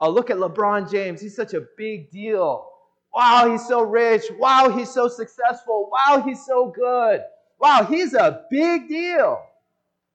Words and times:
Oh, 0.00 0.10
look 0.10 0.30
at 0.30 0.36
LeBron 0.36 0.90
James. 0.90 1.20
He's 1.20 1.34
such 1.34 1.54
a 1.54 1.62
big 1.76 2.10
deal. 2.10 2.68
Wow, 3.14 3.50
he's 3.50 3.66
so 3.66 3.82
rich. 3.82 4.24
Wow, 4.38 4.70
he's 4.76 4.90
so 4.90 5.08
successful. 5.08 5.90
Wow, 5.90 6.22
he's 6.24 6.44
so 6.44 6.72
good. 6.74 7.22
Wow, 7.58 7.84
he's 7.88 8.14
a 8.14 8.44
big 8.50 8.88
deal. 8.88 9.42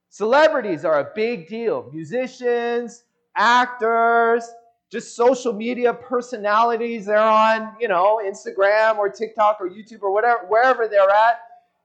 Celebrities 0.09 0.85
are 0.85 0.99
a 0.99 1.11
big 1.13 1.47
deal. 1.47 1.89
Musicians, 1.93 3.03
actors, 3.35 4.49
just 4.91 5.15
social 5.15 5.51
media 5.51 5.93
personalities. 5.93 7.05
They're 7.05 7.17
on, 7.17 7.75
you 7.81 7.89
know, 7.89 8.21
Instagram 8.25 8.97
or 8.97 9.09
TikTok 9.09 9.57
or 9.59 9.69
YouTube 9.69 10.01
or 10.01 10.13
whatever, 10.13 10.45
wherever 10.47 10.87
they're 10.87 11.09
at. 11.09 11.41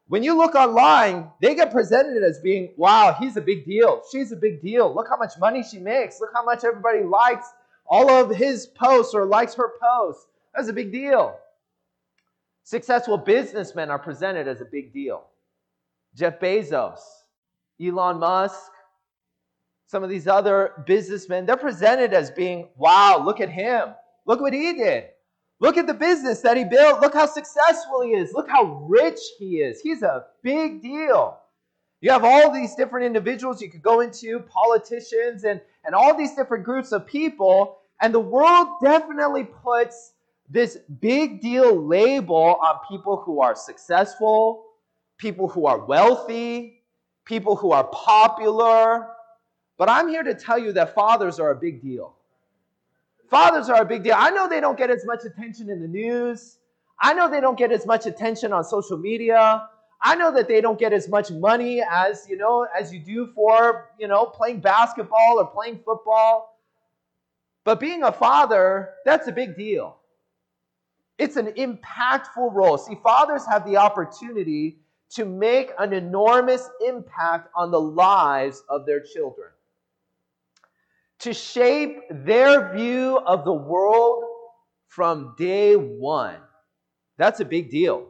When 0.07 0.23
you 0.23 0.37
look 0.37 0.55
online, 0.55 1.31
they 1.41 1.55
get 1.55 1.73
presented 1.73 2.23
as 2.23 2.39
being, 2.41 2.73
wow, 2.77 3.17
he's 3.19 3.37
a 3.37 3.41
big 3.41 3.65
deal. 3.65 4.03
She's 4.11 4.33
a 4.33 4.37
big 4.37 4.63
deal. 4.63 4.95
Look 4.95 5.09
how 5.09 5.17
much 5.17 5.33
money 5.39 5.63
she 5.63 5.79
makes. 5.79 6.21
Look 6.21 6.31
how 6.35 6.45
much 6.45 6.65
everybody 6.65 7.03
likes 7.03 7.47
all 7.87 8.11
of 8.11 8.31
his 8.35 8.67
posts 8.67 9.15
or 9.15 9.25
likes 9.27 9.55
her 9.55 9.73
posts. 9.81 10.27
That's 10.55 10.69
a 10.69 10.73
big 10.73 10.93
deal. 10.93 11.37
Successful 12.65 13.19
businessmen 13.19 13.91
are 13.91 13.99
presented 13.99 14.47
as 14.49 14.61
a 14.61 14.65
big 14.65 14.93
deal. 14.93 15.25
Jeff 16.15 16.41
Bezos, 16.41 17.01
Elon 17.81 18.19
Musk, 18.19 18.71
some 19.87 20.05
of 20.05 20.11
these 20.11 20.29
other 20.29 20.85
businessmen, 20.87 21.47
they're 21.47 21.57
presented 21.57 22.13
as 22.13 22.31
being, 22.31 22.69
wow, 22.77 23.23
look 23.25 23.41
at 23.41 23.51
him. 23.51 23.89
Look 24.27 24.41
what 24.41 24.53
he 24.53 24.73
did. 24.73 25.07
Look 25.59 25.77
at 25.77 25.87
the 25.87 25.95
business 25.95 26.41
that 26.41 26.57
he 26.57 26.65
built. 26.65 27.01
Look 27.01 27.15
how 27.15 27.27
successful 27.27 28.03
he 28.03 28.11
is. 28.11 28.33
Look 28.33 28.49
how 28.49 28.87
rich 28.89 29.19
he 29.39 29.57
is. 29.57 29.81
He's 29.81 30.03
a 30.03 30.27
big 30.43 30.81
deal. 30.81 31.39
You 32.01 32.13
have 32.13 32.25
all 32.25 32.51
these 32.51 32.75
different 32.75 33.05
individuals 33.05 33.61
you 33.61 33.71
could 33.71 33.83
go 33.83 34.01
into, 34.01 34.41
politicians, 34.41 35.45
and, 35.45 35.61
and 35.85 35.95
all 35.95 36.17
these 36.17 36.35
different 36.35 36.65
groups 36.65 36.93
of 36.93 37.07
people. 37.07 37.79
And 38.01 38.15
the 38.15 38.21
world 38.21 38.69
definitely 38.83 39.45
puts 39.45 40.13
this 40.51 40.79
big 41.01 41.41
deal 41.41 41.81
label 41.81 42.59
on 42.61 42.81
people 42.89 43.17
who 43.17 43.41
are 43.41 43.55
successful, 43.55 44.65
people 45.17 45.49
who 45.49 45.67
are 45.67 45.79
wealthy, 45.79 46.83
people 47.25 47.55
who 47.55 47.71
are 47.71 47.85
popular. 47.85 49.11
But 49.79 49.89
I'm 49.89 50.09
here 50.09 50.25
to 50.25 50.35
tell 50.35 50.59
you 50.59 50.73
that 50.73 50.95
fathers 50.95 51.39
are 51.39 51.53
a 51.53 51.57
big 51.57 51.81
deal. 51.81 52.17
Fathers 53.31 53.69
are 53.69 53.83
a 53.83 53.85
big 53.85 54.03
deal. 54.03 54.15
I 54.17 54.31
know 54.31 54.49
they 54.49 54.61
don't 54.61 54.77
get 54.77 54.91
as 54.91 55.07
much 55.07 55.21
attention 55.25 55.71
in 55.71 55.81
the 55.81 55.87
news. 55.87 56.59
I 57.01 57.15
know 57.15 57.31
they 57.31 57.41
don't 57.41 57.57
get 57.57 57.71
as 57.71 57.87
much 57.87 58.07
attention 58.07 58.53
on 58.53 58.65
social 58.65 58.99
media. 58.99 59.69
I 60.03 60.17
know 60.17 60.33
that 60.33 60.49
they 60.49 60.61
don't 60.61 60.79
get 60.79 60.93
as 60.93 61.09
much 61.09 61.31
money 61.31 61.81
as, 61.89 62.27
you 62.29 62.37
know, 62.37 62.67
as 62.79 62.93
you 62.93 62.99
do 62.99 63.29
for, 63.35 63.91
you 63.99 64.09
know, 64.09 64.25
playing 64.27 64.61
basketball 64.61 65.37
or 65.39 65.47
playing 65.47 65.79
football. 65.85 66.59
But 67.63 67.79
being 67.79 68.03
a 68.03 68.11
father, 68.11 68.95
that's 69.05 69.29
a 69.29 69.33
big 69.33 69.57
deal. 69.57 70.00
It's 71.21 71.37
an 71.37 71.49
impactful 71.49 72.55
role. 72.55 72.79
See, 72.79 72.97
fathers 73.03 73.45
have 73.45 73.67
the 73.67 73.77
opportunity 73.77 74.79
to 75.11 75.27
make 75.27 75.71
an 75.79 75.93
enormous 75.93 76.67
impact 76.87 77.51
on 77.55 77.71
the 77.71 77.81
lives 77.81 78.63
of 78.71 78.87
their 78.87 79.01
children, 79.01 79.49
to 81.19 81.35
shape 81.35 81.99
their 82.11 82.73
view 82.75 83.19
of 83.19 83.45
the 83.45 83.53
world 83.53 84.25
from 84.87 85.35
day 85.37 85.75
one. 85.77 86.37
That's 87.19 87.41
a 87.41 87.45
big 87.45 87.71
deal. 87.71 88.07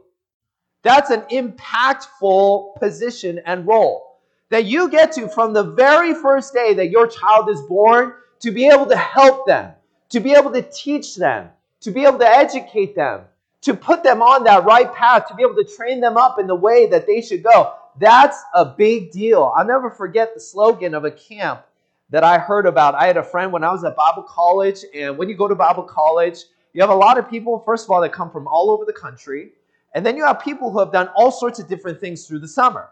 That's 0.81 1.09
an 1.09 1.23
impactful 1.23 2.79
position 2.79 3.41
and 3.45 3.67
role 3.67 4.21
that 4.49 4.63
you 4.63 4.89
get 4.89 5.11
to 5.13 5.27
from 5.27 5.51
the 5.51 5.63
very 5.63 6.13
first 6.13 6.53
day 6.53 6.73
that 6.75 6.91
your 6.91 7.07
child 7.07 7.49
is 7.49 7.59
born 7.67 8.13
to 8.39 8.51
be 8.51 8.67
able 8.67 8.85
to 8.85 8.95
help 8.95 9.45
them, 9.45 9.73
to 10.11 10.21
be 10.21 10.33
able 10.33 10.51
to 10.53 10.61
teach 10.61 11.17
them, 11.17 11.49
to 11.81 11.91
be 11.91 12.05
able 12.05 12.19
to 12.19 12.27
educate 12.27 12.95
them, 12.95 13.21
to 13.61 13.73
put 13.73 14.03
them 14.03 14.21
on 14.21 14.43
that 14.45 14.63
right 14.63 14.91
path, 14.93 15.27
to 15.27 15.35
be 15.35 15.43
able 15.43 15.55
to 15.55 15.63
train 15.63 15.99
them 15.99 16.17
up 16.17 16.39
in 16.39 16.47
the 16.47 16.55
way 16.55 16.87
that 16.87 17.05
they 17.05 17.21
should 17.21 17.43
go. 17.43 17.73
That's 17.99 18.41
a 18.55 18.65
big 18.65 19.11
deal. 19.11 19.51
I'll 19.55 19.65
never 19.65 19.89
forget 19.89 20.33
the 20.33 20.39
slogan 20.39 20.93
of 20.93 21.03
a 21.03 21.11
camp 21.11 21.63
that 22.09 22.23
I 22.23 22.37
heard 22.37 22.65
about. 22.65 22.95
I 22.95 23.05
had 23.05 23.17
a 23.17 23.23
friend 23.23 23.51
when 23.51 23.63
I 23.63 23.71
was 23.71 23.83
at 23.83 23.95
Bible 23.95 24.23
college, 24.23 24.85
and 24.95 25.17
when 25.17 25.29
you 25.29 25.35
go 25.35 25.47
to 25.47 25.55
Bible 25.55 25.83
college, 25.83 26.39
you 26.73 26.81
have 26.81 26.89
a 26.89 26.95
lot 26.95 27.17
of 27.17 27.29
people, 27.29 27.59
first 27.65 27.85
of 27.85 27.91
all, 27.91 28.01
that 28.01 28.13
come 28.13 28.31
from 28.31 28.47
all 28.47 28.69
over 28.71 28.85
the 28.85 28.93
country, 28.93 29.51
and 29.93 30.05
then 30.05 30.15
you 30.15 30.25
have 30.25 30.39
people 30.39 30.71
who 30.71 30.79
have 30.79 30.91
done 30.91 31.09
all 31.15 31.31
sorts 31.31 31.59
of 31.59 31.67
different 31.67 31.99
things 31.99 32.25
through 32.25 32.39
the 32.39 32.47
summer. 32.47 32.89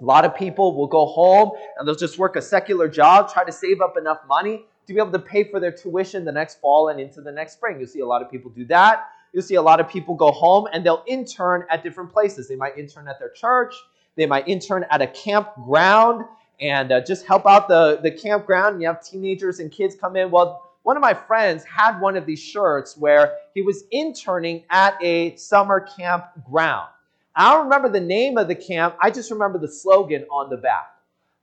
A 0.00 0.04
lot 0.04 0.24
of 0.24 0.34
people 0.34 0.76
will 0.76 0.86
go 0.86 1.06
home 1.06 1.52
and 1.76 1.86
they'll 1.86 1.94
just 1.94 2.18
work 2.18 2.36
a 2.36 2.42
secular 2.42 2.88
job, 2.88 3.32
try 3.32 3.44
to 3.44 3.50
save 3.50 3.80
up 3.80 3.96
enough 3.96 4.20
money 4.28 4.64
to 4.88 4.94
be 4.94 5.00
able 5.00 5.12
to 5.12 5.18
pay 5.18 5.44
for 5.44 5.60
their 5.60 5.70
tuition 5.70 6.24
the 6.24 6.32
next 6.32 6.60
fall 6.60 6.88
and 6.88 6.98
into 6.98 7.20
the 7.20 7.30
next 7.30 7.52
spring. 7.52 7.78
You'll 7.78 7.88
see 7.88 8.00
a 8.00 8.06
lot 8.06 8.22
of 8.22 8.30
people 8.30 8.50
do 8.50 8.64
that. 8.66 9.10
You'll 9.34 9.42
see 9.42 9.56
a 9.56 9.62
lot 9.62 9.80
of 9.80 9.88
people 9.88 10.14
go 10.14 10.32
home 10.32 10.66
and 10.72 10.84
they'll 10.84 11.04
intern 11.06 11.66
at 11.68 11.82
different 11.82 12.10
places. 12.10 12.48
They 12.48 12.56
might 12.56 12.78
intern 12.78 13.06
at 13.06 13.18
their 13.18 13.28
church, 13.28 13.74
they 14.16 14.24
might 14.24 14.48
intern 14.48 14.86
at 14.90 15.02
a 15.02 15.06
campground 15.06 16.24
and 16.60 16.90
uh, 16.90 17.02
just 17.02 17.26
help 17.26 17.46
out 17.46 17.68
the, 17.68 18.00
the 18.02 18.10
campground. 18.10 18.74
And 18.74 18.82
you 18.82 18.88
have 18.88 19.04
teenagers 19.04 19.60
and 19.60 19.70
kids 19.70 19.94
come 19.94 20.16
in. 20.16 20.30
Well, 20.30 20.72
one 20.84 20.96
of 20.96 21.02
my 21.02 21.12
friends 21.12 21.64
had 21.64 22.00
one 22.00 22.16
of 22.16 22.24
these 22.24 22.40
shirts 22.40 22.96
where 22.96 23.36
he 23.52 23.60
was 23.60 23.84
interning 23.92 24.64
at 24.70 24.96
a 25.02 25.36
summer 25.36 25.86
campground. 25.98 26.88
I 27.36 27.52
don't 27.52 27.64
remember 27.64 27.90
the 27.90 28.00
name 28.00 28.38
of 28.38 28.48
the 28.48 28.54
camp, 28.54 28.96
I 29.00 29.10
just 29.10 29.30
remember 29.30 29.58
the 29.58 29.68
slogan 29.68 30.24
on 30.30 30.48
the 30.48 30.56
back. 30.56 30.94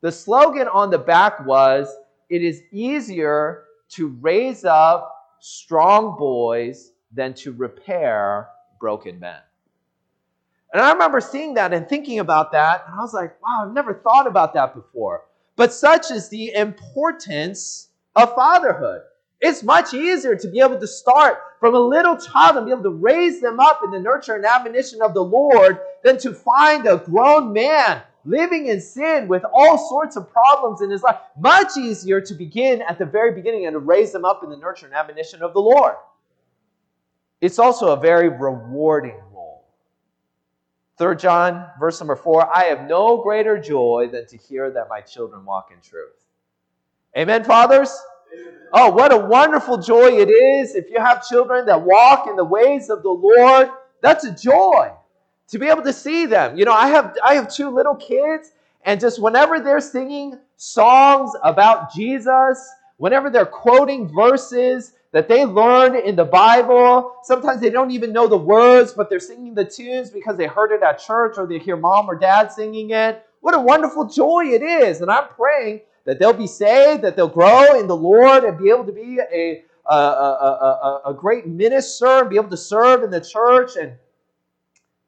The 0.01 0.11
slogan 0.11 0.67
on 0.67 0.89
the 0.89 0.97
back 0.97 1.45
was 1.45 1.95
it 2.29 2.41
is 2.41 2.61
easier 2.71 3.65
to 3.89 4.07
raise 4.21 4.65
up 4.65 5.11
strong 5.39 6.17
boys 6.17 6.91
than 7.11 7.33
to 7.35 7.51
repair 7.51 8.49
broken 8.79 9.19
men. 9.19 9.39
And 10.73 10.81
I 10.81 10.91
remember 10.91 11.21
seeing 11.21 11.53
that 11.53 11.73
and 11.73 11.87
thinking 11.87 12.19
about 12.19 12.51
that, 12.51 12.83
and 12.87 12.99
I 12.99 13.01
was 13.01 13.13
like, 13.13 13.41
wow, 13.41 13.65
I've 13.65 13.73
never 13.73 13.93
thought 13.93 14.27
about 14.27 14.53
that 14.55 14.75
before. 14.75 15.23
But 15.55 15.71
such 15.71 16.11
is 16.11 16.27
the 16.27 16.53
importance 16.53 17.89
of 18.15 18.35
fatherhood. 18.35 19.01
It's 19.39 19.63
much 19.63 19.93
easier 19.93 20.35
to 20.35 20.47
be 20.47 20.59
able 20.59 20.79
to 20.79 20.87
start 20.87 21.37
from 21.59 21.75
a 21.75 21.79
little 21.79 22.17
child 22.17 22.57
and 22.57 22.65
be 22.65 22.71
able 22.71 22.83
to 22.83 22.89
raise 22.89 23.39
them 23.39 23.59
up 23.59 23.81
in 23.83 23.91
the 23.91 23.99
nurture 23.99 24.35
and 24.35 24.45
admonition 24.45 25.01
of 25.01 25.13
the 25.13 25.23
Lord 25.23 25.79
than 26.03 26.17
to 26.19 26.33
find 26.33 26.87
a 26.87 26.97
grown 26.97 27.53
man 27.53 28.01
living 28.25 28.67
in 28.67 28.81
sin 28.81 29.27
with 29.27 29.43
all 29.53 29.77
sorts 29.77 30.15
of 30.15 30.29
problems 30.31 30.81
in 30.81 30.89
his 30.89 31.03
life. 31.03 31.17
Much 31.39 31.77
easier 31.77 32.19
to 32.19 32.33
begin 32.33 32.81
at 32.81 32.97
the 32.97 33.05
very 33.05 33.31
beginning 33.31 33.65
and 33.65 33.73
to 33.73 33.79
raise 33.79 34.11
them 34.11 34.25
up 34.25 34.43
in 34.43 34.49
the 34.49 34.57
nurture 34.57 34.87
and 34.87 34.95
admonition 34.95 35.41
of 35.41 35.53
the 35.53 35.61
Lord. 35.61 35.95
It's 37.41 37.59
also 37.59 37.93
a 37.93 37.99
very 37.99 38.29
rewarding 38.29 39.19
role. 39.31 39.65
3 40.97 41.15
John, 41.17 41.67
verse 41.79 41.99
number 41.99 42.15
4 42.15 42.55
I 42.55 42.63
have 42.65 42.87
no 42.87 43.21
greater 43.21 43.59
joy 43.59 44.09
than 44.11 44.25
to 44.27 44.37
hear 44.37 44.71
that 44.71 44.89
my 44.89 45.01
children 45.01 45.45
walk 45.45 45.69
in 45.71 45.79
truth. 45.81 46.25
Amen, 47.17 47.43
fathers? 47.43 47.95
Oh, 48.73 48.91
what 48.91 49.13
a 49.13 49.17
wonderful 49.17 49.77
joy 49.77 50.19
it 50.19 50.29
is 50.29 50.75
if 50.75 50.89
you 50.89 50.99
have 50.99 51.25
children 51.25 51.65
that 51.67 51.81
walk 51.81 52.27
in 52.27 52.35
the 52.35 52.43
ways 52.43 52.89
of 52.89 53.03
the 53.03 53.09
Lord. 53.09 53.69
That's 54.01 54.25
a 54.25 54.35
joy 54.35 54.91
to 55.49 55.59
be 55.59 55.67
able 55.67 55.83
to 55.83 55.93
see 55.93 56.25
them. 56.25 56.57
You 56.57 56.65
know, 56.65 56.73
I 56.73 56.87
have 56.87 57.17
I 57.23 57.35
have 57.35 57.53
two 57.53 57.69
little 57.69 57.95
kids 57.95 58.51
and 58.85 58.99
just 58.99 59.19
whenever 59.21 59.59
they're 59.59 59.81
singing 59.81 60.39
songs 60.57 61.31
about 61.43 61.91
Jesus, 61.91 62.69
whenever 62.97 63.29
they're 63.31 63.45
quoting 63.45 64.07
verses 64.07 64.93
that 65.11 65.27
they 65.27 65.43
learned 65.43 65.95
in 65.95 66.15
the 66.15 66.25
Bible, 66.25 67.15
sometimes 67.23 67.61
they 67.61 67.71
don't 67.71 67.89
even 67.89 68.13
know 68.13 68.27
the 68.27 68.37
words, 68.37 68.93
but 68.93 69.09
they're 69.09 69.19
singing 69.19 69.55
the 69.55 69.65
tunes 69.65 70.11
because 70.11 70.37
they 70.37 70.45
heard 70.45 70.71
it 70.71 70.83
at 70.83 70.99
church 70.99 71.35
or 71.37 71.47
they 71.47 71.57
hear 71.57 71.75
mom 71.75 72.07
or 72.07 72.15
dad 72.15 72.51
singing 72.51 72.91
it. 72.91 73.25
What 73.41 73.55
a 73.55 73.59
wonderful 73.59 74.07
joy 74.07 74.45
it 74.47 74.61
is. 74.61 75.01
And 75.01 75.09
I'm 75.09 75.29
praying 75.29 75.81
that 76.05 76.19
they'll 76.19 76.33
be 76.33 76.47
saved, 76.47 77.01
that 77.03 77.15
they'll 77.15 77.27
grow 77.27 77.79
in 77.79 77.87
the 77.87 77.95
Lord 77.95 78.43
and 78.43 78.57
be 78.57 78.69
able 78.69 78.85
to 78.85 78.91
be 78.91 79.19
a, 79.19 79.63
a, 79.89 79.95
a, 79.95 80.99
a, 81.05 81.09
a 81.11 81.13
great 81.13 81.47
minister 81.47 82.05
and 82.21 82.29
be 82.29 82.35
able 82.35 82.49
to 82.49 82.57
serve 82.57 83.01
in 83.03 83.09
the 83.09 83.21
church. 83.21 83.71
And 83.79 83.93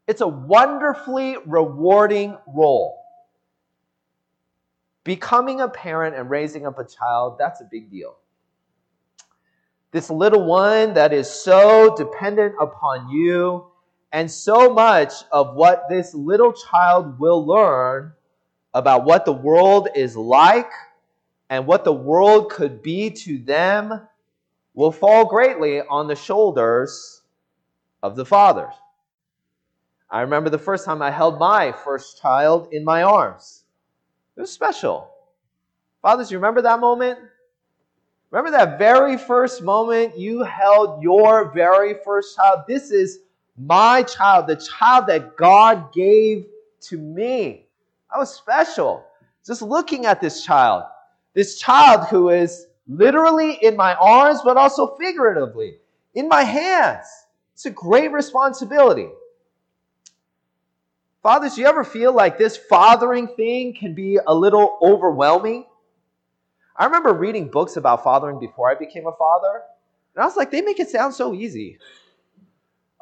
it's 0.07 0.21
a 0.21 0.27
wonderfully 0.27 1.35
rewarding 1.45 2.37
role. 2.47 3.03
Becoming 5.03 5.61
a 5.61 5.67
parent 5.67 6.15
and 6.15 6.29
raising 6.29 6.65
up 6.65 6.79
a 6.79 6.85
child, 6.85 7.37
that's 7.37 7.61
a 7.61 7.67
big 7.69 7.91
deal. 7.91 8.17
This 9.91 10.09
little 10.09 10.45
one 10.45 10.93
that 10.95 11.13
is 11.13 11.29
so 11.29 11.95
dependent 11.95 12.55
upon 12.59 13.09
you, 13.09 13.65
and 14.11 14.29
so 14.29 14.73
much 14.73 15.13
of 15.31 15.55
what 15.55 15.83
this 15.89 16.13
little 16.13 16.53
child 16.53 17.19
will 17.19 17.45
learn 17.45 18.13
about 18.73 19.05
what 19.05 19.25
the 19.25 19.33
world 19.33 19.89
is 19.95 20.15
like 20.15 20.71
and 21.49 21.65
what 21.65 21.83
the 21.83 21.93
world 21.93 22.51
could 22.51 22.81
be 22.81 23.09
to 23.09 23.39
them 23.39 24.07
will 24.73 24.91
fall 24.91 25.25
greatly 25.25 25.81
on 25.81 26.07
the 26.07 26.15
shoulders 26.15 27.21
of 28.03 28.15
the 28.15 28.25
fathers. 28.25 28.73
I 30.09 30.21
remember 30.21 30.49
the 30.49 30.57
first 30.57 30.85
time 30.85 31.01
I 31.01 31.11
held 31.11 31.39
my 31.39 31.71
first 31.71 32.21
child 32.21 32.69
in 32.71 32.83
my 32.83 33.03
arms. 33.03 33.63
It 34.35 34.41
was 34.41 34.51
special. 34.51 35.09
Fathers, 36.01 36.31
you 36.31 36.37
remember 36.37 36.61
that 36.61 36.79
moment? 36.79 37.19
Remember 38.31 38.51
that 38.51 38.77
very 38.77 39.17
first 39.17 39.61
moment 39.61 40.17
you 40.17 40.43
held 40.43 41.01
your 41.01 41.51
very 41.53 41.95
first 42.05 42.35
child? 42.35 42.61
This 42.67 42.91
is 42.91 43.19
my 43.57 44.03
child, 44.03 44.47
the 44.47 44.55
child 44.55 45.07
that 45.07 45.35
God 45.35 45.91
gave 45.93 46.45
to 46.81 46.97
me. 46.97 47.65
That 48.11 48.19
was 48.19 48.33
special. 48.33 49.05
Just 49.45 49.61
looking 49.61 50.05
at 50.05 50.21
this 50.21 50.43
child 50.43 50.83
this 51.37 51.59
child 51.59 52.07
who 52.07 52.29
is 52.29 52.65
literally 52.87 53.59
in 53.61 53.75
my 53.75 53.93
arms, 53.93 54.39
but 54.43 54.57
also 54.57 54.95
figuratively 54.95 55.77
in 56.15 56.27
my 56.27 56.41
hands. 56.41 57.05
It's 57.53 57.67
a 57.67 57.69
great 57.69 58.11
responsibility. 58.11 59.07
Fathers, 61.23 61.55
do 61.55 61.61
you 61.61 61.67
ever 61.67 61.83
feel 61.83 62.13
like 62.13 62.37
this 62.37 62.57
fathering 62.57 63.27
thing 63.35 63.73
can 63.73 63.93
be 63.93 64.19
a 64.27 64.33
little 64.33 64.77
overwhelming? 64.81 65.65
I 66.75 66.85
remember 66.85 67.13
reading 67.13 67.49
books 67.49 67.75
about 67.75 68.03
fathering 68.03 68.39
before 68.39 68.69
I 68.69 68.75
became 68.75 69.07
a 69.07 69.11
father, 69.11 69.63
and 70.15 70.23
I 70.23 70.25
was 70.25 70.37
like, 70.37 70.51
they 70.51 70.61
make 70.61 70.79
it 70.79 70.89
sound 70.89 71.13
so 71.13 71.33
easy 71.33 71.79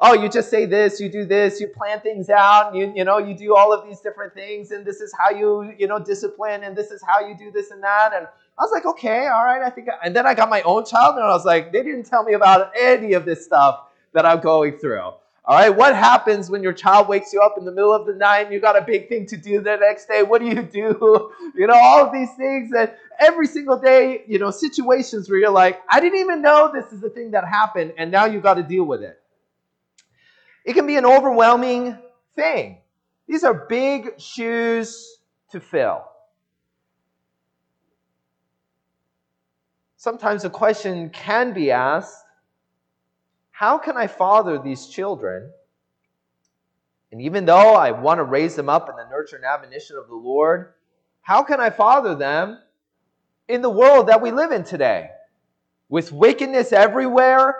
oh, 0.00 0.14
you 0.14 0.28
just 0.28 0.50
say 0.50 0.66
this, 0.66 1.00
you 1.00 1.08
do 1.08 1.24
this, 1.24 1.60
you 1.60 1.68
plan 1.68 2.00
things 2.00 2.28
out, 2.28 2.74
you, 2.74 2.92
you 2.94 3.04
know, 3.04 3.18
you 3.18 3.34
do 3.34 3.54
all 3.56 3.72
of 3.72 3.86
these 3.86 4.00
different 4.00 4.34
things, 4.34 4.70
and 4.70 4.84
this 4.84 5.00
is 5.00 5.12
how 5.18 5.30
you, 5.30 5.72
you 5.78 5.86
know, 5.86 5.98
discipline, 5.98 6.64
and 6.64 6.76
this 6.76 6.90
is 6.90 7.02
how 7.06 7.26
you 7.26 7.36
do 7.36 7.50
this 7.50 7.70
and 7.70 7.82
that. 7.82 8.12
And 8.14 8.26
I 8.58 8.62
was 8.62 8.70
like, 8.72 8.84
okay, 8.84 9.26
all 9.26 9.44
right, 9.44 9.62
I 9.62 9.70
think. 9.70 9.88
I, 9.88 9.94
and 10.04 10.14
then 10.14 10.26
I 10.26 10.34
got 10.34 10.50
my 10.50 10.62
own 10.62 10.84
child, 10.84 11.16
and 11.16 11.24
I 11.24 11.28
was 11.28 11.44
like, 11.44 11.72
they 11.72 11.82
didn't 11.82 12.04
tell 12.04 12.24
me 12.24 12.34
about 12.34 12.72
any 12.78 13.14
of 13.14 13.24
this 13.24 13.44
stuff 13.44 13.86
that 14.12 14.26
I'm 14.26 14.40
going 14.40 14.78
through. 14.78 15.12
All 15.48 15.56
right, 15.56 15.70
what 15.70 15.94
happens 15.94 16.50
when 16.50 16.60
your 16.64 16.72
child 16.72 17.06
wakes 17.06 17.32
you 17.32 17.40
up 17.40 17.56
in 17.56 17.64
the 17.64 17.70
middle 17.70 17.94
of 17.94 18.04
the 18.04 18.14
night 18.14 18.40
and 18.46 18.52
you 18.52 18.58
got 18.58 18.76
a 18.76 18.82
big 18.82 19.08
thing 19.08 19.26
to 19.26 19.36
do 19.36 19.60
the 19.60 19.76
next 19.76 20.06
day? 20.06 20.24
What 20.24 20.40
do 20.40 20.48
you 20.48 20.62
do? 20.62 21.32
You 21.54 21.66
know, 21.66 21.74
all 21.74 22.04
of 22.04 22.12
these 22.12 22.28
things 22.34 22.70
and 22.76 22.92
every 23.18 23.46
single 23.46 23.78
day, 23.78 24.24
you 24.26 24.38
know, 24.38 24.50
situations 24.50 25.30
where 25.30 25.38
you're 25.38 25.50
like, 25.50 25.80
I 25.90 26.00
didn't 26.00 26.18
even 26.18 26.42
know 26.42 26.70
this 26.70 26.92
is 26.92 27.02
a 27.02 27.08
thing 27.08 27.30
that 27.30 27.46
happened, 27.48 27.94
and 27.96 28.10
now 28.10 28.26
you 28.26 28.40
got 28.42 28.54
to 28.54 28.62
deal 28.62 28.84
with 28.84 29.02
it. 29.02 29.18
It 30.66 30.74
can 30.74 30.86
be 30.86 30.96
an 30.96 31.06
overwhelming 31.06 31.96
thing. 32.34 32.78
These 33.26 33.42
are 33.42 33.54
big 33.54 34.20
shoes 34.20 35.18
to 35.52 35.60
fill. 35.60 36.04
Sometimes 39.96 40.44
a 40.44 40.50
question 40.50 41.08
can 41.08 41.54
be 41.54 41.70
asked 41.70 42.25
how 43.56 43.78
can 43.78 43.96
I 43.96 44.06
father 44.06 44.58
these 44.58 44.86
children? 44.88 45.50
And 47.10 47.22
even 47.22 47.46
though 47.46 47.74
I 47.74 47.90
want 47.90 48.18
to 48.18 48.24
raise 48.24 48.54
them 48.54 48.68
up 48.68 48.90
in 48.90 48.96
the 48.96 49.08
nurture 49.08 49.36
and 49.36 49.44
admonition 49.44 49.96
of 49.96 50.08
the 50.08 50.14
Lord, 50.14 50.74
how 51.22 51.42
can 51.42 51.60
I 51.60 51.70
father 51.70 52.14
them 52.14 52.58
in 53.48 53.62
the 53.62 53.70
world 53.70 54.08
that 54.08 54.20
we 54.20 54.30
live 54.30 54.52
in 54.52 54.64
today? 54.64 55.08
With 55.88 56.12
wickedness 56.12 56.72
everywhere, 56.72 57.56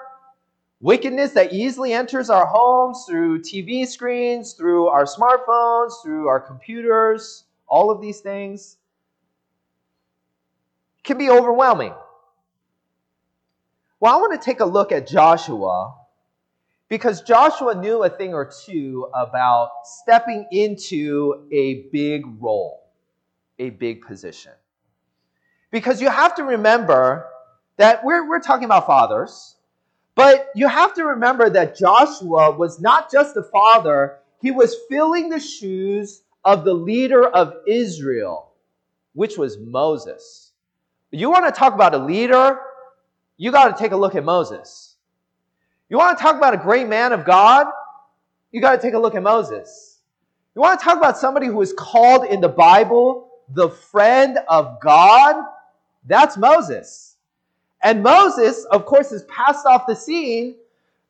Wickedness 0.80 1.32
that 1.32 1.54
easily 1.54 1.94
enters 1.94 2.28
our 2.28 2.44
homes 2.44 3.06
through 3.08 3.40
TV 3.40 3.86
screens, 3.86 4.52
through 4.52 4.88
our 4.88 5.04
smartphones, 5.04 5.92
through 6.02 6.28
our 6.28 6.38
computers, 6.38 7.44
all 7.66 7.90
of 7.90 8.02
these 8.02 8.20
things 8.20 8.76
can 11.02 11.16
be 11.16 11.30
overwhelming. 11.30 11.94
Well, 13.98 14.14
I 14.14 14.20
want 14.20 14.38
to 14.38 14.44
take 14.44 14.60
a 14.60 14.64
look 14.66 14.92
at 14.92 15.06
Joshua 15.06 15.94
because 16.88 17.22
Joshua 17.22 17.74
knew 17.74 18.02
a 18.04 18.10
thing 18.10 18.34
or 18.34 18.50
two 18.66 19.08
about 19.14 19.70
stepping 19.84 20.46
into 20.52 21.46
a 21.50 21.84
big 21.92 22.24
role, 22.38 22.90
a 23.58 23.70
big 23.70 24.02
position. 24.02 24.52
Because 25.70 26.02
you 26.02 26.10
have 26.10 26.34
to 26.34 26.44
remember 26.44 27.26
that 27.78 28.04
we're, 28.04 28.28
we're 28.28 28.40
talking 28.40 28.66
about 28.66 28.86
fathers, 28.86 29.56
but 30.14 30.50
you 30.54 30.68
have 30.68 30.92
to 30.94 31.04
remember 31.04 31.48
that 31.48 31.76
Joshua 31.76 32.50
was 32.50 32.78
not 32.78 33.10
just 33.10 33.34
a 33.36 33.42
father, 33.44 34.18
he 34.42 34.50
was 34.50 34.76
filling 34.90 35.30
the 35.30 35.40
shoes 35.40 36.22
of 36.44 36.64
the 36.64 36.74
leader 36.74 37.26
of 37.26 37.54
Israel, 37.66 38.52
which 39.14 39.38
was 39.38 39.56
Moses. 39.58 40.52
You 41.10 41.30
want 41.30 41.46
to 41.46 41.58
talk 41.58 41.72
about 41.72 41.94
a 41.94 41.98
leader? 41.98 42.60
You 43.36 43.52
got 43.52 43.76
to 43.76 43.82
take 43.82 43.92
a 43.92 43.96
look 43.96 44.14
at 44.14 44.24
Moses. 44.24 44.96
You 45.88 45.98
want 45.98 46.16
to 46.16 46.22
talk 46.22 46.36
about 46.36 46.54
a 46.54 46.58
great 46.58 46.88
man 46.88 47.12
of 47.12 47.24
God? 47.24 47.66
You 48.50 48.60
got 48.60 48.72
to 48.76 48.82
take 48.82 48.94
a 48.94 48.98
look 48.98 49.14
at 49.14 49.22
Moses. 49.22 49.98
You 50.54 50.62
want 50.62 50.80
to 50.80 50.84
talk 50.84 50.96
about 50.96 51.18
somebody 51.18 51.46
who 51.46 51.60
is 51.60 51.72
called 51.74 52.24
in 52.24 52.40
the 52.40 52.48
Bible 52.48 53.28
the 53.54 53.68
friend 53.68 54.38
of 54.48 54.80
God? 54.80 55.44
That's 56.06 56.36
Moses. 56.36 57.16
And 57.82 58.02
Moses, 58.02 58.64
of 58.66 58.86
course, 58.86 59.12
is 59.12 59.24
passed 59.24 59.66
off 59.66 59.86
the 59.86 59.94
scene, 59.94 60.56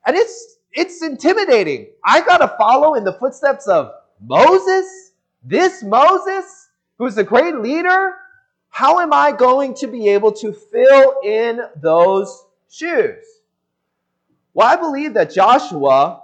and 0.06 0.16
it's 0.16 0.59
it's 0.73 1.02
intimidating. 1.02 1.87
I 2.04 2.21
gotta 2.21 2.54
follow 2.59 2.95
in 2.95 3.04
the 3.04 3.14
footsteps 3.14 3.66
of 3.66 3.92
Moses, 4.21 5.12
this 5.42 5.83
Moses, 5.83 6.68
who's 6.99 7.16
a 7.16 7.25
great 7.25 7.56
leader. 7.56 8.14
How 8.76 9.00
am 9.00 9.11
I 9.11 9.33
going 9.33 9.73
to 9.76 9.87
be 9.87 10.11
able 10.11 10.33
to 10.33 10.52
fill 10.52 11.14
in 11.25 11.62
those 11.80 12.45
shoes? 12.71 13.25
Well, 14.52 14.68
I 14.68 14.76
believe 14.76 15.14
that 15.14 15.33
Joshua 15.33 16.21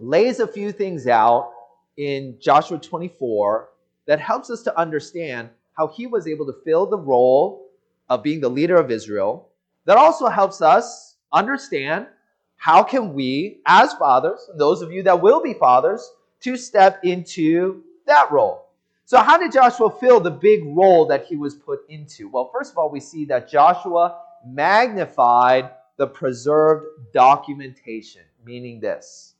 lays 0.00 0.40
a 0.40 0.48
few 0.48 0.72
things 0.72 1.06
out 1.06 1.52
in 1.96 2.34
Joshua 2.40 2.76
24 2.76 3.68
that 4.06 4.18
helps 4.18 4.50
us 4.50 4.62
to 4.62 4.76
understand 4.76 5.50
how 5.74 5.86
he 5.86 6.08
was 6.08 6.26
able 6.26 6.44
to 6.46 6.56
fill 6.64 6.86
the 6.86 6.98
role 6.98 7.68
of 8.08 8.24
being 8.24 8.40
the 8.40 8.50
leader 8.50 8.76
of 8.76 8.90
Israel 8.90 9.46
that 9.84 9.96
also 9.96 10.26
helps 10.26 10.60
us 10.60 11.18
understand 11.32 12.08
how 12.56 12.82
can 12.82 13.14
we, 13.14 13.60
as 13.64 13.92
fathers, 13.92 14.40
those 14.56 14.82
of 14.82 14.90
you 14.90 15.04
that 15.04 15.22
will 15.22 15.40
be 15.40 15.54
fathers, 15.54 16.10
to 16.40 16.56
step 16.56 16.98
into 17.04 17.84
that 18.06 18.32
role. 18.32 18.69
So, 19.10 19.18
how 19.18 19.38
did 19.38 19.50
Joshua 19.50 19.90
fill 19.90 20.20
the 20.20 20.30
big 20.30 20.62
role 20.66 21.04
that 21.06 21.24
he 21.24 21.34
was 21.34 21.56
put 21.56 21.80
into? 21.88 22.28
Well, 22.28 22.48
first 22.54 22.70
of 22.70 22.78
all, 22.78 22.88
we 22.88 23.00
see 23.00 23.24
that 23.24 23.50
Joshua 23.50 24.20
magnified 24.46 25.70
the 25.96 26.06
preserved 26.06 26.86
documentation, 27.12 28.22
meaning 28.44 28.78
this. 28.78 29.34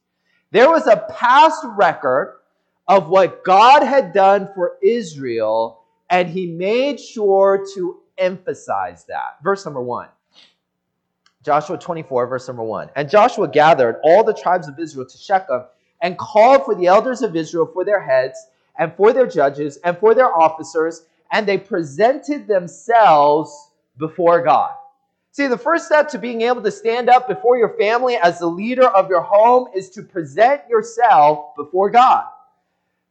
There 0.51 0.69
was 0.69 0.89
a 0.89 1.07
past 1.17 1.65
record 1.77 2.41
of 2.89 3.11
what 3.11 3.45
God 3.45 3.85
had 3.85 4.13
done 4.13 4.49
for 4.57 4.77
Israel, 4.83 5.85
and 6.11 6.29
he 6.29 6.49
made 6.49 6.99
sure 6.99 7.65
to 7.77 8.01
emphasize 8.19 9.05
that. 9.05 9.37
Verse 9.41 9.65
number 9.65 9.83
one 9.83 10.09
Joshua 11.45 11.79
24, 11.79 12.27
verse 12.27 12.49
number 12.49 12.65
1. 12.65 12.91
And 12.97 13.09
Joshua 13.09 13.47
gathered 13.47 14.01
all 14.03 14.25
the 14.25 14.35
tribes 14.35 14.67
of 14.67 14.81
Israel 14.81 15.07
to 15.07 15.17
Shechem 15.17 15.63
and 16.03 16.19
called 16.19 16.65
for 16.65 16.75
the 16.75 16.89
elders 16.89 17.23
of 17.23 17.37
Israel 17.37 17.71
for 17.73 17.85
their 17.85 18.03
heads 18.03 18.49
and 18.81 18.95
for 18.97 19.13
their 19.13 19.27
judges 19.27 19.77
and 19.85 19.97
for 19.99 20.15
their 20.15 20.35
officers, 20.35 21.05
and 21.31 21.47
they 21.47 21.59
presented 21.59 22.49
themselves 22.49 23.71
before 23.99 24.43
God. 24.43 24.73
See, 25.33 25.47
the 25.47 25.59
first 25.59 25.87
step 25.87 26.09
to 26.09 26.19
being 26.19 26.41
able 26.41 26.63
to 26.63 26.71
stand 26.71 27.11
up 27.11 27.29
before 27.29 27.59
your 27.59 27.77
family 27.77 28.17
as 28.17 28.39
the 28.41 28.47
leader 28.47 28.89
of 28.89 29.09
your 29.09 29.21
home 29.21 29.69
is 29.77 29.91
to 29.91 30.03
present 30.03 30.63
yourself 30.69 31.55
before 31.57 31.91
God. 31.91 32.25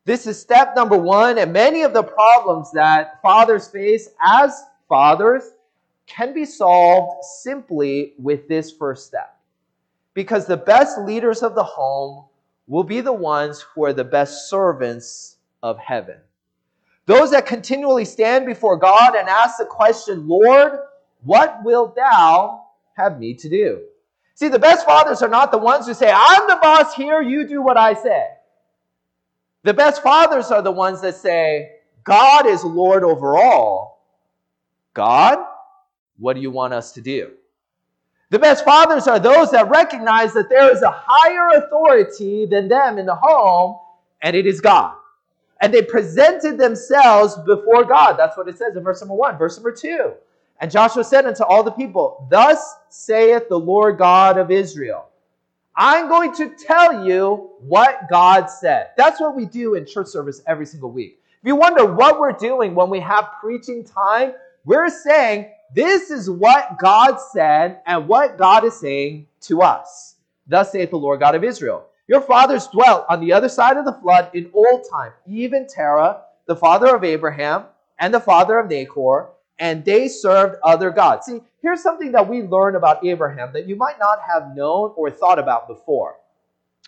This 0.06 0.26
is 0.26 0.40
step 0.40 0.76
number 0.76 0.98
one, 0.98 1.38
and 1.38 1.54
many 1.54 1.84
of 1.84 1.94
the 1.94 2.04
problems 2.04 2.72
that 2.72 3.22
fathers 3.22 3.68
face 3.68 4.10
as 4.22 4.64
fathers 4.90 5.52
can 6.08 6.34
be 6.34 6.46
solved 6.46 7.24
simply 7.24 8.14
with 8.18 8.48
this 8.48 8.72
first 8.72 9.06
step. 9.06 9.38
Because 10.16 10.48
the 10.48 10.58
best 10.58 10.98
leaders 10.98 11.44
of 11.44 11.54
the 11.54 11.64
home 11.64 12.26
will 12.66 12.84
be 12.84 13.02
the 13.02 13.14
ones 13.14 13.62
who 13.62 13.86
are 13.86 13.94
the 13.94 14.04
best 14.04 14.50
servants 14.50 15.36
of 15.64 15.78
heaven. 15.78 16.18
Those 17.06 17.32
that 17.32 17.46
continually 17.46 18.06
stand 18.06 18.46
before 18.46 18.78
God 18.78 19.16
and 19.16 19.28
ask 19.28 19.58
the 19.58 19.66
question, 19.66 20.28
Lord, 20.28 20.80
what 21.24 21.64
wilt 21.64 21.96
thou 21.96 22.66
have 22.96 23.20
me 23.20 23.34
to 23.34 23.50
do? 23.50 23.82
See, 24.36 24.48
the 24.48 24.60
best 24.60 24.86
fathers 24.86 25.22
are 25.22 25.30
not 25.30 25.52
the 25.52 25.58
ones 25.58 25.88
who 25.88 25.94
say, 25.94 26.12
I'm 26.14 26.48
the 26.48 26.60
boss 26.62 26.94
here, 26.94 27.22
you 27.22 27.48
do 27.48 27.62
what 27.62 27.78
I 27.78 27.94
say. 27.94 28.28
The 29.64 29.74
best 29.74 30.02
fathers 30.02 30.52
are 30.52 30.62
the 30.62 30.72
ones 30.72 31.02
that 31.02 31.16
say, 31.16 31.72
God 32.04 32.46
is 32.46 32.64
Lord 32.64 33.04
over 33.04 33.38
all. 33.38 34.06
God, 34.94 35.40
what 36.18 36.36
do 36.36 36.42
you 36.42 36.52
want 36.52 36.74
us 36.74 36.92
to 36.94 37.02
do? 37.02 37.32
The 38.30 38.40
best 38.40 38.64
fathers 38.64 39.08
are 39.08 39.20
those 39.20 39.52
that 39.52 39.70
recognize 39.70 40.34
that 40.34 40.50
there 40.50 40.72
is 40.72 40.84
a 40.84 40.92
higher 40.96 41.58
authority 41.58 42.46
than 42.46 42.68
them 42.68 43.00
in 43.00 43.06
the 43.08 43.16
home, 43.16 43.80
and 44.22 44.36
it 44.36 44.46
is 44.46 44.62
God. 44.62 44.96
And 45.62 45.74
they 45.74 45.82
presented 45.82 46.58
themselves 46.58 47.38
before 47.46 47.84
God. 47.84 48.14
That's 48.14 48.38
what 48.38 48.48
it 48.48 48.58
says 48.58 48.76
in 48.76 48.84
verse 48.84 49.02
number 49.02 49.16
one. 49.16 49.38
Verse 49.38 49.58
number 49.58 49.72
two. 49.72 50.14
And 50.62 50.72
Joshua 50.72 51.04
said 51.04 51.26
unto 51.26 51.44
all 51.44 51.64
the 51.64 51.72
people, 51.72 52.28
Thus 52.30 52.76
saith 52.90 53.50
the 53.50 53.60
Lord 53.60 53.98
God 53.98 54.38
of 54.38 54.52
Israel. 54.52 55.08
I'm 55.76 56.10
going 56.10 56.34
to 56.36 56.54
tell 56.68 57.08
you 57.08 57.52
what 57.62 58.10
God 58.10 58.48
said. 58.48 58.90
That's 58.98 59.22
what 59.22 59.36
we 59.36 59.46
do 59.46 59.76
in 59.76 59.86
church 59.86 60.08
service 60.08 60.42
every 60.46 60.66
single 60.66 60.92
week. 60.92 61.20
If 61.42 61.48
you 61.48 61.56
wonder 61.56 61.86
what 61.86 62.20
we're 62.20 62.34
doing 62.34 62.76
when 62.76 62.90
we 62.90 63.00
have 63.00 63.30
preaching 63.42 63.86
time, 63.86 64.34
we're 64.66 64.90
saying, 64.90 65.52
This 65.74 66.12
is 66.12 66.30
what 66.30 66.78
God 66.80 67.18
said 67.34 67.80
and 67.86 68.08
what 68.08 68.38
God 68.38 68.66
is 68.66 68.78
saying 68.78 69.28
to 69.42 69.62
us. 69.62 70.16
Thus 70.48 70.72
saith 70.74 70.90
the 70.90 70.98
Lord 70.98 71.22
God 71.22 71.36
of 71.36 71.46
Israel. 71.46 71.86
Your 72.10 72.22
fathers 72.22 72.66
dwelt 72.70 73.06
on 73.08 73.20
the 73.20 73.32
other 73.32 73.48
side 73.48 73.78
of 73.78 73.86
the 73.86 73.94
flood 73.94 74.32
in 74.34 74.50
old 74.52 74.84
time, 74.92 75.12
even 75.28 75.68
Terah, 75.68 76.22
the 76.48 76.56
father 76.56 76.96
of 76.96 77.04
Abraham, 77.04 77.66
and 78.00 78.12
the 78.12 78.20
father 78.20 78.58
of 78.58 78.68
Nahor, 78.68 79.30
and 79.60 79.86
they 79.86 80.08
served 80.08 80.56
other 80.64 80.90
gods. 80.90 81.28
See, 81.28 81.42
here's 81.62 81.84
something 81.84 82.12
that 82.14 82.28
we 82.28 82.42
learn 82.42 82.76
about 82.76 83.06
Abraham 83.06 83.54
that 83.54 83.68
you 83.68 83.76
might 83.76 84.00
not 84.00 84.22
have 84.28 84.56
known 84.56 84.92
or 84.96 85.12
thought 85.12 85.38
about 85.38 85.68
before. 85.68 86.16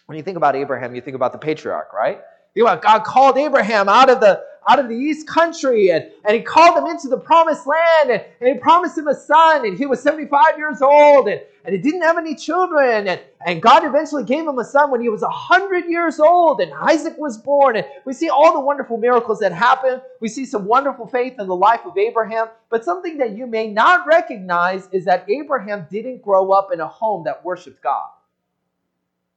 When 0.08 0.18
you 0.18 0.24
think 0.24 0.38
about 0.38 0.56
Abraham, 0.56 0.96
you 0.96 1.02
think 1.02 1.14
about 1.14 1.34
the 1.34 1.38
patriarch, 1.38 1.94
right? 1.94 2.22
You 2.54 2.66
know, 2.66 2.76
God 2.78 3.04
called 3.04 3.38
Abraham 3.38 3.88
out 3.88 4.10
of 4.10 4.20
the 4.20 4.44
out 4.70 4.80
of 4.80 4.88
the 4.88 4.96
east 4.96 5.28
country 5.28 5.90
and, 5.90 6.06
and 6.24 6.36
he 6.36 6.42
called 6.42 6.78
him 6.78 6.86
into 6.86 7.08
the 7.08 7.18
promised 7.18 7.66
land 7.66 8.12
and, 8.12 8.24
and 8.40 8.50
he 8.50 8.60
promised 8.60 8.98
him 8.98 9.08
a 9.08 9.16
son 9.16 9.66
and 9.66 9.78
he 9.78 9.86
was 9.86 10.02
75 10.04 10.58
years 10.58 10.82
old 10.84 11.28
and, 11.28 11.42
and 11.66 11.76
he 11.76 11.82
didn't 11.82 12.04
have 12.04 12.18
any 12.18 12.36
children 12.36 13.08
and, 13.08 13.20
and 13.46 13.60
God 13.62 13.84
eventually 13.84 14.24
gave 14.24 14.48
him 14.48 14.60
a 14.60 14.64
son 14.64 14.92
when 14.92 15.02
he 15.02 15.10
was 15.10 15.22
100 15.22 15.86
years 15.86 16.20
old 16.20 16.62
and 16.62 16.72
Isaac 16.74 17.18
was 17.18 17.40
born 17.40 17.76
and 17.76 17.88
we 18.06 18.14
see 18.14 18.30
all 18.30 18.54
the 18.54 18.60
wonderful 18.60 18.98
miracles 18.98 19.40
that 19.40 19.52
happen. 19.52 20.00
We 20.20 20.30
see 20.30 20.46
some 20.46 20.66
wonderful 20.66 21.08
faith 21.08 21.40
in 21.40 21.48
the 21.48 21.56
life 21.56 21.82
of 21.86 21.98
Abraham, 21.98 22.48
but 22.70 22.86
something 22.86 23.18
that 23.18 23.36
you 23.36 23.48
may 23.48 23.68
not 23.68 24.06
recognize 24.06 24.88
is 24.92 25.06
that 25.06 25.28
Abraham 25.28 25.88
didn't 25.90 26.22
grow 26.22 26.52
up 26.52 26.72
in 26.72 26.82
a 26.82 26.88
home 26.88 27.24
that 27.24 27.44
worshiped 27.44 27.82
God. 27.82 28.10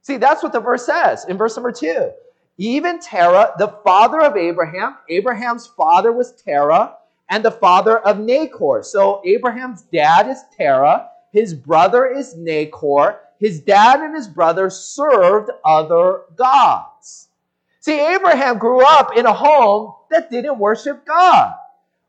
See, 0.03 0.17
that's 0.17 0.43
what 0.43 0.51
the 0.51 0.59
verse 0.59 0.85
says 0.85 1.25
in 1.25 1.35
verse 1.35 1.55
number 1.55 1.71
two. 1.71 2.11
Even 2.57 2.99
Terah, 2.99 3.53
the 3.57 3.79
father 3.83 4.21
of 4.21 4.37
Abraham, 4.37 4.97
Abraham's 5.09 5.67
father 5.67 6.11
was 6.11 6.33
Terah, 6.33 6.95
and 7.29 7.43
the 7.43 7.51
father 7.51 7.99
of 7.99 8.19
Nahor. 8.19 8.83
So 8.83 9.21
Abraham's 9.25 9.81
dad 9.83 10.29
is 10.29 10.43
Terah, 10.55 11.09
his 11.35 11.53
brother 11.53 12.05
is 12.05 12.33
Nahor. 12.37 13.19
His 13.41 13.59
dad 13.59 13.99
and 13.99 14.15
his 14.15 14.25
brother 14.25 14.69
served 14.69 15.51
other 15.65 16.21
gods. 16.37 17.27
See, 17.81 17.99
Abraham 17.99 18.57
grew 18.57 18.81
up 18.85 19.17
in 19.17 19.25
a 19.25 19.33
home 19.33 19.95
that 20.11 20.31
didn't 20.31 20.57
worship 20.57 21.05
God. 21.05 21.53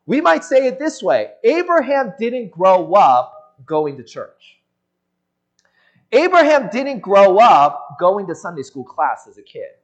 We 0.06 0.20
might 0.20 0.44
say 0.44 0.68
it 0.68 0.78
this 0.78 1.02
way 1.02 1.32
Abraham 1.42 2.12
didn't 2.20 2.52
grow 2.52 2.94
up 2.94 3.56
going 3.66 3.96
to 3.96 4.04
church. 4.04 4.60
Abraham 6.12 6.68
didn't 6.70 7.00
grow 7.00 7.38
up 7.38 7.96
going 7.98 8.28
to 8.28 8.34
Sunday 8.36 8.62
school 8.62 8.84
class 8.84 9.26
as 9.28 9.38
a 9.38 9.42
kid. 9.42 9.74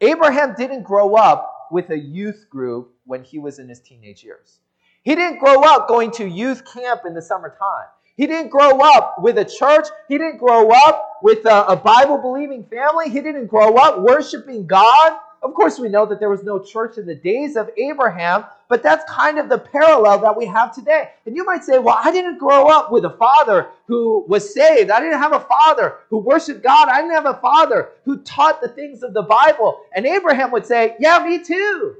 Abraham 0.00 0.54
didn't 0.56 0.82
grow 0.82 1.14
up 1.14 1.68
with 1.70 1.90
a 1.90 1.98
youth 1.98 2.46
group 2.50 2.94
when 3.04 3.22
he 3.22 3.38
was 3.38 3.58
in 3.58 3.68
his 3.68 3.80
teenage 3.80 4.24
years. 4.24 4.60
He 5.02 5.14
didn't 5.14 5.38
grow 5.38 5.62
up 5.62 5.88
going 5.88 6.10
to 6.12 6.26
youth 6.26 6.62
camp 6.72 7.02
in 7.06 7.14
the 7.14 7.22
summertime. 7.22 7.86
He 8.16 8.26
didn't 8.26 8.50
grow 8.50 8.80
up 8.80 9.16
with 9.18 9.38
a 9.38 9.44
church. 9.44 9.86
He 10.08 10.18
didn't 10.18 10.38
grow 10.38 10.70
up 10.70 11.18
with 11.22 11.46
a, 11.46 11.66
a 11.68 11.76
Bible 11.76 12.18
believing 12.18 12.64
family. 12.64 13.08
He 13.08 13.20
didn't 13.20 13.46
grow 13.46 13.76
up 13.76 14.00
worshiping 14.00 14.66
God. 14.66 15.18
Of 15.42 15.54
course, 15.54 15.78
we 15.78 15.88
know 15.88 16.04
that 16.04 16.20
there 16.20 16.28
was 16.28 16.44
no 16.44 16.58
church 16.58 16.98
in 16.98 17.06
the 17.06 17.14
days 17.14 17.56
of 17.56 17.70
Abraham, 17.78 18.44
but 18.68 18.82
that's 18.82 19.10
kind 19.10 19.38
of 19.38 19.48
the 19.48 19.58
parallel 19.58 20.18
that 20.20 20.36
we 20.36 20.44
have 20.44 20.74
today. 20.74 21.10
And 21.24 21.34
you 21.34 21.44
might 21.44 21.64
say, 21.64 21.78
well, 21.78 21.98
I 22.02 22.12
didn't 22.12 22.38
grow 22.38 22.68
up 22.68 22.92
with 22.92 23.06
a 23.06 23.16
father 23.16 23.68
who 23.86 24.24
was 24.28 24.52
saved. 24.52 24.90
I 24.90 25.00
didn't 25.00 25.18
have 25.18 25.32
a 25.32 25.40
father 25.40 25.96
who 26.10 26.18
worshiped 26.18 26.62
God. 26.62 26.88
I 26.88 27.00
didn't 27.00 27.14
have 27.14 27.26
a 27.26 27.40
father 27.40 27.88
who 28.04 28.18
taught 28.18 28.60
the 28.60 28.68
things 28.68 29.02
of 29.02 29.14
the 29.14 29.22
Bible. 29.22 29.80
And 29.96 30.06
Abraham 30.06 30.50
would 30.50 30.66
say, 30.66 30.94
yeah, 31.00 31.24
me 31.24 31.42
too. 31.42 31.96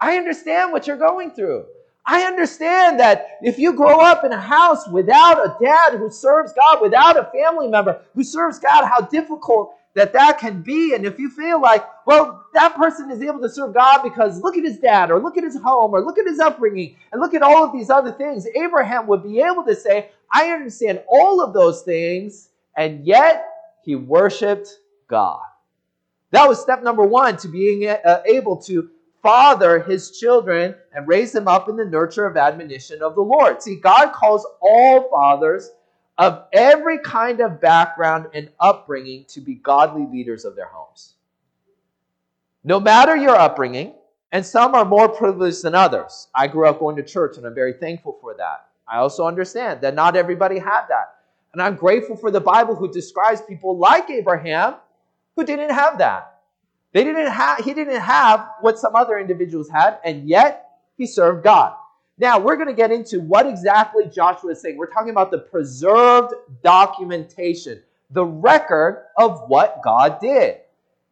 I 0.00 0.16
understand 0.16 0.72
what 0.72 0.86
you're 0.86 0.96
going 0.96 1.32
through. 1.32 1.66
I 2.06 2.22
understand 2.22 2.98
that 3.00 3.38
if 3.42 3.58
you 3.58 3.74
grow 3.74 4.00
up 4.00 4.24
in 4.24 4.32
a 4.32 4.40
house 4.40 4.88
without 4.88 5.38
a 5.38 5.56
dad 5.62 5.94
who 5.94 6.10
serves 6.10 6.52
God, 6.52 6.80
without 6.80 7.18
a 7.18 7.30
family 7.30 7.68
member 7.68 8.00
who 8.14 8.24
serves 8.24 8.58
God, 8.58 8.86
how 8.86 9.02
difficult 9.02 9.74
that 9.94 10.12
that 10.12 10.38
can 10.38 10.60
be. 10.62 10.94
And 10.94 11.06
if 11.06 11.18
you 11.18 11.30
feel 11.30 11.60
like, 11.60 11.84
well, 12.06 12.44
that 12.54 12.74
person 12.76 13.10
is 13.10 13.22
able 13.22 13.40
to 13.40 13.48
serve 13.48 13.74
God 13.74 14.02
because 14.02 14.42
look 14.42 14.56
at 14.56 14.64
his 14.64 14.78
dad, 14.78 15.10
or 15.10 15.20
look 15.20 15.36
at 15.36 15.44
his 15.44 15.58
home, 15.58 15.92
or 15.92 16.02
look 16.02 16.18
at 16.18 16.26
his 16.26 16.40
upbringing, 16.40 16.96
and 17.12 17.20
look 17.20 17.34
at 17.34 17.42
all 17.42 17.64
of 17.64 17.72
these 17.72 17.90
other 17.90 18.12
things, 18.12 18.46
Abraham 18.54 19.06
would 19.06 19.22
be 19.22 19.40
able 19.40 19.64
to 19.64 19.74
say, 19.74 20.10
I 20.32 20.50
understand 20.50 21.02
all 21.08 21.40
of 21.40 21.54
those 21.54 21.82
things, 21.82 22.50
and 22.76 23.04
yet 23.06 23.46
he 23.82 23.96
worshiped 23.96 24.68
God. 25.08 25.40
That 26.30 26.48
was 26.48 26.60
step 26.60 26.82
number 26.82 27.04
one 27.04 27.36
to 27.38 27.48
being 27.48 27.88
uh, 27.88 28.22
able 28.26 28.56
to 28.62 28.90
father 29.22 29.80
his 29.80 30.10
children 30.18 30.74
and 30.92 31.08
raise 31.08 31.32
them 31.32 31.48
up 31.48 31.68
in 31.68 31.76
the 31.76 31.84
nurture 31.84 32.26
of 32.26 32.36
admonition 32.36 33.02
of 33.02 33.14
the 33.14 33.22
Lord. 33.22 33.62
See, 33.62 33.76
God 33.76 34.12
calls 34.12 34.46
all 34.60 35.08
fathers 35.08 35.70
of 36.18 36.44
every 36.52 36.98
kind 36.98 37.40
of 37.40 37.60
background 37.60 38.26
and 38.34 38.50
upbringing 38.60 39.24
to 39.28 39.40
be 39.40 39.54
godly 39.54 40.06
leaders 40.06 40.44
of 40.44 40.56
their 40.56 40.68
homes. 40.68 41.13
No 42.64 42.80
matter 42.80 43.14
your 43.14 43.36
upbringing, 43.36 43.94
and 44.32 44.44
some 44.44 44.74
are 44.74 44.84
more 44.84 45.08
privileged 45.08 45.62
than 45.62 45.74
others. 45.74 46.28
I 46.34 46.48
grew 46.48 46.66
up 46.66 46.80
going 46.80 46.96
to 46.96 47.04
church, 47.04 47.36
and 47.36 47.46
I'm 47.46 47.54
very 47.54 47.74
thankful 47.74 48.18
for 48.20 48.34
that. 48.38 48.66
I 48.88 48.98
also 48.98 49.26
understand 49.26 49.80
that 49.82 49.94
not 49.94 50.16
everybody 50.16 50.58
had 50.58 50.86
that. 50.88 51.14
And 51.52 51.62
I'm 51.62 51.76
grateful 51.76 52.16
for 52.16 52.30
the 52.30 52.40
Bible 52.40 52.74
who 52.74 52.92
describes 52.92 53.42
people 53.42 53.78
like 53.78 54.10
Abraham 54.10 54.74
who 55.36 55.44
didn't 55.44 55.70
have 55.70 55.98
that. 55.98 56.40
They 56.92 57.04
didn't 57.04 57.30
have, 57.30 57.58
he 57.58 57.74
didn't 57.74 58.00
have 58.00 58.48
what 58.60 58.78
some 58.78 58.96
other 58.96 59.18
individuals 59.18 59.68
had, 59.68 59.98
and 60.04 60.28
yet 60.28 60.68
he 60.96 61.06
served 61.06 61.44
God. 61.44 61.74
Now, 62.18 62.38
we're 62.38 62.56
going 62.56 62.68
to 62.68 62.74
get 62.74 62.92
into 62.92 63.20
what 63.20 63.46
exactly 63.46 64.06
Joshua 64.06 64.52
is 64.52 64.62
saying. 64.62 64.76
We're 64.76 64.90
talking 64.90 65.10
about 65.10 65.30
the 65.30 65.38
preserved 65.38 66.32
documentation, 66.62 67.82
the 68.10 68.24
record 68.24 69.04
of 69.18 69.48
what 69.48 69.80
God 69.82 70.20
did. 70.20 70.58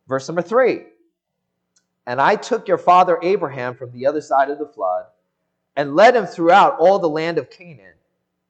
Verse 0.09 0.29
number 0.29 0.43
three 0.43 0.87
And 2.07 2.21
I 2.21 2.37
took 2.37 2.69
your 2.69 2.79
father 2.79 3.19
Abraham 3.23 3.75
from 3.75 3.93
the 3.93 4.07
other 4.07 4.21
side 4.21 4.51
of 4.51 4.59
the 4.59 4.67
flood 4.67 5.07
and 5.77 5.97
led 5.97 6.17
him 6.17 6.27
throughout 6.27 6.79
all 6.79 6.99
the 6.99 7.09
land 7.09 7.39
of 7.39 7.51
Canaan 7.51 7.95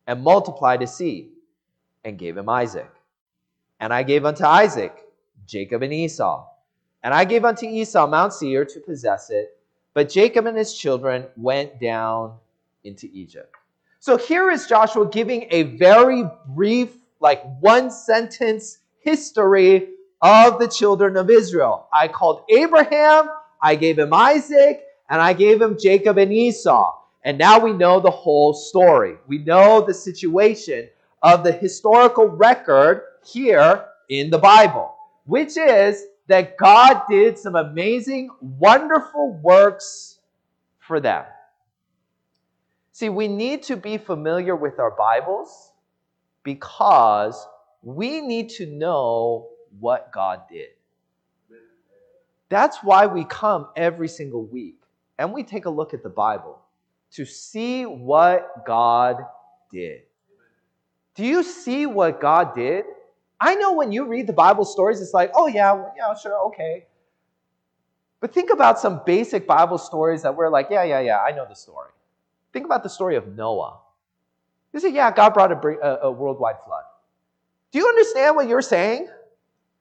and 0.06 0.23
multiplied 0.23 0.80
his 0.80 0.94
seed 0.94 1.30
and 2.04 2.18
gave 2.18 2.37
him 2.37 2.49
Isaac. 2.49 2.90
And 3.80 3.92
I 3.92 4.02
gave 4.02 4.25
unto 4.25 4.44
Isaac 4.44 5.04
Jacob 5.47 5.82
and 5.82 5.92
Esau. 5.92 6.47
And 7.02 7.12
I 7.12 7.25
gave 7.25 7.44
unto 7.44 7.66
Esau 7.66 8.06
Mount 8.06 8.32
Seir 8.32 8.64
to 8.64 8.80
possess 8.80 9.30
it 9.30 9.59
but 9.94 10.09
Jacob 10.09 10.47
and 10.47 10.56
his 10.56 10.75
children 10.75 11.26
went 11.37 11.78
down 11.80 12.35
into 12.85 13.09
Egypt. 13.12 13.54
So 14.00 14.16
here 14.16 14.50
is 14.50 14.66
Joshua 14.66 15.06
giving 15.09 15.47
a 15.50 15.62
very 15.76 16.25
brief, 16.49 16.97
like 17.21 17.42
one 17.61 17.90
sentence 17.90 18.78
history 19.00 19.90
of 20.23 20.59
the 20.59 20.68
children 20.68 21.16
of 21.16 21.30
Israel. 21.30 21.88
I 21.92 22.09
called 22.09 22.44
Abraham, 22.49 23.28
I 23.62 23.76
gave 23.76 23.99
him 23.99 24.12
Isaac, 24.12 24.85
and 25.09 25.23
I 25.23 25.33
gave 25.33 25.62
him 25.62 25.78
Jacob 25.78 26.19
and 26.19 26.33
Esau. 26.33 26.99
And 27.25 27.38
now 27.38 27.61
we 27.61 27.73
know 27.73 28.00
the 28.00 28.11
whole 28.11 28.52
story. 28.52 29.16
We 29.28 29.38
know 29.38 29.81
the 29.81 29.95
situation 29.95 30.88
of 31.23 31.45
the 31.45 31.52
historical 31.52 32.26
record 32.26 33.02
here 33.25 33.85
in 34.09 34.31
the 34.31 34.38
Bible, 34.38 34.95
which 35.26 35.57
is 35.57 36.04
that 36.26 36.57
God 36.57 37.02
did 37.09 37.38
some 37.38 37.54
amazing, 37.54 38.31
wonderful 38.40 39.38
works 39.42 40.19
for 40.81 40.99
them. 40.99 41.25
See, 42.90 43.09
we 43.09 43.28
need 43.28 43.62
to 43.64 43.76
be 43.76 43.99
familiar 43.99 44.57
with 44.57 44.78
our 44.78 44.90
Bibles 44.90 45.73
because 46.42 47.47
we 47.83 48.21
need 48.21 48.49
to 48.50 48.66
know 48.66 49.49
what 49.78 50.12
God 50.12 50.42
did. 50.50 50.69
That's 52.52 52.85
why 52.85 53.06
we 53.06 53.25
come 53.25 53.68
every 53.76 54.09
single 54.09 54.44
week 54.44 54.76
and 55.16 55.32
we 55.32 55.42
take 55.42 55.64
a 55.64 55.71
look 55.71 55.94
at 55.94 56.02
the 56.02 56.11
Bible 56.11 56.59
to 57.12 57.25
see 57.25 57.87
what 57.87 58.66
God 58.66 59.16
did. 59.71 60.02
Do 61.14 61.25
you 61.25 61.44
see 61.44 61.87
what 61.87 62.21
God 62.21 62.54
did? 62.54 62.85
I 63.40 63.54
know 63.54 63.73
when 63.73 63.90
you 63.90 64.04
read 64.04 64.26
the 64.26 64.35
Bible 64.35 64.66
stories, 64.66 65.00
it's 65.00 65.14
like, 65.14 65.30
oh, 65.35 65.47
yeah, 65.47 65.82
yeah, 65.97 66.14
sure, 66.14 66.38
okay. 66.49 66.85
But 68.21 68.35
think 68.35 68.50
about 68.50 68.78
some 68.78 69.00
basic 69.06 69.47
Bible 69.47 69.78
stories 69.78 70.21
that 70.21 70.37
we're 70.37 70.50
like, 70.50 70.66
yeah, 70.71 70.85
yeah, 70.85 71.00
yeah, 71.00 71.21
I 71.21 71.32
know 71.32 71.47
the 71.49 71.54
story. 71.54 71.92
Think 72.52 72.66
about 72.66 72.82
the 72.82 72.90
story 72.90 73.16
of 73.16 73.28
Noah. 73.35 73.78
You 74.75 74.80
say, 74.80 74.90
yeah, 74.90 75.11
God 75.11 75.32
brought 75.32 75.52
a, 75.52 75.56
a, 75.56 76.09
a 76.09 76.12
worldwide 76.12 76.56
flood. 76.66 76.85
Do 77.71 77.78
you 77.78 77.88
understand 77.88 78.37
what 78.37 78.47
you're 78.47 78.61
saying? 78.61 79.09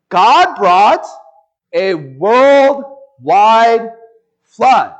God 0.07 0.55
brought 0.55 1.05
a 1.73 1.93
worldwide 1.95 3.91
flood. 4.43 4.95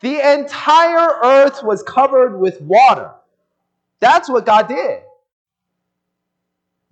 The 0.00 0.32
entire 0.34 1.08
earth 1.22 1.62
was 1.62 1.82
covered 1.82 2.38
with 2.38 2.60
water. 2.60 3.12
That's 4.00 4.28
what 4.28 4.44
God 4.44 4.68
did. 4.68 5.00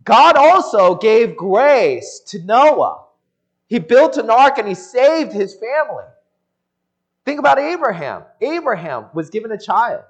God 0.04 0.36
also 0.36 0.94
gave 0.96 1.36
grace 1.36 2.20
to 2.26 2.38
Noah. 2.40 3.04
He 3.66 3.78
built 3.78 4.16
an 4.18 4.30
ark 4.30 4.58
and 4.58 4.68
he 4.68 4.74
saved 4.74 5.32
his 5.32 5.54
family. 5.54 6.04
Think 7.24 7.38
about 7.38 7.58
Abraham. 7.58 8.24
Abraham 8.40 9.06
was 9.14 9.30
given 9.30 9.50
a 9.52 9.58
child. 9.58 10.02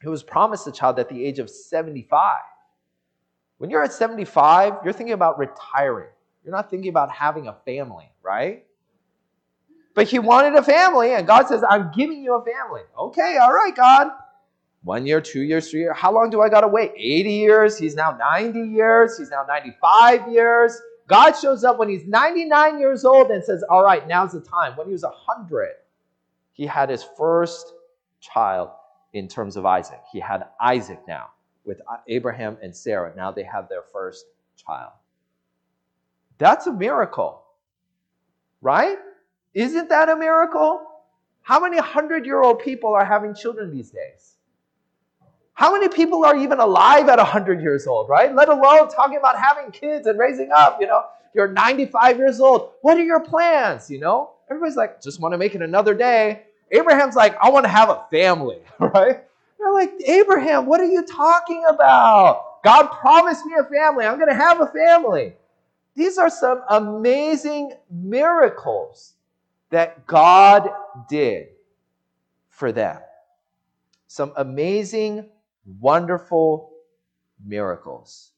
He 0.00 0.08
was 0.08 0.22
promised 0.22 0.66
a 0.66 0.72
child 0.72 0.98
at 0.98 1.08
the 1.08 1.24
age 1.24 1.38
of 1.40 1.50
75. 1.50 2.38
When 3.58 3.68
you're 3.68 3.82
at 3.82 3.92
75, 3.92 4.74
you're 4.84 4.92
thinking 4.92 5.12
about 5.12 5.38
retiring. 5.38 6.08
You're 6.44 6.52
not 6.54 6.70
thinking 6.70 6.88
about 6.88 7.10
having 7.10 7.48
a 7.48 7.54
family, 7.64 8.10
right? 8.22 8.64
But 9.94 10.08
he 10.08 10.18
wanted 10.18 10.54
a 10.54 10.62
family, 10.62 11.14
and 11.14 11.26
God 11.26 11.46
says, 11.46 11.62
I'm 11.68 11.90
giving 11.94 12.22
you 12.22 12.34
a 12.34 12.44
family. 12.44 12.82
Okay, 12.98 13.36
all 13.36 13.52
right, 13.52 13.74
God. 13.74 14.10
One 14.82 15.04
year, 15.04 15.20
two 15.20 15.42
years, 15.42 15.70
three 15.70 15.80
years. 15.80 15.96
How 15.96 16.12
long 16.12 16.30
do 16.30 16.40
I 16.40 16.48
got 16.48 16.62
to 16.62 16.68
wait? 16.68 16.92
80 16.96 17.32
years. 17.32 17.78
He's 17.78 17.94
now 17.94 18.12
90 18.12 18.60
years. 18.60 19.18
He's 19.18 19.30
now 19.30 19.44
95 19.46 20.32
years. 20.32 20.80
God 21.06 21.32
shows 21.32 21.64
up 21.64 21.78
when 21.78 21.88
he's 21.88 22.06
99 22.06 22.78
years 22.78 23.04
old 23.04 23.30
and 23.30 23.44
says, 23.44 23.62
All 23.68 23.82
right, 23.84 24.06
now's 24.06 24.32
the 24.32 24.40
time. 24.40 24.76
When 24.76 24.86
he 24.86 24.92
was 24.92 25.02
100, 25.02 25.70
he 26.52 26.66
had 26.66 26.88
his 26.88 27.04
first 27.18 27.74
child 28.20 28.70
in 29.12 29.28
terms 29.28 29.56
of 29.56 29.66
Isaac. 29.66 30.00
He 30.12 30.20
had 30.20 30.44
Isaac 30.60 31.00
now 31.06 31.30
with 31.64 31.80
Abraham 32.06 32.56
and 32.62 32.74
Sarah. 32.74 33.12
Now 33.16 33.32
they 33.32 33.42
have 33.42 33.68
their 33.68 33.82
first 33.82 34.26
child. 34.56 34.92
That's 36.40 36.66
a 36.66 36.72
miracle, 36.72 37.42
right? 38.62 38.96
Isn't 39.52 39.90
that 39.90 40.08
a 40.08 40.16
miracle? 40.16 40.80
How 41.42 41.60
many 41.60 41.76
hundred 41.76 42.24
year 42.24 42.42
old 42.42 42.60
people 42.60 42.94
are 42.94 43.04
having 43.04 43.34
children 43.34 43.70
these 43.70 43.90
days? 43.90 44.36
How 45.52 45.70
many 45.70 45.88
people 45.88 46.24
are 46.24 46.34
even 46.34 46.58
alive 46.58 47.10
at 47.10 47.18
100 47.18 47.60
years 47.60 47.86
old, 47.86 48.08
right? 48.08 48.34
Let 48.34 48.48
alone 48.48 48.88
talking 48.88 49.18
about 49.18 49.38
having 49.38 49.70
kids 49.70 50.06
and 50.06 50.18
raising 50.18 50.50
up, 50.50 50.78
you 50.80 50.86
know? 50.86 51.04
You're 51.34 51.48
95 51.48 52.16
years 52.16 52.40
old. 52.40 52.70
What 52.80 52.96
are 52.96 53.04
your 53.04 53.20
plans, 53.20 53.90
you 53.90 54.00
know? 54.00 54.30
Everybody's 54.50 54.76
like, 54.76 55.02
just 55.02 55.20
want 55.20 55.34
to 55.34 55.38
make 55.38 55.54
it 55.54 55.60
another 55.60 55.92
day. 55.92 56.44
Abraham's 56.70 57.16
like, 57.16 57.36
I 57.42 57.50
want 57.50 57.64
to 57.66 57.68
have 57.68 57.90
a 57.90 58.06
family, 58.10 58.60
right? 58.78 59.22
They're 59.58 59.72
like, 59.74 59.92
Abraham, 60.06 60.64
what 60.64 60.80
are 60.80 60.86
you 60.86 61.04
talking 61.04 61.62
about? 61.68 62.62
God 62.64 62.86
promised 62.86 63.44
me 63.44 63.52
a 63.60 63.64
family. 63.64 64.06
I'm 64.06 64.16
going 64.16 64.30
to 64.30 64.34
have 64.34 64.62
a 64.62 64.68
family. 64.68 65.34
These 66.00 66.16
are 66.16 66.30
some 66.30 66.62
amazing 66.70 67.74
miracles 67.90 69.16
that 69.68 70.06
God 70.06 70.70
did 71.10 71.48
for 72.48 72.72
them. 72.72 72.98
Some 74.06 74.32
amazing, 74.38 75.28
wonderful 75.78 76.72
miracles. 77.44 78.32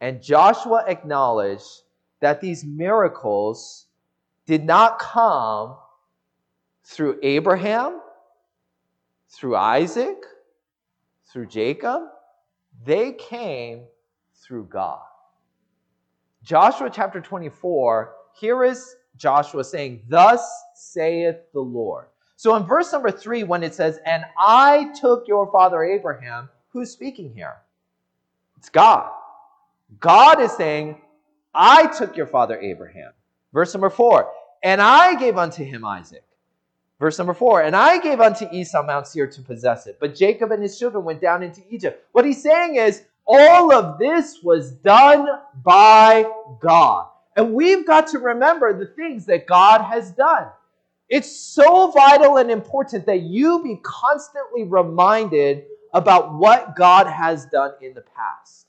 And 0.00 0.22
Joshua 0.22 0.84
acknowledged 0.86 1.82
that 2.20 2.40
these 2.40 2.64
miracles 2.64 3.86
did 4.46 4.64
not 4.64 5.00
come 5.00 5.78
through 6.84 7.18
Abraham, 7.24 8.02
through 9.28 9.56
Isaac, 9.56 10.22
through 11.24 11.46
Jacob, 11.46 12.02
they 12.84 13.14
came 13.14 13.86
through 14.32 14.66
God. 14.66 15.09
Joshua 16.42 16.90
chapter 16.92 17.20
24, 17.20 18.14
here 18.34 18.64
is 18.64 18.96
Joshua 19.16 19.62
saying, 19.62 20.02
Thus 20.08 20.42
saith 20.74 21.36
the 21.52 21.60
Lord. 21.60 22.06
So 22.36 22.56
in 22.56 22.64
verse 22.64 22.92
number 22.92 23.10
three, 23.10 23.44
when 23.44 23.62
it 23.62 23.74
says, 23.74 23.98
And 24.06 24.24
I 24.38 24.90
took 24.98 25.28
your 25.28 25.50
father 25.52 25.84
Abraham, 25.84 26.48
who's 26.70 26.90
speaking 26.90 27.34
here? 27.34 27.56
It's 28.56 28.70
God. 28.70 29.10
God 29.98 30.40
is 30.40 30.52
saying, 30.52 31.00
I 31.54 31.86
took 31.88 32.16
your 32.16 32.26
father 32.26 32.58
Abraham. 32.60 33.12
Verse 33.52 33.74
number 33.74 33.90
four, 33.90 34.30
And 34.62 34.80
I 34.80 35.16
gave 35.16 35.36
unto 35.36 35.64
him 35.64 35.84
Isaac. 35.84 36.24
Verse 37.00 37.16
number 37.16 37.32
four, 37.32 37.62
and 37.62 37.74
I 37.74 37.98
gave 37.98 38.20
unto 38.20 38.46
Esau 38.52 38.82
Mount 38.82 39.06
Seir 39.06 39.26
to 39.26 39.40
possess 39.40 39.86
it, 39.86 39.96
but 39.98 40.14
Jacob 40.14 40.52
and 40.52 40.62
his 40.62 40.78
children 40.78 41.02
went 41.02 41.22
down 41.22 41.42
into 41.42 41.62
Egypt. 41.70 42.04
What 42.12 42.26
he's 42.26 42.42
saying 42.42 42.76
is, 42.76 43.04
all 43.32 43.72
of 43.72 43.96
this 43.96 44.42
was 44.42 44.72
done 44.72 45.28
by 45.62 46.28
God. 46.60 47.06
And 47.36 47.54
we've 47.54 47.86
got 47.86 48.08
to 48.08 48.18
remember 48.18 48.76
the 48.76 48.86
things 48.86 49.24
that 49.26 49.46
God 49.46 49.82
has 49.82 50.10
done. 50.10 50.48
It's 51.08 51.30
so 51.30 51.92
vital 51.92 52.38
and 52.38 52.50
important 52.50 53.06
that 53.06 53.22
you 53.22 53.62
be 53.62 53.78
constantly 53.84 54.64
reminded 54.64 55.62
about 55.94 56.34
what 56.34 56.74
God 56.74 57.06
has 57.06 57.46
done 57.46 57.72
in 57.80 57.94
the 57.94 58.02
past. 58.02 58.66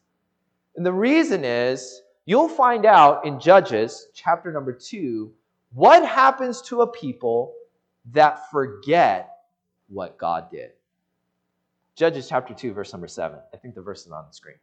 And 0.76 0.86
the 0.86 0.93
reason 0.93 1.43
is, 1.43 2.04
you'll 2.26 2.47
find 2.47 2.86
out 2.86 3.26
in 3.26 3.39
Judges 3.39 4.10
chapter 4.13 4.52
number 4.52 4.74
two 4.74 5.34
what 5.74 6.06
happens 6.06 6.62
to 6.63 6.82
a 6.82 6.88
people 6.88 7.54
that 8.12 8.52
forget 8.52 9.38
what 9.88 10.19
God 10.19 10.52
did. 10.52 10.71
Judges 11.96 12.28
chapter 12.30 12.54
2, 12.54 12.74
verse 12.74 12.94
number 12.94 13.08
7. 13.08 13.38
I 13.54 13.58
think 13.58 13.76
the 13.76 13.82
verse 13.82 14.06
is 14.06 14.12
on 14.12 14.26
the 14.28 14.34
screen. 14.34 14.58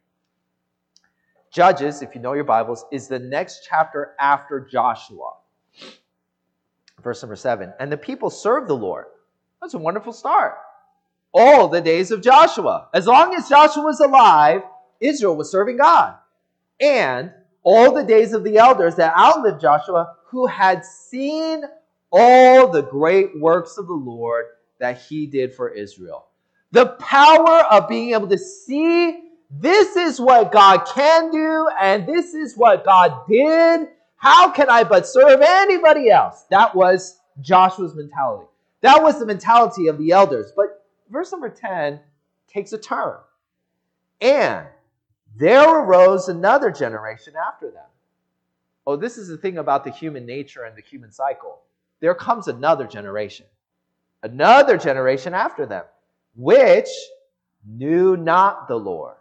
Judges, 1.51 2.01
if 2.01 2.13
you 2.13 2.21
know 2.21 2.33
your 2.33 2.43
Bibles, 2.43 2.85
is 2.91 3.07
the 3.07 3.19
next 3.19 3.67
chapter 3.67 4.13
after 4.19 4.67
Joshua. 4.71 5.33
Verse 7.03 7.21
number 7.21 7.35
7. 7.35 7.73
And 7.79 7.91
the 7.91 7.97
people 7.97 8.29
served 8.29 8.67
the 8.67 8.75
Lord. 8.75 9.05
That's 9.61 9.73
a 9.73 9.79
wonderful 9.79 10.13
start. 10.13 10.55
All 11.33 11.67
the 11.67 11.81
days 11.81 12.11
of 12.11 12.21
Joshua. 12.21 12.89
As 12.93 13.07
long 13.07 13.33
as 13.35 13.49
Joshua 13.49 13.83
was 13.83 13.99
alive, 13.99 14.61
Israel 14.99 15.35
was 15.35 15.51
serving 15.51 15.77
God. 15.77 16.15
And 16.79 17.31
all 17.63 17.93
the 17.93 18.03
days 18.03 18.33
of 18.33 18.43
the 18.43 18.57
elders 18.57 18.95
that 18.95 19.17
outlived 19.17 19.61
Joshua, 19.61 20.15
who 20.27 20.47
had 20.47 20.85
seen 20.85 21.63
all 22.11 22.69
the 22.69 22.81
great 22.81 23.39
works 23.39 23.77
of 23.77 23.87
the 23.87 23.93
Lord 23.93 24.45
that 24.79 25.01
he 25.01 25.27
did 25.27 25.53
for 25.53 25.69
Israel. 25.69 26.28
The 26.71 26.87
power 26.99 27.63
of 27.71 27.87
being 27.87 28.13
able 28.13 28.27
to 28.27 28.37
see 28.37 29.23
this 29.49 29.95
is 29.95 30.19
what 30.19 30.51
God 30.51 30.85
can 30.93 31.31
do 31.31 31.67
and 31.79 32.05
this 32.07 32.33
is 32.33 32.55
what 32.55 32.85
God 32.85 33.27
did. 33.27 33.89
How 34.17 34.51
can 34.51 34.69
I 34.69 34.83
but 34.83 35.07
serve 35.07 35.41
anybody 35.41 36.09
else? 36.09 36.43
That 36.49 36.75
was 36.75 37.19
Joshua's 37.41 37.95
mentality. 37.95 38.45
That 38.81 39.01
was 39.01 39.19
the 39.19 39.25
mentality 39.25 39.87
of 39.87 39.97
the 39.97 40.11
elders. 40.11 40.51
But 40.55 40.85
verse 41.09 41.31
number 41.31 41.49
10 41.49 41.99
takes 42.47 42.73
a 42.73 42.77
turn. 42.77 43.17
And 44.21 44.67
there 45.35 45.67
arose 45.67 46.29
another 46.29 46.71
generation 46.71 47.33
after 47.35 47.71
them. 47.71 47.85
Oh, 48.85 48.95
this 48.95 49.17
is 49.17 49.27
the 49.27 49.37
thing 49.37 49.57
about 49.57 49.83
the 49.83 49.91
human 49.91 50.25
nature 50.25 50.63
and 50.63 50.75
the 50.75 50.81
human 50.81 51.11
cycle 51.11 51.59
there 51.99 52.15
comes 52.15 52.47
another 52.47 52.87
generation, 52.87 53.45
another 54.23 54.77
generation 54.77 55.33
after 55.33 55.65
them, 55.65 55.83
which 56.39 56.87
knew 57.67 58.15
not 58.15 58.69
the 58.69 58.75
Lord, 58.75 59.15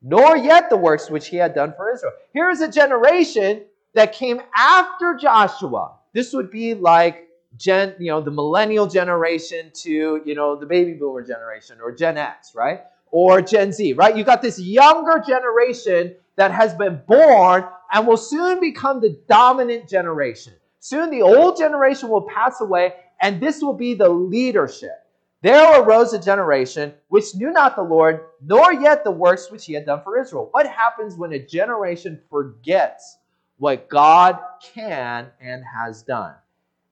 nor 0.00 0.36
yet 0.36 0.70
the 0.70 0.76
works 0.76 1.10
which 1.10 1.26
he 1.26 1.36
had 1.36 1.52
done 1.52 1.74
for 1.76 1.92
Israel. 1.92 2.12
Here 2.32 2.48
is 2.48 2.60
a 2.60 2.70
generation 2.70 3.64
that 3.94 4.12
came 4.12 4.40
after 4.56 5.14
Joshua. 5.20 5.94
This 6.12 6.32
would 6.32 6.50
be 6.50 6.74
like 6.74 7.28
Gen, 7.56 7.96
you 7.98 8.12
know, 8.12 8.20
the 8.20 8.30
millennial 8.30 8.86
generation 8.86 9.72
to, 9.82 10.22
you 10.24 10.34
know, 10.36 10.54
the 10.54 10.66
baby 10.66 10.92
boomer 10.92 11.22
generation 11.22 11.78
or 11.82 11.90
Gen 11.90 12.16
X, 12.16 12.52
right? 12.54 12.82
Or 13.10 13.42
Gen 13.42 13.72
Z, 13.72 13.94
right? 13.94 14.16
You 14.16 14.22
got 14.22 14.40
this 14.40 14.60
younger 14.60 15.20
generation 15.26 16.14
that 16.36 16.52
has 16.52 16.72
been 16.74 17.00
born 17.08 17.64
and 17.92 18.06
will 18.06 18.16
soon 18.16 18.60
become 18.60 19.00
the 19.00 19.18
dominant 19.28 19.88
generation. 19.88 20.52
Soon 20.78 21.10
the 21.10 21.22
old 21.22 21.58
generation 21.58 22.08
will 22.10 22.22
pass 22.22 22.60
away, 22.60 22.94
and 23.20 23.40
this 23.40 23.60
will 23.60 23.74
be 23.74 23.94
the 23.94 24.08
leadership. 24.08 25.04
There 25.40 25.80
arose 25.80 26.12
a 26.12 26.18
generation 26.18 26.94
which 27.08 27.34
knew 27.36 27.52
not 27.52 27.76
the 27.76 27.82
Lord, 27.82 28.24
nor 28.42 28.72
yet 28.72 29.04
the 29.04 29.10
works 29.10 29.50
which 29.50 29.66
he 29.66 29.72
had 29.72 29.86
done 29.86 30.02
for 30.02 30.18
Israel. 30.20 30.48
What 30.50 30.66
happens 30.66 31.16
when 31.16 31.32
a 31.32 31.38
generation 31.38 32.20
forgets 32.28 33.18
what 33.58 33.88
God 33.88 34.38
can 34.74 35.28
and 35.40 35.62
has 35.64 36.02
done? 36.02 36.34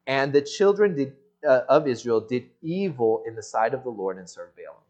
And 0.06 0.32
the 0.32 0.42
children 0.42 0.94
did, 0.94 1.14
uh, 1.46 1.62
of 1.68 1.88
Israel 1.88 2.20
did 2.20 2.48
evil 2.62 3.24
in 3.26 3.34
the 3.34 3.42
sight 3.42 3.74
of 3.74 3.82
the 3.82 3.90
Lord 3.90 4.16
and 4.18 4.30
served 4.30 4.56
Baalim. 4.56 4.82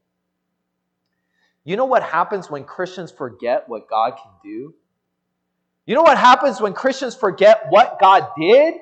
You 1.65 1.77
know 1.77 1.87
what 1.87 2.03
happens 2.03 2.51
when 2.51 2.65
Christians 2.65 3.11
forget 3.11 3.69
what 3.69 3.89
God 3.89 4.13
can 4.23 4.33
do? 4.45 4.75
You 5.87 5.95
know 5.95 6.03
what 6.03 6.19
happens 6.19 6.61
when 6.61 6.75
Christians 6.75 7.17
forget 7.17 7.67
what 7.71 7.99
God 7.99 8.29
did? 8.39 8.75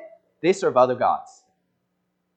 They 0.42 0.52
serve 0.52 0.76
other 0.76 0.96
gods. 0.96 1.44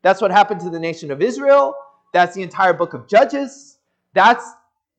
That's 0.04 0.22
what 0.22 0.32
happened 0.32 0.62
to 0.62 0.70
the 0.70 0.80
nation 0.80 1.10
of 1.10 1.22
Israel. 1.22 1.74
That's 2.14 2.36
the 2.36 2.42
entire 2.42 2.74
book 2.74 2.94
of 2.94 3.08
Judges. 3.08 3.80
That's 4.14 4.46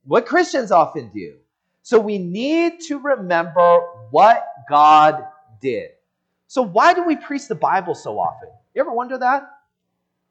what 0.04 0.26
Christians 0.26 0.70
often 0.70 1.10
do. 1.12 1.36
So 1.82 1.98
we 1.98 2.18
need 2.18 2.80
to 2.88 2.98
remember 2.98 3.80
what 4.10 4.46
God 4.68 5.24
did. 5.60 5.90
So, 6.46 6.62
why 6.62 6.94
do 6.94 7.04
we 7.04 7.16
preach 7.16 7.46
the 7.46 7.54
Bible 7.54 7.94
so 7.94 8.18
often? 8.18 8.48
You 8.74 8.80
ever 8.80 8.92
wonder 8.92 9.18
that? 9.18 9.50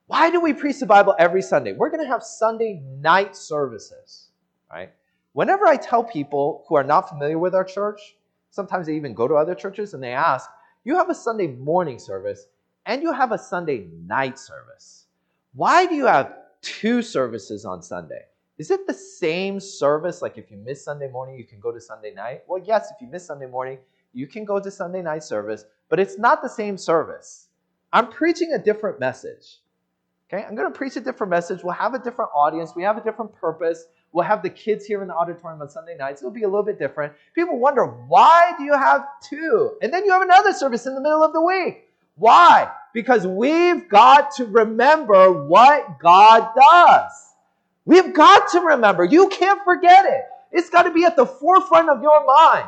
Why 0.07 0.29
do 0.29 0.39
we 0.39 0.53
preach 0.53 0.79
the 0.79 0.85
Bible 0.85 1.15
every 1.19 1.41
Sunday? 1.41 1.73
We're 1.73 1.89
going 1.89 2.03
to 2.03 2.07
have 2.07 2.23
Sunday 2.23 2.81
night 3.01 3.35
services, 3.35 4.29
right? 4.71 4.91
Whenever 5.33 5.67
I 5.67 5.75
tell 5.75 6.03
people 6.03 6.63
who 6.67 6.75
are 6.75 6.83
not 6.83 7.09
familiar 7.09 7.37
with 7.37 7.53
our 7.53 7.63
church, 7.63 8.15
sometimes 8.49 8.87
they 8.87 8.95
even 8.95 9.13
go 9.13 9.27
to 9.27 9.35
other 9.35 9.53
churches 9.53 9.93
and 9.93 10.01
they 10.01 10.13
ask, 10.13 10.49
You 10.83 10.95
have 10.95 11.09
a 11.09 11.15
Sunday 11.15 11.47
morning 11.47 11.99
service 11.99 12.47
and 12.85 13.03
you 13.03 13.11
have 13.11 13.31
a 13.31 13.37
Sunday 13.37 13.87
night 14.05 14.39
service. 14.39 15.05
Why 15.53 15.85
do 15.85 15.93
you 15.93 16.05
have 16.05 16.33
two 16.67 17.01
services 17.01 17.65
on 17.65 17.81
Sunday? 17.81 18.21
Is 18.57 18.71
it 18.71 18.87
the 18.87 18.93
same 18.93 19.59
service? 19.59 20.21
Like 20.21 20.37
if 20.37 20.51
you 20.51 20.57
miss 20.57 20.83
Sunday 20.83 21.09
morning, 21.09 21.37
you 21.37 21.45
can 21.45 21.59
go 21.59 21.71
to 21.71 21.79
Sunday 21.79 22.13
night? 22.13 22.41
Well, 22.47 22.61
yes, 22.65 22.91
if 22.93 23.01
you 23.01 23.07
miss 23.07 23.25
Sunday 23.25 23.45
morning, 23.47 23.77
you 24.13 24.27
can 24.27 24.45
go 24.45 24.59
to 24.59 24.71
Sunday 24.71 25.01
night 25.01 25.23
service, 25.23 25.65
but 25.89 25.99
it's 25.99 26.17
not 26.17 26.41
the 26.41 26.49
same 26.49 26.77
service. 26.77 27.47
I'm 27.93 28.09
preaching 28.09 28.53
a 28.53 28.59
different 28.59 28.99
message. 28.99 29.59
Okay, 30.29 30.43
I'm 30.43 30.55
going 30.55 30.71
to 30.71 30.77
preach 30.77 30.97
a 30.97 30.99
different 30.99 31.29
message. 31.29 31.63
We'll 31.63 31.73
have 31.73 31.93
a 31.93 31.99
different 31.99 32.31
audience. 32.35 32.73
We 32.75 32.83
have 32.83 32.97
a 32.97 33.03
different 33.03 33.33
purpose. 33.33 33.85
We'll 34.11 34.25
have 34.25 34.43
the 34.43 34.49
kids 34.49 34.85
here 34.85 35.01
in 35.01 35.07
the 35.07 35.15
auditorium 35.15 35.61
on 35.61 35.69
Sunday 35.69 35.95
nights. 35.95 36.21
It'll 36.21 36.31
be 36.31 36.43
a 36.43 36.49
little 36.49 36.63
bit 36.63 36.79
different. 36.79 37.13
People 37.33 37.59
wonder, 37.59 37.85
why 37.85 38.51
do 38.57 38.65
you 38.65 38.73
have 38.73 39.05
two? 39.21 39.77
And 39.81 39.93
then 39.93 40.03
you 40.03 40.11
have 40.11 40.23
another 40.23 40.51
service 40.51 40.85
in 40.85 40.95
the 40.95 41.01
middle 41.01 41.23
of 41.23 41.31
the 41.31 41.41
week. 41.41 41.85
Why? 42.15 42.69
Because 42.97 43.27
we've 43.27 43.87
got 43.89 44.31
to 44.37 44.45
remember 44.45 45.31
what 45.45 45.99
God 45.99 46.49
does. 46.55 47.11
We've 47.85 48.11
got 48.11 48.49
to 48.53 48.59
remember. 48.59 49.05
You 49.05 49.29
can't 49.29 49.63
forget 49.63 50.05
it. 50.05 50.23
It's 50.51 50.71
got 50.71 50.81
to 50.81 50.91
be 50.91 51.03
at 51.05 51.15
the 51.15 51.27
forefront 51.27 51.89
of 51.89 52.01
your 52.01 52.25
mind 52.25 52.65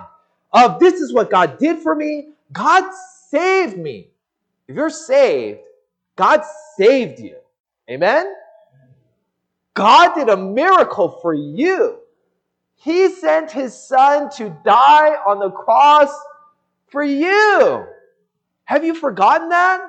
of 0.53 0.79
this 0.79 1.01
is 1.01 1.11
what 1.11 1.31
God 1.31 1.57
did 1.57 1.79
for 1.79 1.95
me. 1.95 2.33
God 2.53 2.83
saved 3.31 3.79
me. 3.79 4.09
If 4.67 4.75
you're 4.75 4.91
saved, 4.91 5.61
God 6.15 6.43
saved 6.77 7.19
you. 7.19 7.37
Amen? 7.89 8.31
God 9.73 10.13
did 10.13 10.29
a 10.29 10.37
miracle 10.37 11.09
for 11.23 11.33
you. 11.33 12.01
He 12.75 13.09
sent 13.09 13.49
his 13.49 13.75
son 13.75 14.29
to 14.37 14.55
die 14.63 15.15
on 15.25 15.39
the 15.39 15.49
cross 15.49 16.13
for 16.91 17.03
you. 17.03 17.87
Have 18.65 18.85
you 18.85 18.93
forgotten 18.93 19.49
that? 19.49 19.81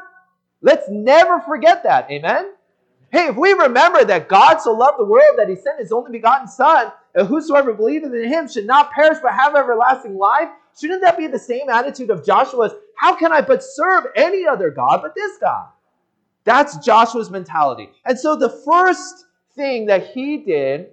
Let's 0.62 0.88
never 0.88 1.40
forget 1.40 1.82
that. 1.84 2.10
Amen? 2.10 2.52
Hey, 3.10 3.26
if 3.26 3.36
we 3.36 3.52
remember 3.52 4.04
that 4.04 4.28
God 4.28 4.58
so 4.58 4.72
loved 4.72 4.98
the 4.98 5.04
world 5.04 5.36
that 5.36 5.48
he 5.48 5.56
sent 5.56 5.80
his 5.80 5.90
only 5.90 6.12
begotten 6.12 6.46
Son, 6.46 6.92
and 7.14 7.26
whosoever 7.26 7.72
believeth 7.74 8.14
in 8.14 8.28
him 8.28 8.48
should 8.48 8.66
not 8.66 8.92
perish 8.92 9.18
but 9.20 9.32
have 9.32 9.56
everlasting 9.56 10.16
life, 10.16 10.48
shouldn't 10.78 11.02
that 11.02 11.18
be 11.18 11.26
the 11.26 11.38
same 11.38 11.68
attitude 11.68 12.10
of 12.10 12.24
Joshua's? 12.24 12.72
How 12.96 13.16
can 13.16 13.32
I 13.32 13.40
but 13.40 13.64
serve 13.64 14.04
any 14.14 14.46
other 14.46 14.70
God 14.70 15.00
but 15.02 15.14
this 15.16 15.38
God? 15.38 15.66
That's 16.44 16.76
Joshua's 16.78 17.30
mentality. 17.30 17.90
And 18.04 18.18
so 18.18 18.36
the 18.36 18.62
first 18.64 19.26
thing 19.56 19.86
that 19.86 20.08
he 20.08 20.38
did 20.38 20.90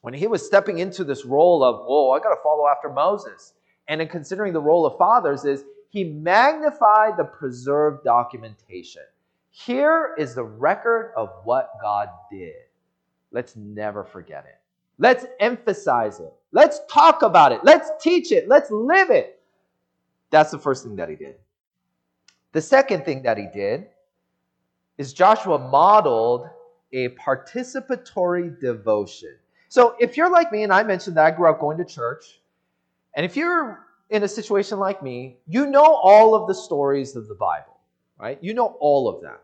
when 0.00 0.14
he 0.14 0.26
was 0.26 0.44
stepping 0.44 0.78
into 0.78 1.04
this 1.04 1.24
role 1.24 1.62
of, 1.62 1.86
whoa, 1.86 2.10
I 2.10 2.18
got 2.18 2.30
to 2.30 2.42
follow 2.42 2.66
after 2.68 2.88
Moses, 2.88 3.54
and 3.88 4.00
in 4.00 4.08
considering 4.08 4.52
the 4.52 4.60
role 4.60 4.84
of 4.84 4.98
fathers, 4.98 5.44
is 5.44 5.64
he 5.88 6.04
magnified 6.04 7.16
the 7.16 7.24
preserved 7.24 8.04
documentation. 8.04 9.02
Here 9.50 10.14
is 10.18 10.34
the 10.34 10.44
record 10.44 11.12
of 11.16 11.30
what 11.44 11.72
God 11.80 12.08
did. 12.30 12.54
Let's 13.32 13.56
never 13.56 14.04
forget 14.04 14.44
it. 14.46 14.58
Let's 14.98 15.26
emphasize 15.40 16.20
it. 16.20 16.32
Let's 16.52 16.80
talk 16.90 17.22
about 17.22 17.52
it. 17.52 17.60
Let's 17.64 17.90
teach 18.00 18.32
it. 18.32 18.48
Let's 18.48 18.70
live 18.70 19.10
it. 19.10 19.40
That's 20.30 20.50
the 20.50 20.58
first 20.58 20.84
thing 20.84 20.96
that 20.96 21.08
he 21.08 21.16
did. 21.16 21.36
The 22.52 22.62
second 22.62 23.04
thing 23.04 23.22
that 23.22 23.36
he 23.36 23.46
did 23.52 23.86
is 24.98 25.12
Joshua 25.12 25.58
modeled 25.58 26.48
a 26.92 27.10
participatory 27.10 28.58
devotion. 28.60 29.36
So 29.68 29.96
if 29.98 30.16
you're 30.16 30.30
like 30.30 30.52
me, 30.52 30.62
and 30.62 30.72
I 30.72 30.82
mentioned 30.82 31.16
that 31.16 31.26
I 31.26 31.30
grew 31.30 31.50
up 31.50 31.60
going 31.60 31.78
to 31.78 31.84
church, 31.84 32.40
and 33.14 33.26
if 33.26 33.36
you're 33.36 33.85
in 34.10 34.22
a 34.22 34.28
situation 34.28 34.78
like 34.78 35.02
me, 35.02 35.36
you 35.46 35.66
know 35.66 35.84
all 35.84 36.34
of 36.34 36.46
the 36.46 36.54
stories 36.54 37.16
of 37.16 37.28
the 37.28 37.34
Bible, 37.34 37.76
right? 38.18 38.38
You 38.40 38.54
know 38.54 38.76
all 38.78 39.08
of 39.08 39.20
them, 39.20 39.36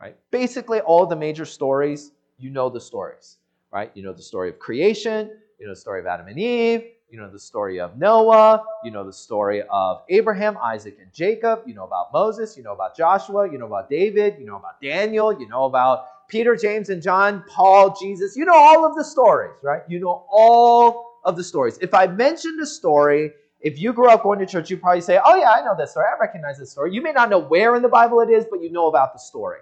right? 0.00 0.16
Basically, 0.30 0.80
all 0.80 1.06
the 1.06 1.16
major 1.16 1.44
stories, 1.44 2.12
you 2.38 2.50
know 2.50 2.68
the 2.68 2.80
stories, 2.80 3.36
right? 3.72 3.90
You 3.94 4.02
know 4.02 4.12
the 4.12 4.22
story 4.22 4.48
of 4.48 4.58
creation, 4.58 5.30
you 5.58 5.66
know 5.66 5.72
the 5.72 5.80
story 5.80 6.00
of 6.00 6.06
Adam 6.06 6.26
and 6.26 6.38
Eve, 6.38 6.84
you 7.10 7.18
know 7.18 7.30
the 7.30 7.38
story 7.38 7.80
of 7.80 7.96
Noah, 7.98 8.64
you 8.84 8.90
know 8.90 9.04
the 9.04 9.12
story 9.12 9.62
of 9.70 10.02
Abraham, 10.08 10.56
Isaac, 10.58 10.98
and 11.00 11.12
Jacob, 11.12 11.62
you 11.66 11.74
know 11.74 11.84
about 11.84 12.12
Moses, 12.12 12.56
you 12.56 12.62
know 12.62 12.72
about 12.72 12.96
Joshua, 12.96 13.50
you 13.50 13.58
know 13.58 13.66
about 13.66 13.88
David, 13.88 14.36
you 14.38 14.46
know 14.46 14.56
about 14.56 14.80
Daniel, 14.80 15.32
you 15.32 15.48
know 15.48 15.64
about 15.64 16.28
Peter, 16.28 16.56
James, 16.56 16.90
and 16.90 17.02
John, 17.02 17.44
Paul, 17.48 17.96
Jesus. 18.00 18.36
You 18.36 18.44
know 18.44 18.54
all 18.54 18.86
of 18.86 18.96
the 18.96 19.04
stories, 19.04 19.56
right? 19.62 19.82
You 19.88 20.00
know 20.00 20.24
all 20.30 21.18
of 21.24 21.36
the 21.36 21.44
stories. 21.44 21.78
If 21.80 21.92
I 21.94 22.06
mentioned 22.06 22.60
a 22.60 22.66
story, 22.66 23.32
if 23.60 23.78
you 23.78 23.92
grew 23.92 24.08
up 24.08 24.22
going 24.22 24.38
to 24.38 24.46
church, 24.46 24.70
you 24.70 24.76
probably 24.76 25.00
say, 25.00 25.20
Oh, 25.24 25.36
yeah, 25.36 25.50
I 25.50 25.62
know 25.62 25.74
this 25.76 25.92
story. 25.92 26.06
I 26.06 26.18
recognize 26.18 26.58
this 26.58 26.70
story. 26.70 26.94
You 26.94 27.02
may 27.02 27.12
not 27.12 27.30
know 27.30 27.38
where 27.38 27.76
in 27.76 27.82
the 27.82 27.88
Bible 27.88 28.20
it 28.20 28.30
is, 28.30 28.46
but 28.50 28.62
you 28.62 28.70
know 28.70 28.88
about 28.88 29.12
the 29.12 29.18
story. 29.18 29.60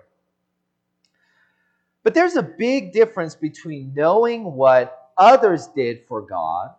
But 2.05 2.15
there's 2.15 2.37
a 2.37 2.43
big 2.43 2.93
difference 2.93 3.35
between 3.35 3.93
knowing 3.95 4.45
what 4.55 5.11
others 5.19 5.67
did 5.69 6.07
for 6.07 6.23
God 6.23 6.71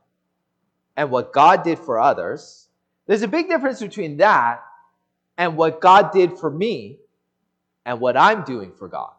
and 0.96 1.12
what 1.12 1.34
God 1.34 1.64
did 1.64 1.78
for 1.78 2.00
others. 2.00 2.68
There's 3.06 3.22
a 3.22 3.28
big 3.28 3.48
difference 3.48 3.80
between 3.80 4.18
that 4.18 4.64
and 5.38 5.58
what 5.58 5.82
God 5.82 6.12
did 6.12 6.38
for 6.38 6.50
me 6.50 7.00
and 7.86 8.00
what 8.00 8.18
I'm 8.18 8.44
doing 8.44 8.72
for 8.72 8.88
God. 8.88 9.14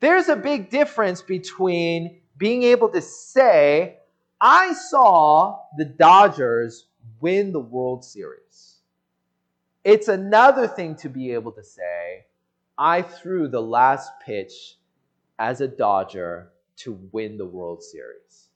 There's 0.00 0.28
a 0.28 0.36
big 0.36 0.70
difference 0.70 1.22
between 1.22 2.20
being 2.36 2.64
able 2.64 2.88
to 2.90 3.00
say, 3.00 3.98
I 4.40 4.74
saw 4.74 5.60
the 5.78 5.84
Dodgers 5.86 6.86
win 7.20 7.52
the 7.52 7.60
World 7.60 8.04
Series. 8.04 8.80
It's 9.84 10.08
another 10.08 10.66
thing 10.66 10.96
to 10.96 11.08
be 11.08 11.32
able 11.32 11.52
to 11.52 11.62
say, 11.62 12.26
I 12.78 13.02
threw 13.02 13.48
the 13.48 13.62
last 13.62 14.10
pitch 14.24 14.76
as 15.38 15.60
a 15.60 15.68
Dodger 15.68 16.50
to 16.78 16.98
win 17.12 17.38
the 17.38 17.46
World 17.46 17.82
Series. 17.82 18.48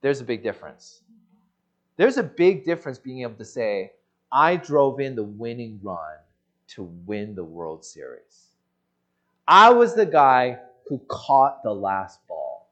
There's 0.00 0.20
a 0.20 0.24
big 0.24 0.42
difference. 0.42 1.00
There's 1.96 2.18
a 2.18 2.22
big 2.22 2.64
difference 2.64 2.98
being 2.98 3.22
able 3.22 3.34
to 3.34 3.44
say, 3.44 3.92
I 4.30 4.56
drove 4.56 5.00
in 5.00 5.16
the 5.16 5.24
winning 5.24 5.80
run 5.82 6.18
to 6.68 6.84
win 7.06 7.34
the 7.34 7.44
World 7.44 7.84
Series. 7.84 8.50
I 9.48 9.70
was 9.70 9.94
the 9.94 10.06
guy 10.06 10.58
who 10.88 11.00
caught 11.08 11.62
the 11.62 11.72
last 11.72 12.26
ball. 12.26 12.70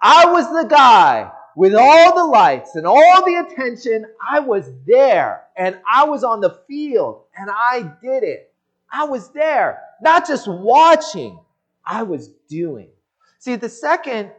I 0.00 0.26
was 0.26 0.46
the 0.52 0.68
guy 0.68 1.30
with 1.56 1.74
all 1.74 2.14
the 2.14 2.24
lights 2.24 2.76
and 2.76 2.86
all 2.86 3.24
the 3.24 3.46
attention. 3.46 4.06
I 4.30 4.40
was 4.40 4.70
there 4.86 5.44
and 5.56 5.78
I 5.90 6.04
was 6.04 6.24
on 6.24 6.40
the 6.40 6.60
field 6.66 7.24
and 7.36 7.50
I 7.50 7.92
did 8.02 8.22
it. 8.22 8.52
I 8.92 9.04
was 9.04 9.30
there, 9.30 9.80
not 10.02 10.26
just 10.26 10.46
watching, 10.46 11.38
I 11.84 12.02
was 12.02 12.28
doing. 12.48 12.90
See, 13.38 13.56
the 13.56 13.68
second 13.68 14.30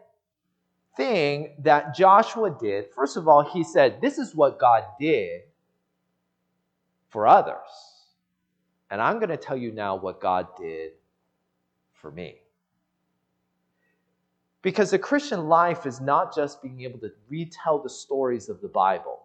thing 0.95 1.55
that 1.59 1.95
Joshua 1.95 2.55
did, 2.59 2.85
first 2.95 3.17
of 3.17 3.27
all, 3.27 3.43
he 3.43 3.63
said, 3.63 3.99
This 3.99 4.17
is 4.17 4.35
what 4.35 4.59
God 4.59 4.83
did 4.99 5.41
for 7.09 7.27
others. 7.27 7.57
And 8.91 9.01
I'm 9.01 9.17
going 9.17 9.29
to 9.29 9.37
tell 9.37 9.57
you 9.57 9.71
now 9.71 9.95
what 9.95 10.21
God 10.21 10.47
did 10.55 10.91
for 11.93 12.11
me. 12.11 12.42
Because 14.63 14.89
the 14.89 14.97
Christian 14.97 15.47
life 15.47 15.85
is 15.85 16.01
not 16.01 16.33
just 16.33 16.63
being 16.63 16.81
able 16.81 16.97
to 16.99 17.11
retell 17.29 17.77
the 17.79 17.89
stories 17.89 18.49
of 18.49 18.61
the 18.61 18.67
Bible, 18.67 19.19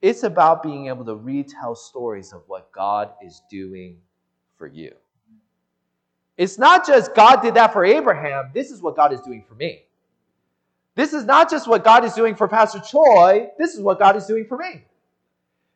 it's 0.00 0.22
about 0.22 0.62
being 0.62 0.86
able 0.86 1.04
to 1.04 1.16
retell 1.16 1.74
stories 1.74 2.32
of 2.32 2.42
what 2.46 2.72
God 2.72 3.10
is 3.22 3.42
doing 3.50 3.98
for 4.56 4.66
you. 4.66 4.94
It's 6.38 6.56
not 6.56 6.86
just 6.86 7.14
God 7.14 7.42
did 7.42 7.54
that 7.54 7.72
for 7.72 7.84
Abraham, 7.84 8.50
this 8.54 8.70
is 8.70 8.80
what 8.80 8.96
God 8.96 9.12
is 9.12 9.20
doing 9.20 9.44
for 9.46 9.54
me. 9.54 9.82
This 10.94 11.12
is 11.12 11.24
not 11.24 11.50
just 11.50 11.68
what 11.68 11.84
God 11.84 12.04
is 12.04 12.14
doing 12.14 12.34
for 12.34 12.48
Pastor 12.48 12.80
Choi, 12.80 13.48
this 13.58 13.74
is 13.74 13.80
what 13.80 13.98
God 13.98 14.16
is 14.16 14.24
doing 14.26 14.46
for 14.46 14.56
me. 14.56 14.84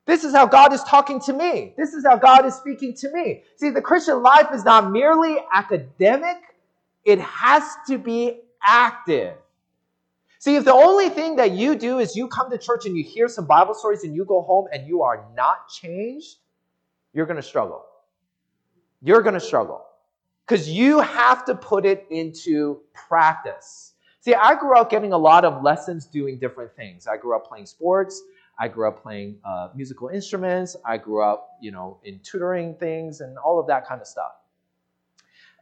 This 0.06 0.22
is 0.22 0.34
how 0.34 0.46
God 0.46 0.72
is 0.72 0.82
talking 0.84 1.20
to 1.22 1.32
me. 1.32 1.74
This 1.76 1.94
is 1.94 2.04
how 2.04 2.16
God 2.16 2.46
is 2.46 2.54
speaking 2.54 2.94
to 2.94 3.10
me. 3.12 3.42
See, 3.56 3.70
the 3.70 3.82
Christian 3.82 4.22
life 4.22 4.48
is 4.52 4.64
not 4.64 4.90
merely 4.92 5.38
academic, 5.52 6.53
it 7.04 7.20
has 7.20 7.62
to 7.88 7.98
be 7.98 8.40
active. 8.66 9.36
See, 10.38 10.56
if 10.56 10.64
the 10.64 10.74
only 10.74 11.08
thing 11.08 11.36
that 11.36 11.52
you 11.52 11.74
do 11.74 11.98
is 11.98 12.14
you 12.14 12.28
come 12.28 12.50
to 12.50 12.58
church 12.58 12.84
and 12.84 12.96
you 12.96 13.02
hear 13.02 13.28
some 13.28 13.46
Bible 13.46 13.74
stories 13.74 14.04
and 14.04 14.14
you 14.14 14.24
go 14.24 14.42
home 14.42 14.66
and 14.72 14.86
you 14.86 15.02
are 15.02 15.26
not 15.34 15.68
changed, 15.68 16.36
you're 17.14 17.26
going 17.26 17.36
to 17.36 17.42
struggle. 17.42 17.84
You're 19.02 19.22
going 19.22 19.34
to 19.34 19.40
struggle 19.40 19.84
because 20.46 20.68
you 20.68 21.00
have 21.00 21.44
to 21.46 21.54
put 21.54 21.86
it 21.86 22.06
into 22.10 22.80
practice. 22.92 23.94
See, 24.20 24.34
I 24.34 24.54
grew 24.54 24.76
up 24.78 24.90
getting 24.90 25.12
a 25.12 25.18
lot 25.18 25.44
of 25.44 25.62
lessons 25.62 26.06
doing 26.06 26.38
different 26.38 26.74
things. 26.76 27.06
I 27.06 27.16
grew 27.16 27.36
up 27.36 27.46
playing 27.46 27.66
sports. 27.66 28.22
I 28.58 28.68
grew 28.68 28.88
up 28.88 29.02
playing 29.02 29.38
uh, 29.44 29.68
musical 29.74 30.08
instruments. 30.08 30.76
I 30.84 30.96
grew 30.96 31.22
up, 31.22 31.56
you 31.60 31.72
know, 31.72 31.98
in 32.04 32.20
tutoring 32.20 32.74
things 32.74 33.20
and 33.20 33.36
all 33.38 33.58
of 33.58 33.66
that 33.66 33.86
kind 33.86 34.00
of 34.00 34.06
stuff. 34.06 34.32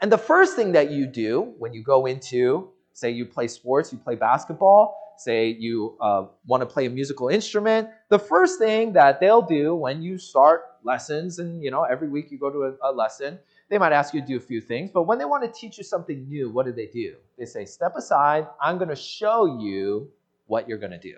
And 0.03 0.11
the 0.11 0.19
first 0.19 0.57
thing 0.57 0.73
that 0.73 0.91
you 0.91 1.07
do 1.07 1.55
when 1.59 1.73
you 1.73 1.83
go 1.83 2.07
into, 2.07 2.71
say, 2.93 3.11
you 3.11 3.25
play 3.25 3.47
sports, 3.47 3.93
you 3.93 3.99
play 3.99 4.17
basketball, 4.17 5.15
say 5.17 5.47
you 5.47 5.97
uh, 6.01 6.27
want 6.45 6.61
to 6.61 6.67
play 6.67 6.87
a 6.87 6.91
musical 6.91 7.29
instrument, 7.29 7.89
the 8.09 8.19
first 8.19 8.59
thing 8.59 8.93
that 8.95 9.21
they'll 9.21 9.41
do 9.41 9.77
when 9.77 10.03
you 10.03 10.19
start 10.19 10.63
lessons, 10.83 11.39
and 11.39 11.63
you 11.63 11.71
know, 11.71 11.85
every 11.85 12.09
week 12.09 12.33
you 12.33 12.39
go 12.39 12.51
to 12.51 12.65
a, 12.65 12.91
a 12.91 12.93
lesson, 12.93 13.39
they 13.69 13.79
might 13.79 13.93
ask 13.93 14.13
you 14.13 14.21
to 14.21 14.27
do 14.27 14.37
a 14.37 14.41
few 14.41 14.61
things. 14.61 14.91
But 14.93 15.05
when 15.05 15.19
they 15.19 15.25
want 15.25 15.45
to 15.45 15.61
teach 15.61 15.79
you 15.79 15.85
something 15.85 16.29
new, 16.29 16.51
what 16.51 16.67
do 16.67 16.73
they 16.73 16.87
do? 16.87 17.15
They 17.39 17.47
say, 17.47 17.65
"Step 17.65 17.95
aside. 17.95 18.49
I'm 18.61 18.79
going 18.79 18.89
to 18.89 18.97
show 18.97 19.61
you 19.61 20.11
what 20.49 20.69
you're 20.69 20.79
going 20.79 20.91
to 20.91 20.99
do." 20.99 21.17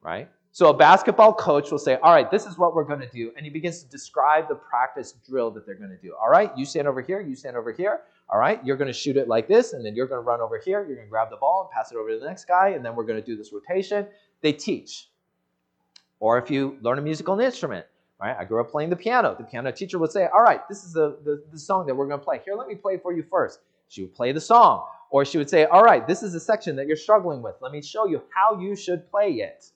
Right? 0.00 0.30
So 0.52 0.68
a 0.68 0.74
basketball 0.74 1.32
coach 1.32 1.70
will 1.70 1.78
say, 1.78 1.96
All 1.96 2.12
right, 2.12 2.30
this 2.30 2.44
is 2.44 2.58
what 2.58 2.74
we're 2.74 2.84
going 2.84 3.00
to 3.00 3.08
do. 3.08 3.32
And 3.36 3.44
he 3.44 3.50
begins 3.50 3.82
to 3.82 3.88
describe 3.88 4.48
the 4.48 4.56
practice 4.56 5.14
drill 5.28 5.50
that 5.52 5.64
they're 5.64 5.76
going 5.76 5.90
to 5.90 5.96
do. 5.96 6.14
All 6.20 6.28
right, 6.28 6.50
you 6.56 6.64
stand 6.64 6.88
over 6.88 7.00
here, 7.00 7.20
you 7.20 7.36
stand 7.36 7.56
over 7.56 7.72
here. 7.72 8.00
All 8.28 8.38
right, 8.38 8.64
you're 8.64 8.76
going 8.76 8.88
to 8.88 8.92
shoot 8.92 9.16
it 9.16 9.28
like 9.28 9.48
this, 9.48 9.72
and 9.72 9.84
then 9.84 9.94
you're 9.94 10.06
going 10.06 10.20
to 10.20 10.26
run 10.26 10.40
over 10.40 10.58
here. 10.58 10.84
You're 10.84 10.96
going 10.96 11.06
to 11.06 11.10
grab 11.10 11.30
the 11.30 11.36
ball 11.36 11.62
and 11.62 11.70
pass 11.70 11.92
it 11.92 11.96
over 11.96 12.10
to 12.10 12.18
the 12.18 12.26
next 12.26 12.46
guy, 12.46 12.70
and 12.70 12.84
then 12.84 12.94
we're 12.94 13.04
going 13.04 13.20
to 13.20 13.24
do 13.24 13.36
this 13.36 13.52
rotation. 13.52 14.06
They 14.40 14.52
teach. 14.52 15.08
Or 16.20 16.38
if 16.38 16.50
you 16.50 16.78
learn 16.82 16.98
a 16.98 17.02
musical 17.02 17.38
instrument, 17.40 17.86
right? 18.20 18.36
I 18.38 18.44
grew 18.44 18.60
up 18.60 18.70
playing 18.70 18.90
the 18.90 18.96
piano. 18.96 19.34
The 19.36 19.44
piano 19.44 19.72
teacher 19.72 19.98
would 19.98 20.12
say, 20.12 20.26
All 20.26 20.42
right, 20.42 20.68
this 20.68 20.84
is 20.84 20.92
the, 20.92 21.18
the, 21.24 21.42
the 21.50 21.58
song 21.58 21.86
that 21.86 21.94
we're 21.94 22.06
going 22.06 22.20
to 22.20 22.24
play. 22.24 22.40
Here, 22.44 22.54
let 22.54 22.68
me 22.68 22.74
play 22.74 22.98
for 22.98 23.12
you 23.12 23.24
first. 23.30 23.60
She 23.88 24.02
would 24.02 24.14
play 24.14 24.32
the 24.32 24.40
song. 24.40 24.84
Or 25.10 25.24
she 25.24 25.38
would 25.38 25.50
say, 25.50 25.64
All 25.64 25.82
right, 25.82 26.06
this 26.06 26.22
is 26.22 26.34
a 26.34 26.40
section 26.40 26.76
that 26.76 26.86
you're 26.86 26.96
struggling 26.96 27.42
with. 27.42 27.56
Let 27.60 27.72
me 27.72 27.82
show 27.82 28.06
you 28.06 28.22
how 28.34 28.60
you 28.60 28.76
should 28.76 29.10
play 29.10 29.32
it. 29.32 29.70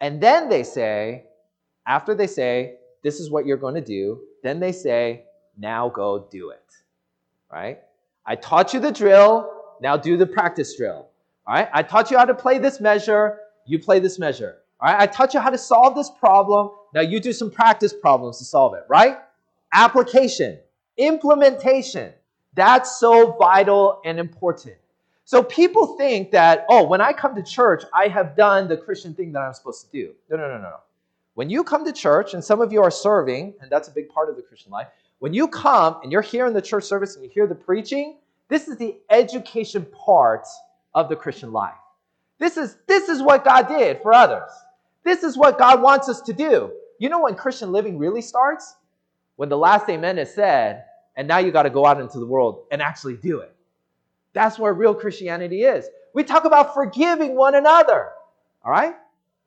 And 0.00 0.20
then 0.20 0.48
they 0.48 0.62
say, 0.62 1.24
after 1.86 2.14
they 2.14 2.26
say, 2.26 2.76
this 3.02 3.20
is 3.20 3.30
what 3.30 3.46
you're 3.46 3.56
going 3.56 3.74
to 3.74 3.80
do, 3.80 4.20
then 4.42 4.60
they 4.60 4.72
say, 4.72 5.24
now 5.58 5.88
go 5.88 6.26
do 6.30 6.50
it. 6.50 6.64
Right? 7.52 7.80
I 8.26 8.36
taught 8.36 8.72
you 8.72 8.80
the 8.80 8.92
drill, 8.92 9.50
now 9.80 9.96
do 9.96 10.16
the 10.16 10.26
practice 10.26 10.76
drill. 10.76 11.08
All 11.46 11.54
right? 11.54 11.68
I 11.72 11.82
taught 11.82 12.10
you 12.10 12.18
how 12.18 12.24
to 12.24 12.34
play 12.34 12.58
this 12.58 12.80
measure, 12.80 13.38
you 13.66 13.78
play 13.78 13.98
this 13.98 14.18
measure. 14.18 14.58
All 14.80 14.92
right? 14.92 15.02
I 15.02 15.06
taught 15.06 15.34
you 15.34 15.40
how 15.40 15.50
to 15.50 15.58
solve 15.58 15.94
this 15.94 16.10
problem, 16.10 16.70
now 16.94 17.02
you 17.02 17.20
do 17.20 17.32
some 17.32 17.50
practice 17.50 17.92
problems 17.92 18.38
to 18.38 18.44
solve 18.44 18.74
it, 18.74 18.84
right? 18.88 19.18
Application, 19.72 20.58
implementation. 20.96 22.12
That's 22.54 22.98
so 22.98 23.36
vital 23.38 24.00
and 24.04 24.18
important. 24.18 24.76
So 25.30 25.44
people 25.44 25.96
think 25.96 26.32
that, 26.32 26.66
oh, 26.68 26.82
when 26.82 27.00
I 27.00 27.12
come 27.12 27.36
to 27.36 27.42
church, 27.44 27.84
I 27.94 28.08
have 28.08 28.34
done 28.34 28.66
the 28.66 28.76
Christian 28.76 29.14
thing 29.14 29.30
that 29.30 29.38
I'm 29.38 29.54
supposed 29.54 29.86
to 29.86 29.92
do. 29.92 30.12
No, 30.28 30.36
no, 30.36 30.48
no, 30.48 30.56
no, 30.56 30.62
no. 30.62 30.76
When 31.34 31.48
you 31.48 31.62
come 31.62 31.84
to 31.84 31.92
church, 31.92 32.34
and 32.34 32.42
some 32.44 32.60
of 32.60 32.72
you 32.72 32.82
are 32.82 32.90
serving, 32.90 33.54
and 33.60 33.70
that's 33.70 33.86
a 33.86 33.92
big 33.92 34.08
part 34.08 34.28
of 34.28 34.34
the 34.34 34.42
Christian 34.42 34.72
life, 34.72 34.88
when 35.20 35.32
you 35.32 35.46
come 35.46 35.98
and 36.02 36.10
you're 36.10 36.20
here 36.20 36.48
in 36.48 36.52
the 36.52 36.60
church 36.60 36.82
service 36.82 37.14
and 37.14 37.24
you 37.24 37.30
hear 37.30 37.46
the 37.46 37.54
preaching, 37.54 38.16
this 38.48 38.66
is 38.66 38.76
the 38.76 38.96
education 39.08 39.86
part 40.04 40.48
of 40.96 41.08
the 41.08 41.14
Christian 41.14 41.52
life. 41.52 41.78
This 42.40 42.56
is, 42.56 42.78
this 42.88 43.08
is 43.08 43.22
what 43.22 43.44
God 43.44 43.68
did 43.68 44.02
for 44.02 44.12
others. 44.12 44.50
This 45.04 45.22
is 45.22 45.36
what 45.36 45.60
God 45.60 45.80
wants 45.80 46.08
us 46.08 46.20
to 46.22 46.32
do. 46.32 46.72
You 46.98 47.08
know 47.08 47.20
when 47.20 47.36
Christian 47.36 47.70
living 47.70 47.98
really 47.98 48.20
starts? 48.20 48.74
When 49.36 49.48
the 49.48 49.56
last 49.56 49.88
amen 49.88 50.18
is 50.18 50.34
said, 50.34 50.86
and 51.14 51.28
now 51.28 51.38
you 51.38 51.52
got 51.52 51.62
to 51.62 51.70
go 51.70 51.86
out 51.86 52.00
into 52.00 52.18
the 52.18 52.26
world 52.26 52.64
and 52.72 52.82
actually 52.82 53.16
do 53.16 53.38
it. 53.38 53.54
That's 54.32 54.58
where 54.58 54.72
real 54.72 54.94
Christianity 54.94 55.62
is. 55.62 55.88
We 56.14 56.24
talk 56.24 56.44
about 56.44 56.74
forgiving 56.74 57.34
one 57.34 57.54
another. 57.54 58.10
All 58.64 58.72
right? 58.72 58.94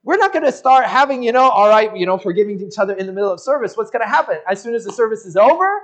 We're 0.04 0.18
not 0.18 0.34
going 0.34 0.44
to 0.44 0.52
start 0.52 0.86
having, 0.86 1.24
you 1.24 1.32
know, 1.32 1.50
all 1.50 1.70
right, 1.70 1.96
you 1.96 2.06
know, 2.06 2.18
forgiving 2.18 2.60
each 2.60 2.78
other 2.78 2.94
in 2.94 3.08
the 3.08 3.14
middle 3.14 3.32
of 3.32 3.40
service. 3.40 3.78
What's 3.78 3.90
going 3.90 4.02
to 4.02 4.08
happen? 4.08 4.38
As 4.50 4.62
soon 4.62 4.76
as 4.76 4.84
the 4.84 4.92
service 4.92 5.26
is 5.26 5.38
over, 5.38 5.84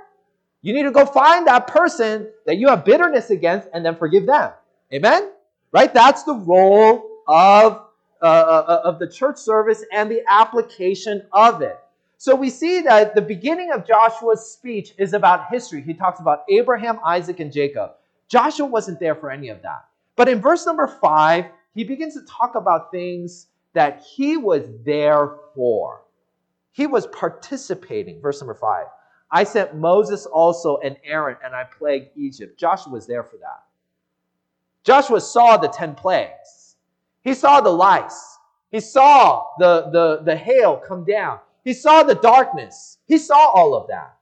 you 0.60 0.74
need 0.74 0.82
to 0.82 0.90
go 0.90 1.06
find 1.06 1.46
that 1.46 1.66
person 1.66 2.28
that 2.44 2.58
you 2.58 2.68
have 2.68 2.84
bitterness 2.84 3.30
against 3.30 3.68
and 3.72 3.84
then 3.84 3.96
forgive 3.96 4.26
them. 4.26 4.52
Amen? 4.92 5.30
Right? 5.72 5.92
That's 5.92 6.24
the 6.24 6.34
role 6.34 7.08
of, 7.26 7.86
uh, 8.20 8.24
uh 8.24 8.82
of 8.84 8.98
the 8.98 9.08
church 9.08 9.38
service 9.38 9.84
and 9.90 10.10
the 10.10 10.22
application 10.28 11.22
of 11.32 11.62
it. 11.62 11.78
So 12.18 12.34
we 12.34 12.50
see 12.50 12.82
that 12.82 13.14
the 13.14 13.22
beginning 13.22 13.72
of 13.72 13.86
Joshua's 13.86 14.52
speech 14.52 14.92
is 14.98 15.14
about 15.14 15.48
history. 15.50 15.80
He 15.80 15.94
talks 15.94 16.20
about 16.20 16.44
Abraham, 16.50 16.98
Isaac, 17.02 17.40
and 17.40 17.50
Jacob. 17.50 17.92
Joshua 18.30 18.64
wasn't 18.64 19.00
there 19.00 19.16
for 19.16 19.30
any 19.30 19.48
of 19.48 19.60
that. 19.62 19.86
But 20.16 20.28
in 20.28 20.40
verse 20.40 20.64
number 20.64 20.86
five, 20.86 21.46
he 21.74 21.84
begins 21.84 22.14
to 22.14 22.22
talk 22.22 22.54
about 22.54 22.90
things 22.90 23.48
that 23.74 24.02
he 24.02 24.36
was 24.36 24.68
there 24.84 25.36
for. 25.54 26.02
He 26.72 26.86
was 26.86 27.08
participating. 27.08 28.20
Verse 28.20 28.40
number 28.40 28.54
five. 28.54 28.86
I 29.32 29.44
sent 29.44 29.76
Moses 29.76 30.26
also 30.26 30.78
and 30.78 30.96
Aaron, 31.04 31.36
and 31.44 31.54
I 31.54 31.64
plagued 31.64 32.16
Egypt. 32.16 32.58
Joshua 32.58 32.92
was 32.92 33.06
there 33.06 33.22
for 33.22 33.36
that. 33.38 33.64
Joshua 34.84 35.20
saw 35.20 35.56
the 35.56 35.68
10 35.68 35.94
plagues. 35.94 36.76
He 37.22 37.34
saw 37.34 37.60
the 37.60 37.70
lice. 37.70 38.38
He 38.70 38.80
saw 38.80 39.44
the, 39.58 39.90
the, 39.92 40.22
the 40.24 40.36
hail 40.36 40.76
come 40.76 41.04
down. 41.04 41.40
He 41.64 41.72
saw 41.72 42.02
the 42.02 42.14
darkness. 42.14 42.98
He 43.06 43.18
saw 43.18 43.50
all 43.50 43.74
of 43.74 43.88
that 43.88 44.16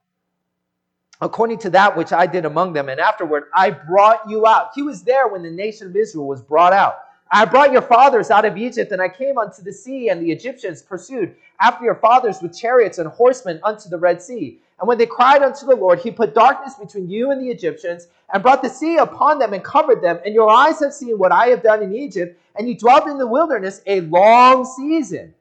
according 1.21 1.57
to 1.59 1.69
that 1.71 1.95
which 1.95 2.13
I 2.13 2.25
did 2.25 2.45
among 2.45 2.73
them. 2.73 2.89
And 2.89 2.99
afterward, 2.99 3.45
I 3.53 3.71
brought 3.71 4.29
you 4.29 4.45
out. 4.47 4.71
He 4.73 4.81
was 4.81 5.03
there 5.03 5.27
when 5.27 5.43
the 5.43 5.51
nation 5.51 5.87
of 5.87 5.95
Israel 5.95 6.27
was 6.27 6.41
brought 6.41 6.73
out. 6.73 6.99
I 7.31 7.45
brought 7.45 7.71
your 7.71 7.83
fathers 7.83 8.31
out 8.31 8.45
of 8.45 8.57
Egypt, 8.57 8.91
and 8.91 9.01
I 9.01 9.07
came 9.07 9.37
unto 9.37 9.61
the 9.61 9.71
sea, 9.71 10.09
and 10.09 10.19
the 10.19 10.31
Egyptians 10.31 10.81
pursued 10.81 11.35
after 11.61 11.85
your 11.85 11.95
fathers 11.95 12.41
with 12.41 12.57
chariots 12.57 12.97
and 12.97 13.07
horsemen 13.07 13.59
unto 13.63 13.87
the 13.87 13.99
Red 13.99 14.19
Sea. 14.21 14.59
And 14.79 14.87
when 14.87 14.97
they 14.97 15.05
cried 15.05 15.43
unto 15.43 15.67
the 15.67 15.75
Lord, 15.75 15.99
he 15.99 16.09
put 16.09 16.33
darkness 16.33 16.73
between 16.75 17.07
you 17.07 17.29
and 17.29 17.39
the 17.39 17.49
Egyptians, 17.51 18.07
and 18.33 18.41
brought 18.41 18.63
the 18.63 18.69
sea 18.69 18.97
upon 18.97 19.37
them 19.37 19.53
and 19.53 19.63
covered 19.63 20.01
them. 20.01 20.19
And 20.25 20.33
your 20.33 20.49
eyes 20.49 20.79
have 20.79 20.93
seen 20.93 21.19
what 21.19 21.31
I 21.31 21.47
have 21.47 21.61
done 21.61 21.83
in 21.83 21.93
Egypt, 21.93 22.39
and 22.55 22.67
you 22.67 22.75
dwelt 22.75 23.07
in 23.07 23.19
the 23.19 23.27
wilderness 23.27 23.81
a 23.85 24.01
long 24.01 24.65
season. 24.65 25.33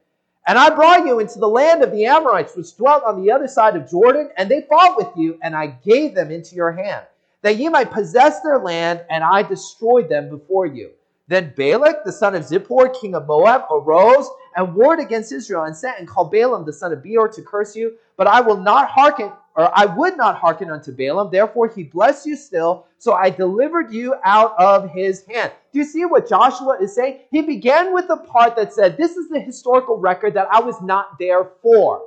And 0.48 0.58
I 0.58 0.70
brought 0.70 1.04
you 1.04 1.18
into 1.18 1.38
the 1.38 1.46
land 1.46 1.82
of 1.82 1.92
the 1.92 2.06
Amorites, 2.06 2.56
which 2.56 2.74
dwelt 2.74 3.04
on 3.04 3.22
the 3.22 3.30
other 3.30 3.46
side 3.46 3.76
of 3.76 3.88
Jordan, 3.88 4.30
and 4.38 4.50
they 4.50 4.62
fought 4.62 4.96
with 4.96 5.08
you, 5.14 5.38
and 5.42 5.54
I 5.54 5.66
gave 5.66 6.14
them 6.14 6.30
into 6.30 6.56
your 6.56 6.72
hand, 6.72 7.04
that 7.42 7.58
ye 7.58 7.68
might 7.68 7.92
possess 7.92 8.40
their 8.40 8.58
land, 8.58 9.04
and 9.10 9.22
I 9.22 9.42
destroyed 9.42 10.08
them 10.08 10.30
before 10.30 10.64
you. 10.64 10.92
Then 11.26 11.52
Balak, 11.54 12.02
the 12.02 12.12
son 12.12 12.34
of 12.34 12.44
Zippor, 12.44 12.98
king 12.98 13.14
of 13.14 13.26
Moab, 13.26 13.64
arose 13.70 14.26
and 14.56 14.74
warred 14.74 15.00
against 15.00 15.32
Israel, 15.32 15.64
and 15.64 15.76
sent 15.76 15.98
and 15.98 16.08
called 16.08 16.32
Balaam, 16.32 16.64
the 16.64 16.72
son 16.72 16.94
of 16.94 17.02
Beor, 17.02 17.28
to 17.28 17.42
curse 17.42 17.76
you. 17.76 17.98
But 18.16 18.26
I 18.26 18.40
will 18.40 18.56
not 18.56 18.88
hearken 18.88 19.30
or 19.58 19.76
I 19.76 19.86
would 19.86 20.16
not 20.16 20.38
hearken 20.38 20.70
unto 20.70 20.92
Balaam. 20.92 21.30
Therefore 21.32 21.66
he 21.66 21.82
blessed 21.82 22.26
you 22.26 22.36
still. 22.36 22.86
So 22.98 23.14
I 23.14 23.28
delivered 23.28 23.92
you 23.92 24.14
out 24.24 24.54
of 24.56 24.88
his 24.90 25.24
hand. 25.24 25.50
Do 25.72 25.80
you 25.80 25.84
see 25.84 26.04
what 26.04 26.28
Joshua 26.28 26.78
is 26.80 26.94
saying? 26.94 27.22
He 27.32 27.42
began 27.42 27.92
with 27.92 28.06
the 28.06 28.18
part 28.18 28.54
that 28.54 28.72
said, 28.72 28.96
This 28.96 29.16
is 29.16 29.28
the 29.28 29.40
historical 29.40 29.98
record 29.98 30.32
that 30.34 30.46
I 30.52 30.60
was 30.60 30.80
not 30.80 31.18
there 31.18 31.44
for. 31.60 32.02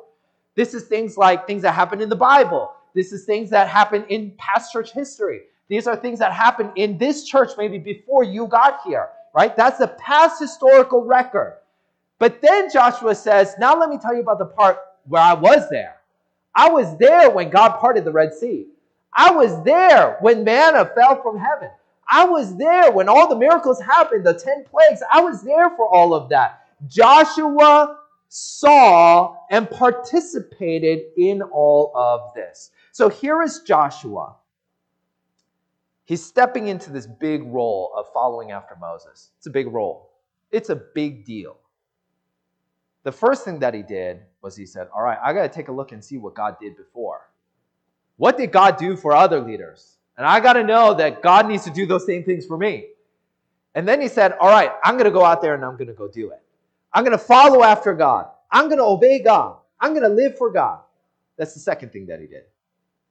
This 0.56 0.74
is 0.74 0.86
things 0.86 1.18
like 1.18 1.46
things 1.46 1.62
that 1.64 1.74
happen 1.74 2.00
in 2.00 2.08
the 2.08 2.16
Bible. 2.16 2.72
This 2.96 3.12
is 3.12 3.26
things 3.26 3.50
that 3.50 3.68
happen 3.68 4.06
in 4.08 4.32
past 4.38 4.72
church 4.72 4.94
history. 4.94 5.42
These 5.68 5.88
are 5.88 5.96
things 5.96 6.20
that 6.20 6.32
happened 6.32 6.72
in 6.78 6.98
this 6.98 7.26
church 7.26 7.52
maybe 7.58 7.78
before 7.78 8.24
you 8.24 8.48
got 8.48 8.80
here, 8.86 9.10
right? 9.36 9.56
That's 9.58 9.78
the 9.78 9.90
past 9.90 10.40
historical 10.40 11.04
record. 11.04 11.58
But 12.18 12.42
then 12.42 12.70
Joshua 12.72 13.14
says, 13.14 13.56
Now 13.60 13.78
let 13.78 13.90
me 13.90 13.98
tell 13.98 14.16
you 14.16 14.22
about 14.22 14.40
the 14.40 14.46
part 14.46 14.78
where 15.06 15.22
I 15.22 15.34
was 15.34 15.70
there. 15.70 16.01
I 16.56 16.70
was 16.70 16.98
there 16.98 17.30
when 17.30 17.50
God 17.50 17.80
parted 17.80 18.06
the 18.06 18.12
Red 18.12 18.34
Sea. 18.34 18.68
I 19.14 19.32
was 19.32 19.64
there 19.64 20.18
when 20.22 20.44
manna 20.44 20.86
fell 20.96 21.22
from 21.22 21.38
heaven. 21.38 21.70
I 22.08 22.26
was 22.26 22.56
there 22.58 22.92
when 22.92 23.08
all 23.08 23.28
the 23.28 23.38
miracles 23.38 23.82
happened, 23.82 24.26
the 24.26 24.34
10 24.34 24.66
plagues. 24.66 25.02
I 25.12 25.22
was 25.22 25.42
there 25.44 25.70
for 25.72 25.88
all 25.88 26.14
of 26.14 26.30
that. 26.30 26.68
Joshua 26.88 27.98
saw 28.28 29.36
and 29.50 29.70
participated 29.70 31.04
in 31.18 31.42
all 31.42 31.92
of 31.96 32.34
this. 32.34 32.72
So 32.92 33.10
here 33.10 33.42
is 33.42 33.62
Joshua. 33.62 34.36
He's 36.06 36.26
stepping 36.26 36.68
into 36.68 36.92
this 36.92 37.08
big 37.08 37.44
role 37.44 37.92
of 37.96 38.08
following 38.14 38.52
after 38.52 38.76
Moses. 38.80 39.32
It's 39.38 39.48
a 39.48 39.52
big 39.52 39.68
role, 39.68 40.12
it's 40.52 40.70
a 40.70 40.76
big 40.76 41.26
deal. 41.26 41.58
The 43.04 43.12
first 43.12 43.46
thing 43.46 43.60
that 43.60 43.74
he 43.74 43.82
did 43.82 44.22
was 44.42 44.56
he 44.56 44.66
said, 44.66 44.88
All 44.94 45.04
right, 45.04 45.18
I 45.24 45.34
got 45.34 45.44
to 45.44 45.50
take 45.50 45.68
a 45.68 45.72
look 45.72 45.92
and 45.92 46.04
see 46.04 46.18
what 46.18 46.36
God 46.36 46.58
did 46.60 46.78
before. 46.78 47.30
What 48.18 48.38
did 48.38 48.52
God 48.52 48.78
do 48.78 48.96
for 48.96 49.14
other 49.14 49.40
leaders? 49.40 49.98
And 50.18 50.26
I 50.26 50.40
got 50.40 50.54
to 50.54 50.64
know 50.64 50.94
that 50.96 51.22
God 51.22 51.48
needs 51.48 51.64
to 51.64 51.72
do 51.72 51.86
those 51.86 52.06
same 52.06 52.24
things 52.24 52.46
for 52.46 52.58
me. 52.58 52.88
And 53.74 53.88
then 53.88 54.02
he 54.02 54.08
said, 54.08 54.34
All 54.40 54.50
right, 54.50 54.72
I'm 54.84 54.96
going 54.96 55.06
to 55.06 55.12
go 55.12 55.24
out 55.24 55.42
there 55.42 55.56
and 55.56 55.64
I'm 55.64 55.78
going 55.78 55.88
to 55.88 55.94
go 55.94 56.08
do 56.08 56.32
it. 56.32 56.42
I'm 56.94 57.04
going 57.04 57.18
to 57.18 57.24
follow 57.24 57.64
after 57.64 57.94
God. 57.94 58.28
I'm 58.52 58.66
going 58.66 58.80
to 58.80 58.84
obey 58.86 59.20
God. 59.24 59.58
I'm 59.80 59.92
going 59.92 60.04
to 60.04 60.10
live 60.10 60.38
for 60.38 60.52
God. 60.52 60.80
That's 61.38 61.54
the 61.54 61.60
second 61.60 61.92
thing 61.92 62.06
that 62.08 62.20
he 62.20 62.28
did. 62.28 62.44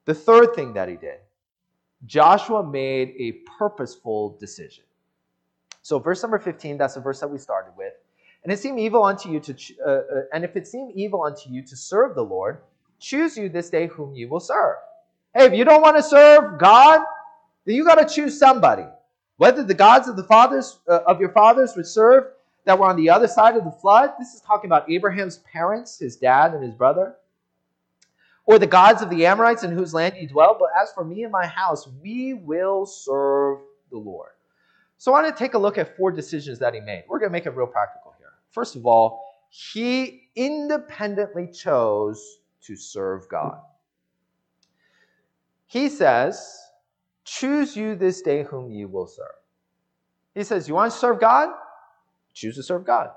The 0.04 0.14
third 0.14 0.54
thing 0.54 0.74
that 0.74 0.88
he 0.88 0.96
did, 0.96 1.18
Joshua 2.06 2.62
made 2.62 3.14
a 3.18 3.32
purposeful 3.58 4.36
decision. 4.38 4.84
So, 5.82 5.98
verse 5.98 6.22
number 6.22 6.38
15, 6.38 6.78
that's 6.78 6.94
the 6.94 7.00
verse 7.00 7.20
that 7.20 7.28
we 7.28 7.38
started 7.38 7.72
with. 7.76 7.94
And 8.42 8.52
it 8.52 8.58
seemed 8.58 8.78
evil 8.78 9.04
unto 9.04 9.30
you 9.30 9.40
to, 9.40 9.54
uh, 9.84 9.90
uh, 9.90 10.02
and 10.32 10.44
if 10.44 10.56
it 10.56 10.66
seem 10.66 10.90
evil 10.94 11.22
unto 11.22 11.50
you 11.50 11.62
to 11.62 11.76
serve 11.76 12.14
the 12.14 12.24
Lord, 12.24 12.58
choose 12.98 13.36
you 13.36 13.48
this 13.48 13.70
day 13.70 13.86
whom 13.86 14.14
you 14.14 14.28
will 14.28 14.40
serve. 14.40 14.76
Hey, 15.34 15.46
if 15.46 15.52
you 15.52 15.64
don't 15.64 15.82
want 15.82 15.96
to 15.96 16.02
serve 16.02 16.58
God, 16.58 17.00
then 17.64 17.74
you 17.74 17.84
got 17.84 17.96
to 17.96 18.12
choose 18.12 18.38
somebody. 18.38 18.84
Whether 19.36 19.62
the 19.62 19.74
gods 19.74 20.08
of 20.08 20.16
the 20.16 20.24
fathers 20.24 20.78
uh, 20.88 21.00
of 21.06 21.20
your 21.20 21.32
fathers 21.32 21.74
were 21.76 21.84
served 21.84 22.28
that 22.64 22.78
were 22.78 22.86
on 22.86 22.96
the 22.96 23.10
other 23.10 23.28
side 23.28 23.56
of 23.56 23.64
the 23.64 23.70
flood. 23.70 24.12
This 24.18 24.34
is 24.34 24.40
talking 24.40 24.68
about 24.68 24.90
Abraham's 24.90 25.38
parents, 25.38 25.98
his 25.98 26.16
dad 26.16 26.52
and 26.54 26.62
his 26.62 26.74
brother. 26.74 27.16
Or 28.46 28.58
the 28.58 28.66
gods 28.66 29.02
of 29.02 29.10
the 29.10 29.26
Amorites 29.26 29.62
in 29.62 29.70
whose 29.70 29.94
land 29.94 30.14
you 30.18 30.28
dwell. 30.28 30.56
But 30.58 30.70
as 30.80 30.92
for 30.92 31.04
me 31.04 31.22
and 31.22 31.32
my 31.32 31.46
house, 31.46 31.88
we 32.02 32.34
will 32.34 32.84
serve 32.86 33.58
the 33.90 33.98
Lord. 33.98 34.30
So 34.98 35.14
I 35.14 35.22
want 35.22 35.34
to 35.34 35.38
take 35.42 35.54
a 35.54 35.58
look 35.58 35.78
at 35.78 35.96
four 35.96 36.10
decisions 36.10 36.58
that 36.58 36.74
he 36.74 36.80
made. 36.80 37.04
We're 37.08 37.18
going 37.18 37.30
to 37.30 37.32
make 37.32 37.46
it 37.46 37.50
real 37.50 37.66
practical. 37.66 38.09
First 38.50 38.76
of 38.76 38.86
all, 38.86 39.24
he 39.48 40.30
independently 40.36 41.48
chose 41.48 42.38
to 42.62 42.76
serve 42.76 43.28
God. 43.28 43.58
He 45.66 45.88
says, 45.88 46.58
Choose 47.24 47.76
you 47.76 47.94
this 47.94 48.22
day 48.22 48.42
whom 48.42 48.70
you 48.70 48.88
will 48.88 49.06
serve. 49.06 49.26
He 50.34 50.42
says, 50.44 50.68
You 50.68 50.74
want 50.74 50.92
to 50.92 50.98
serve 50.98 51.20
God? 51.20 51.50
choose 52.32 52.56
to 52.56 52.62
serve 52.62 52.84
God. 52.84 53.10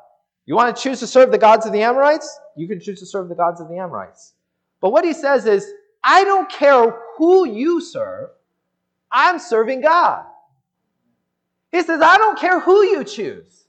You 0.45 0.55
want 0.55 0.75
to 0.75 0.81
choose 0.81 0.99
to 0.99 1.07
serve 1.07 1.31
the 1.31 1.37
gods 1.37 1.65
of 1.65 1.71
the 1.71 1.81
Amorites? 1.81 2.39
You 2.57 2.67
can 2.67 2.79
choose 2.79 2.99
to 2.99 3.05
serve 3.05 3.29
the 3.29 3.35
gods 3.35 3.61
of 3.61 3.69
the 3.69 3.77
Amorites. 3.77 4.33
But 4.81 4.91
what 4.91 5.05
he 5.05 5.13
says 5.13 5.45
is, 5.45 5.71
I 6.03 6.23
don't 6.25 6.51
care 6.51 6.93
who 7.17 7.47
you 7.47 7.79
serve, 7.79 8.29
I'm 9.11 9.39
serving 9.39 9.81
God. 9.81 10.25
He 11.71 11.81
says, 11.81 12.01
I 12.01 12.17
don't 12.17 12.37
care 12.37 12.59
who 12.59 12.83
you 12.83 13.03
choose. 13.03 13.62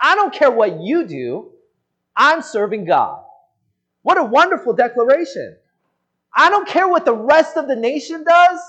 I 0.00 0.14
don't 0.14 0.32
care 0.32 0.50
what 0.50 0.80
you 0.80 1.06
do. 1.06 1.52
I'm 2.16 2.42
serving 2.42 2.84
God. 2.84 3.24
What 4.02 4.18
a 4.18 4.24
wonderful 4.24 4.72
declaration. 4.72 5.56
I 6.34 6.50
don't 6.50 6.68
care 6.68 6.88
what 6.88 7.04
the 7.04 7.14
rest 7.14 7.56
of 7.56 7.68
the 7.68 7.76
nation 7.76 8.24
does. 8.24 8.60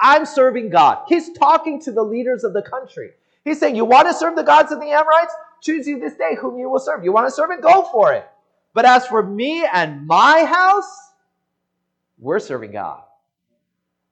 I'm 0.00 0.26
serving 0.26 0.70
God. 0.70 1.04
He's 1.08 1.32
talking 1.32 1.80
to 1.82 1.92
the 1.92 2.02
leaders 2.02 2.44
of 2.44 2.52
the 2.52 2.62
country. 2.62 3.10
He's 3.44 3.58
saying, 3.58 3.76
You 3.76 3.84
want 3.84 4.08
to 4.08 4.14
serve 4.14 4.36
the 4.36 4.42
gods 4.42 4.72
of 4.72 4.80
the 4.80 4.86
Amorites? 4.90 5.34
Choose 5.60 5.86
you 5.86 5.98
this 5.98 6.14
day 6.14 6.36
whom 6.40 6.58
you 6.58 6.68
will 6.68 6.78
serve. 6.78 7.04
You 7.04 7.12
want 7.12 7.26
to 7.26 7.34
serve 7.34 7.50
it? 7.50 7.62
Go 7.62 7.88
for 7.90 8.12
it. 8.12 8.28
But 8.74 8.84
as 8.84 9.06
for 9.06 9.22
me 9.22 9.66
and 9.72 10.06
my 10.06 10.44
house, 10.44 11.12
we're 12.18 12.38
serving 12.38 12.72
God. 12.72 13.02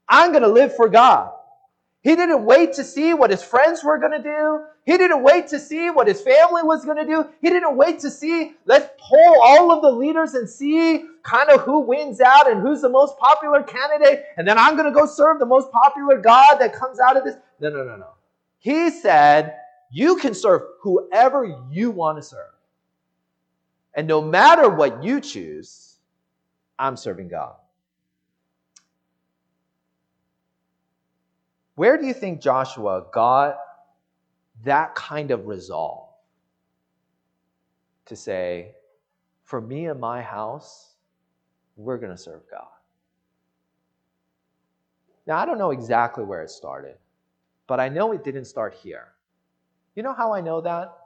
I'm 0.08 0.30
going 0.30 0.42
to 0.42 0.48
live 0.48 0.74
for 0.74 0.88
God. 0.88 1.32
He 2.06 2.14
didn't 2.14 2.44
wait 2.44 2.72
to 2.74 2.84
see 2.84 3.14
what 3.14 3.30
his 3.32 3.42
friends 3.42 3.82
were 3.82 3.98
going 3.98 4.12
to 4.12 4.22
do. 4.22 4.60
He 4.84 4.96
didn't 4.96 5.24
wait 5.24 5.48
to 5.48 5.58
see 5.58 5.90
what 5.90 6.06
his 6.06 6.20
family 6.20 6.62
was 6.62 6.84
going 6.84 6.98
to 6.98 7.04
do. 7.04 7.28
He 7.42 7.50
didn't 7.50 7.76
wait 7.76 7.98
to 7.98 8.12
see, 8.12 8.54
let's 8.64 8.88
poll 8.96 9.42
all 9.42 9.72
of 9.72 9.82
the 9.82 9.90
leaders 9.90 10.34
and 10.34 10.48
see 10.48 11.02
kind 11.24 11.50
of 11.50 11.62
who 11.62 11.80
wins 11.80 12.20
out 12.20 12.48
and 12.48 12.60
who's 12.60 12.82
the 12.82 12.88
most 12.88 13.18
popular 13.18 13.60
candidate. 13.64 14.22
And 14.36 14.46
then 14.46 14.56
I'm 14.56 14.76
going 14.76 14.86
to 14.86 14.94
go 14.96 15.04
serve 15.04 15.40
the 15.40 15.46
most 15.46 15.72
popular 15.72 16.20
God 16.20 16.58
that 16.60 16.72
comes 16.72 17.00
out 17.00 17.16
of 17.16 17.24
this. 17.24 17.34
No, 17.58 17.70
no, 17.70 17.82
no, 17.82 17.96
no. 17.96 18.10
He 18.58 18.90
said, 18.90 19.56
you 19.90 20.14
can 20.14 20.32
serve 20.32 20.62
whoever 20.82 21.58
you 21.72 21.90
want 21.90 22.18
to 22.18 22.22
serve. 22.22 22.54
And 23.94 24.06
no 24.06 24.22
matter 24.22 24.68
what 24.68 25.02
you 25.02 25.20
choose, 25.20 25.96
I'm 26.78 26.96
serving 26.96 27.26
God. 27.30 27.56
Where 31.76 31.98
do 31.98 32.06
you 32.06 32.14
think 32.14 32.40
Joshua 32.40 33.04
got 33.12 33.58
that 34.64 34.94
kind 34.94 35.30
of 35.30 35.46
resolve 35.46 36.08
to 38.06 38.16
say, 38.16 38.74
for 39.44 39.60
me 39.60 39.86
and 39.86 40.00
my 40.00 40.22
house, 40.22 40.94
we're 41.76 41.98
going 41.98 42.12
to 42.12 42.18
serve 42.18 42.40
God? 42.50 42.66
Now, 45.26 45.36
I 45.36 45.44
don't 45.44 45.58
know 45.58 45.70
exactly 45.70 46.24
where 46.24 46.42
it 46.42 46.50
started, 46.50 46.96
but 47.66 47.78
I 47.78 47.90
know 47.90 48.12
it 48.12 48.24
didn't 48.24 48.46
start 48.46 48.72
here. 48.72 49.08
You 49.94 50.02
know 50.02 50.14
how 50.14 50.32
I 50.32 50.40
know 50.40 50.62
that? 50.62 50.96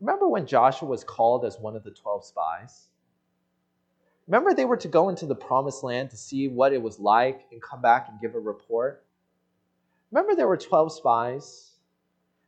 Remember 0.00 0.28
when 0.28 0.46
Joshua 0.46 0.86
was 0.86 1.02
called 1.02 1.46
as 1.46 1.58
one 1.58 1.76
of 1.76 1.82
the 1.82 1.90
12 1.90 2.26
spies? 2.26 2.88
Remember 4.26 4.52
they 4.52 4.64
were 4.66 4.76
to 4.76 4.88
go 4.88 5.08
into 5.08 5.24
the 5.24 5.34
promised 5.34 5.82
land 5.82 6.10
to 6.10 6.16
see 6.16 6.48
what 6.48 6.74
it 6.74 6.82
was 6.82 6.98
like 6.98 7.46
and 7.52 7.62
come 7.62 7.80
back 7.80 8.08
and 8.10 8.20
give 8.20 8.34
a 8.34 8.40
report? 8.40 9.04
Remember 10.14 10.36
there 10.36 10.46
were 10.46 10.56
12 10.56 10.92
spies? 10.92 11.72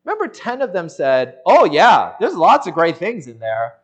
Remember 0.04 0.28
10 0.28 0.62
of 0.62 0.72
them 0.72 0.88
said, 0.88 1.38
Oh, 1.46 1.64
yeah, 1.64 2.12
there's 2.20 2.36
lots 2.36 2.68
of 2.68 2.74
great 2.74 2.96
things 2.96 3.26
in 3.26 3.40
there. 3.40 3.74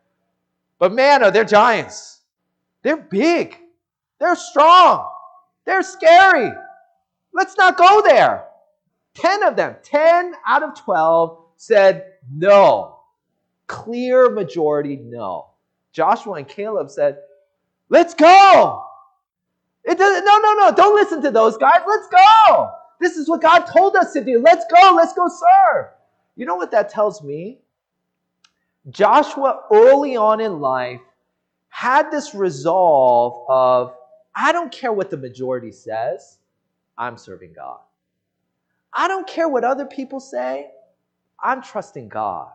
But 0.78 0.92
man, 0.92 1.24
are 1.24 1.32
they 1.32 1.44
giants. 1.44 2.20
They're 2.82 2.96
big. 2.96 3.58
They're 4.20 4.36
strong. 4.36 5.10
They're 5.64 5.82
scary. 5.82 6.52
Let's 7.32 7.58
not 7.58 7.76
go 7.76 8.02
there. 8.02 8.44
10 9.14 9.42
of 9.42 9.56
them, 9.56 9.74
10 9.82 10.34
out 10.46 10.62
of 10.62 10.78
12 10.78 11.44
said 11.56 12.12
no. 12.32 13.00
Clear 13.66 14.30
majority, 14.30 14.94
no. 14.94 15.48
Joshua 15.92 16.34
and 16.34 16.46
Caleb 16.46 16.88
said, 16.88 17.18
let's 17.88 18.14
go. 18.14 18.84
It 19.82 19.98
doesn't, 19.98 20.24
no, 20.24 20.36
no, 20.36 20.52
no, 20.52 20.72
don't 20.72 20.94
listen 20.94 21.20
to 21.22 21.32
those 21.32 21.56
guys. 21.56 21.80
Let's 21.84 22.06
go. 22.06 22.70
This 23.02 23.16
is 23.16 23.28
what 23.28 23.42
God 23.42 23.64
told 23.64 23.96
us 23.96 24.12
to 24.12 24.24
do. 24.24 24.40
Let's 24.40 24.64
go. 24.72 24.94
Let's 24.94 25.12
go 25.12 25.28
serve. 25.28 25.86
You 26.36 26.46
know 26.46 26.54
what 26.54 26.70
that 26.70 26.88
tells 26.88 27.22
me? 27.22 27.58
Joshua, 28.88 29.62
early 29.72 30.16
on 30.16 30.40
in 30.40 30.60
life, 30.60 31.00
had 31.68 32.10
this 32.10 32.34
resolve 32.34 33.44
of, 33.48 33.94
I 34.34 34.52
don't 34.52 34.72
care 34.72 34.92
what 34.92 35.10
the 35.10 35.16
majority 35.16 35.72
says, 35.72 36.38
I'm 36.96 37.16
serving 37.16 37.54
God. 37.54 37.80
I 38.92 39.08
don't 39.08 39.26
care 39.26 39.48
what 39.48 39.64
other 39.64 39.86
people 39.86 40.20
say, 40.20 40.70
I'm 41.42 41.62
trusting 41.62 42.08
God. 42.08 42.50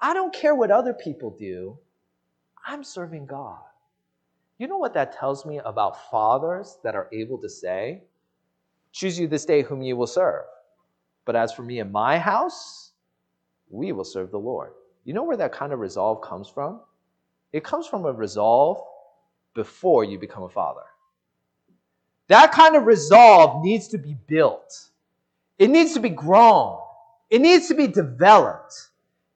I 0.00 0.14
don't 0.14 0.32
care 0.32 0.54
what 0.54 0.70
other 0.70 0.94
people 0.94 1.30
do. 1.30 1.78
I'm 2.66 2.84
serving 2.84 3.26
God. 3.26 3.58
You 4.58 4.66
know 4.66 4.78
what 4.78 4.94
that 4.94 5.18
tells 5.18 5.44
me 5.44 5.60
about 5.64 6.10
fathers 6.10 6.78
that 6.84 6.94
are 6.94 7.08
able 7.12 7.38
to 7.38 7.48
say, 7.48 8.02
Choose 8.92 9.18
you 9.18 9.28
this 9.28 9.44
day 9.44 9.62
whom 9.62 9.82
you 9.82 9.96
will 9.96 10.06
serve. 10.06 10.44
But 11.24 11.36
as 11.36 11.52
for 11.52 11.62
me 11.62 11.78
and 11.80 11.92
my 11.92 12.18
house, 12.18 12.92
we 13.70 13.92
will 13.92 14.04
serve 14.04 14.30
the 14.30 14.38
Lord. 14.38 14.72
You 15.04 15.14
know 15.14 15.24
where 15.24 15.36
that 15.36 15.52
kind 15.52 15.72
of 15.72 15.78
resolve 15.78 16.22
comes 16.22 16.48
from? 16.48 16.80
It 17.52 17.64
comes 17.64 17.86
from 17.86 18.04
a 18.04 18.12
resolve 18.12 18.82
before 19.54 20.04
you 20.04 20.18
become 20.18 20.42
a 20.42 20.48
father. 20.48 20.82
That 22.28 22.52
kind 22.52 22.76
of 22.76 22.84
resolve 22.84 23.64
needs 23.64 23.88
to 23.88 23.98
be 23.98 24.16
built, 24.26 24.88
it 25.58 25.70
needs 25.70 25.94
to 25.94 26.00
be 26.00 26.10
grown. 26.10 26.78
It 27.30 27.40
needs 27.40 27.68
to 27.68 27.74
be 27.74 27.86
developed. 27.86 28.74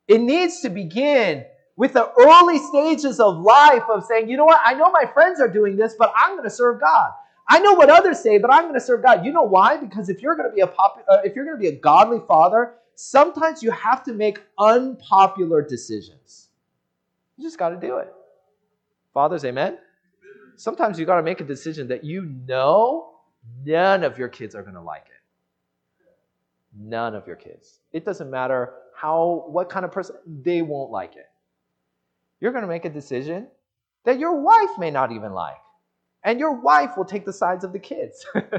It 0.09 0.20
needs 0.20 0.61
to 0.61 0.70
begin 0.70 1.44
with 1.76 1.92
the 1.92 2.11
early 2.18 2.59
stages 2.59 3.20
of 3.20 3.38
life 3.38 3.82
of 3.90 4.05
saying, 4.05 4.28
you 4.28 4.36
know 4.36 4.44
what, 4.44 4.61
I 4.64 4.74
know 4.74 4.90
my 4.90 5.05
friends 5.12 5.40
are 5.40 5.48
doing 5.48 5.76
this, 5.76 5.94
but 5.98 6.12
I'm 6.16 6.36
going 6.36 6.44
to 6.44 6.50
serve 6.50 6.80
God. 6.80 7.11
I 7.49 7.59
know 7.59 7.74
what 7.74 7.90
others 7.90 8.20
say, 8.20 8.38
but 8.38 8.53
I'm 8.53 8.62
going 8.62 8.74
to 8.74 8.80
serve 8.80 9.03
God. 9.03 9.24
You 9.24 9.32
know 9.32 9.43
why? 9.43 9.76
Because 9.76 10.09
if 10.09 10.22
you're 10.22 10.36
going 10.36 10.49
to 10.49 10.55
be 10.55 10.62
a 10.62 10.66
pop- 10.66 11.05
uh, 11.09 11.18
if 11.24 11.34
you're 11.34 11.45
going 11.45 11.57
to 11.57 11.61
be 11.61 11.68
a 11.68 11.78
godly 11.78 12.20
father, 12.26 12.74
sometimes 12.95 13.62
you 13.62 13.70
have 13.70 14.05
to 14.05 14.12
make 14.12 14.40
unpopular 14.59 15.62
decisions. 15.62 16.49
You 17.36 17.45
just 17.45 17.59
got 17.59 17.70
to 17.70 17.76
do 17.76 17.97
it. 17.99 18.12
Fathers, 19.12 19.45
amen. 19.45 19.78
Sometimes 20.57 20.99
you 20.99 21.07
got 21.07 21.16
to 21.16 21.22
make 21.22 21.40
a 21.40 21.45
decision 21.45 21.88
that 21.88 22.05
you 22.05 22.22
know 22.47 23.14
none 23.64 24.05
of 24.05 24.18
your 24.18 24.28
kids 24.28 24.55
are 24.55 24.62
going 24.62 24.74
to 24.74 24.80
like 24.80 25.07
it. 25.07 26.07
None 26.78 27.14
of 27.14 27.26
your 27.26 27.36
kids. 27.36 27.80
It 27.93 28.05
doesn't 28.05 28.30
matter 28.30 28.74
how 28.95 29.45
what 29.49 29.68
kind 29.68 29.84
of 29.84 29.93
person 29.93 30.16
they 30.26 30.62
won't 30.62 30.90
like 30.90 31.16
it. 31.16 31.26
You're 32.40 32.53
going 32.53 32.62
to 32.62 32.68
make 32.68 32.84
a 32.84 32.90
decision 32.90 33.49
that 34.05 34.18
your 34.18 34.40
wife 34.40 34.78
may 34.78 34.90
not 34.90 35.12
even 35.12 35.32
like. 35.32 35.57
And 36.25 36.39
your 36.39 36.53
wife 36.53 36.97
will 36.97 37.05
take 37.05 37.25
the 37.25 37.33
sides 37.33 37.64
of 37.64 37.73
the 37.73 37.79
kids. 37.79 38.25
now, 38.35 38.53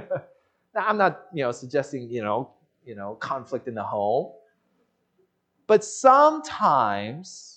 I'm 0.76 0.98
not, 0.98 1.28
you 1.34 1.44
know, 1.44 1.52
suggesting, 1.52 2.10
you 2.10 2.22
know, 2.22 2.50
you 2.86 2.96
know, 2.96 3.16
conflict 3.16 3.68
in 3.68 3.76
the 3.76 3.84
home. 3.84 4.34
But 5.68 5.84
sometimes 5.84 7.54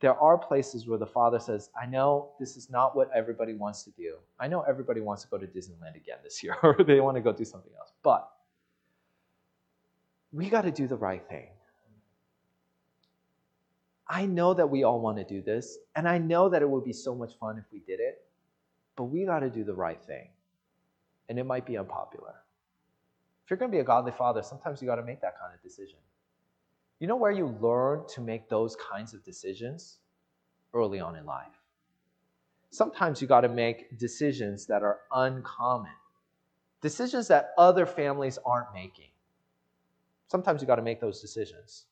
there 0.00 0.14
are 0.14 0.36
places 0.36 0.86
where 0.86 0.98
the 0.98 1.06
father 1.06 1.38
says, 1.38 1.70
I 1.80 1.86
know 1.86 2.32
this 2.40 2.56
is 2.56 2.68
not 2.68 2.96
what 2.96 3.10
everybody 3.14 3.54
wants 3.54 3.84
to 3.84 3.90
do. 3.92 4.16
I 4.40 4.48
know 4.48 4.62
everybody 4.62 5.00
wants 5.00 5.22
to 5.22 5.28
go 5.28 5.38
to 5.38 5.46
Disneyland 5.46 5.96
again 5.96 6.18
this 6.22 6.42
year, 6.42 6.56
or 6.62 6.76
they 6.84 7.00
want 7.00 7.16
to 7.16 7.20
go 7.20 7.32
do 7.32 7.44
something 7.44 7.72
else. 7.78 7.92
But 8.02 8.28
we 10.32 10.50
got 10.50 10.62
to 10.62 10.72
do 10.72 10.88
the 10.88 10.96
right 10.96 11.26
thing. 11.28 11.46
I 14.08 14.26
know 14.26 14.52
that 14.52 14.68
we 14.68 14.82
all 14.82 15.00
want 15.00 15.16
to 15.16 15.24
do 15.24 15.40
this, 15.40 15.78
and 15.96 16.06
I 16.06 16.18
know 16.18 16.48
that 16.50 16.60
it 16.60 16.68
would 16.68 16.84
be 16.84 16.92
so 16.92 17.14
much 17.14 17.38
fun 17.38 17.56
if 17.56 17.64
we 17.72 17.78
did 17.78 18.00
it, 18.00 18.23
but 18.96 19.04
we 19.04 19.24
got 19.24 19.40
to 19.40 19.50
do 19.50 19.64
the 19.64 19.74
right 19.74 20.02
thing. 20.02 20.28
And 21.28 21.38
it 21.38 21.44
might 21.44 21.66
be 21.66 21.78
unpopular. 21.78 22.34
If 23.44 23.50
you're 23.50 23.56
going 23.56 23.70
to 23.70 23.76
be 23.76 23.80
a 23.80 23.84
godly 23.84 24.12
father, 24.12 24.42
sometimes 24.42 24.80
you 24.80 24.86
got 24.86 24.96
to 24.96 25.02
make 25.02 25.20
that 25.20 25.38
kind 25.38 25.54
of 25.54 25.62
decision. 25.62 25.98
You 26.98 27.08
know 27.08 27.16
where 27.16 27.32
you 27.32 27.56
learn 27.60 28.06
to 28.08 28.20
make 28.20 28.48
those 28.48 28.76
kinds 28.76 29.14
of 29.14 29.24
decisions? 29.24 29.98
Early 30.72 31.00
on 31.00 31.16
in 31.16 31.26
life. 31.26 31.60
Sometimes 32.70 33.22
you 33.22 33.28
got 33.28 33.42
to 33.42 33.48
make 33.48 33.98
decisions 33.98 34.66
that 34.66 34.82
are 34.82 35.00
uncommon, 35.12 35.92
decisions 36.80 37.28
that 37.28 37.52
other 37.56 37.86
families 37.86 38.38
aren't 38.44 38.72
making. 38.74 39.10
Sometimes 40.26 40.60
you 40.60 40.66
got 40.66 40.76
to 40.76 40.82
make 40.82 41.00
those 41.00 41.20
decisions. 41.20 41.86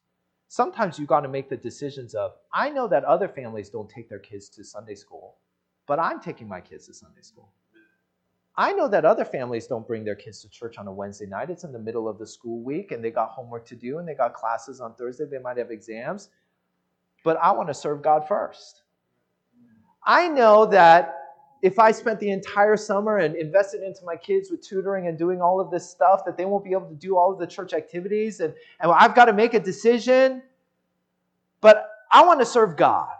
Sometimes 0.48 0.98
you 0.98 1.06
got 1.06 1.20
to 1.20 1.28
make 1.28 1.48
the 1.48 1.56
decisions 1.56 2.14
of, 2.14 2.32
I 2.52 2.70
know 2.70 2.88
that 2.88 3.04
other 3.04 3.28
families 3.28 3.70
don't 3.70 3.88
take 3.88 4.08
their 4.08 4.18
kids 4.18 4.48
to 4.50 4.64
Sunday 4.64 4.96
school, 4.96 5.36
but 5.92 6.00
I'm 6.00 6.20
taking 6.20 6.48
my 6.48 6.58
kids 6.58 6.86
to 6.86 6.94
Sunday 6.94 7.20
school. 7.20 7.52
I 8.56 8.72
know 8.72 8.88
that 8.88 9.04
other 9.04 9.26
families 9.26 9.66
don't 9.66 9.86
bring 9.86 10.04
their 10.04 10.14
kids 10.14 10.40
to 10.40 10.48
church 10.48 10.78
on 10.78 10.86
a 10.86 10.90
Wednesday 10.90 11.26
night. 11.26 11.50
It's 11.50 11.64
in 11.64 11.72
the 11.72 11.78
middle 11.78 12.08
of 12.08 12.18
the 12.18 12.26
school 12.26 12.62
week 12.62 12.92
and 12.92 13.04
they 13.04 13.10
got 13.10 13.28
homework 13.28 13.66
to 13.66 13.76
do 13.76 13.98
and 13.98 14.08
they 14.08 14.14
got 14.14 14.32
classes 14.32 14.80
on 14.80 14.94
Thursday. 14.94 15.26
They 15.30 15.38
might 15.38 15.58
have 15.58 15.70
exams. 15.70 16.30
But 17.24 17.36
I 17.42 17.52
want 17.52 17.68
to 17.68 17.74
serve 17.74 18.00
God 18.00 18.26
first. 18.26 18.84
I 20.02 20.28
know 20.28 20.64
that 20.64 21.14
if 21.60 21.78
I 21.78 21.92
spent 21.92 22.18
the 22.20 22.30
entire 22.30 22.78
summer 22.78 23.18
and 23.18 23.36
invested 23.36 23.82
into 23.82 24.02
my 24.06 24.16
kids 24.16 24.50
with 24.50 24.66
tutoring 24.66 25.08
and 25.08 25.18
doing 25.18 25.42
all 25.42 25.60
of 25.60 25.70
this 25.70 25.90
stuff, 25.90 26.24
that 26.24 26.38
they 26.38 26.46
won't 26.46 26.64
be 26.64 26.72
able 26.72 26.88
to 26.88 26.94
do 26.94 27.18
all 27.18 27.30
of 27.30 27.38
the 27.38 27.46
church 27.46 27.74
activities. 27.74 28.40
And, 28.40 28.54
and 28.80 28.90
I've 28.90 29.14
got 29.14 29.26
to 29.26 29.34
make 29.34 29.52
a 29.52 29.60
decision. 29.60 30.40
But 31.60 31.86
I 32.10 32.24
want 32.24 32.40
to 32.40 32.46
serve 32.46 32.78
God. 32.78 33.10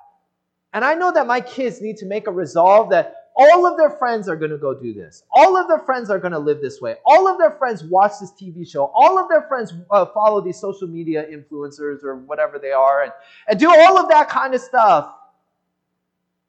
And 0.72 0.84
I 0.84 0.94
know 0.94 1.12
that 1.12 1.26
my 1.26 1.40
kids 1.40 1.80
need 1.80 1.96
to 1.98 2.06
make 2.06 2.26
a 2.26 2.30
resolve 2.30 2.90
that 2.90 3.16
all 3.34 3.66
of 3.66 3.76
their 3.78 3.90
friends 3.90 4.28
are 4.28 4.36
going 4.36 4.50
to 4.50 4.58
go 4.58 4.74
do 4.74 4.92
this. 4.92 5.24
All 5.30 5.56
of 5.56 5.68
their 5.68 5.78
friends 5.78 6.10
are 6.10 6.18
going 6.18 6.32
to 6.32 6.38
live 6.38 6.60
this 6.60 6.80
way. 6.80 6.96
All 7.04 7.26
of 7.28 7.38
their 7.38 7.52
friends 7.52 7.82
watch 7.84 8.12
this 8.20 8.32
TV 8.32 8.68
show. 8.68 8.90
All 8.94 9.18
of 9.18 9.28
their 9.28 9.42
friends 9.42 9.72
uh, 9.90 10.06
follow 10.06 10.40
these 10.40 10.58
social 10.58 10.86
media 10.86 11.26
influencers 11.30 12.04
or 12.04 12.16
whatever 12.16 12.58
they 12.58 12.72
are 12.72 13.04
and, 13.04 13.12
and 13.48 13.58
do 13.58 13.70
all 13.70 13.98
of 13.98 14.08
that 14.10 14.28
kind 14.28 14.54
of 14.54 14.60
stuff. 14.60 15.14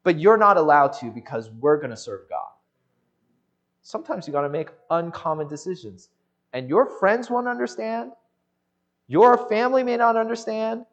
But 0.02 0.18
you're 0.18 0.36
not 0.36 0.58
allowed 0.58 0.88
to 1.00 1.10
because 1.10 1.50
we're 1.60 1.78
going 1.78 1.90
to 1.90 1.96
serve 1.96 2.28
God. 2.28 2.48
Sometimes 3.82 4.26
you 4.26 4.32
got 4.32 4.42
to 4.42 4.50
make 4.50 4.68
uncommon 4.90 5.48
decisions. 5.48 6.10
And 6.52 6.68
your 6.68 6.86
friends 6.98 7.30
won't 7.30 7.48
understand. 7.48 8.12
Your 9.08 9.48
family 9.48 9.82
may 9.82 9.96
not 9.96 10.16
understand. 10.16 10.84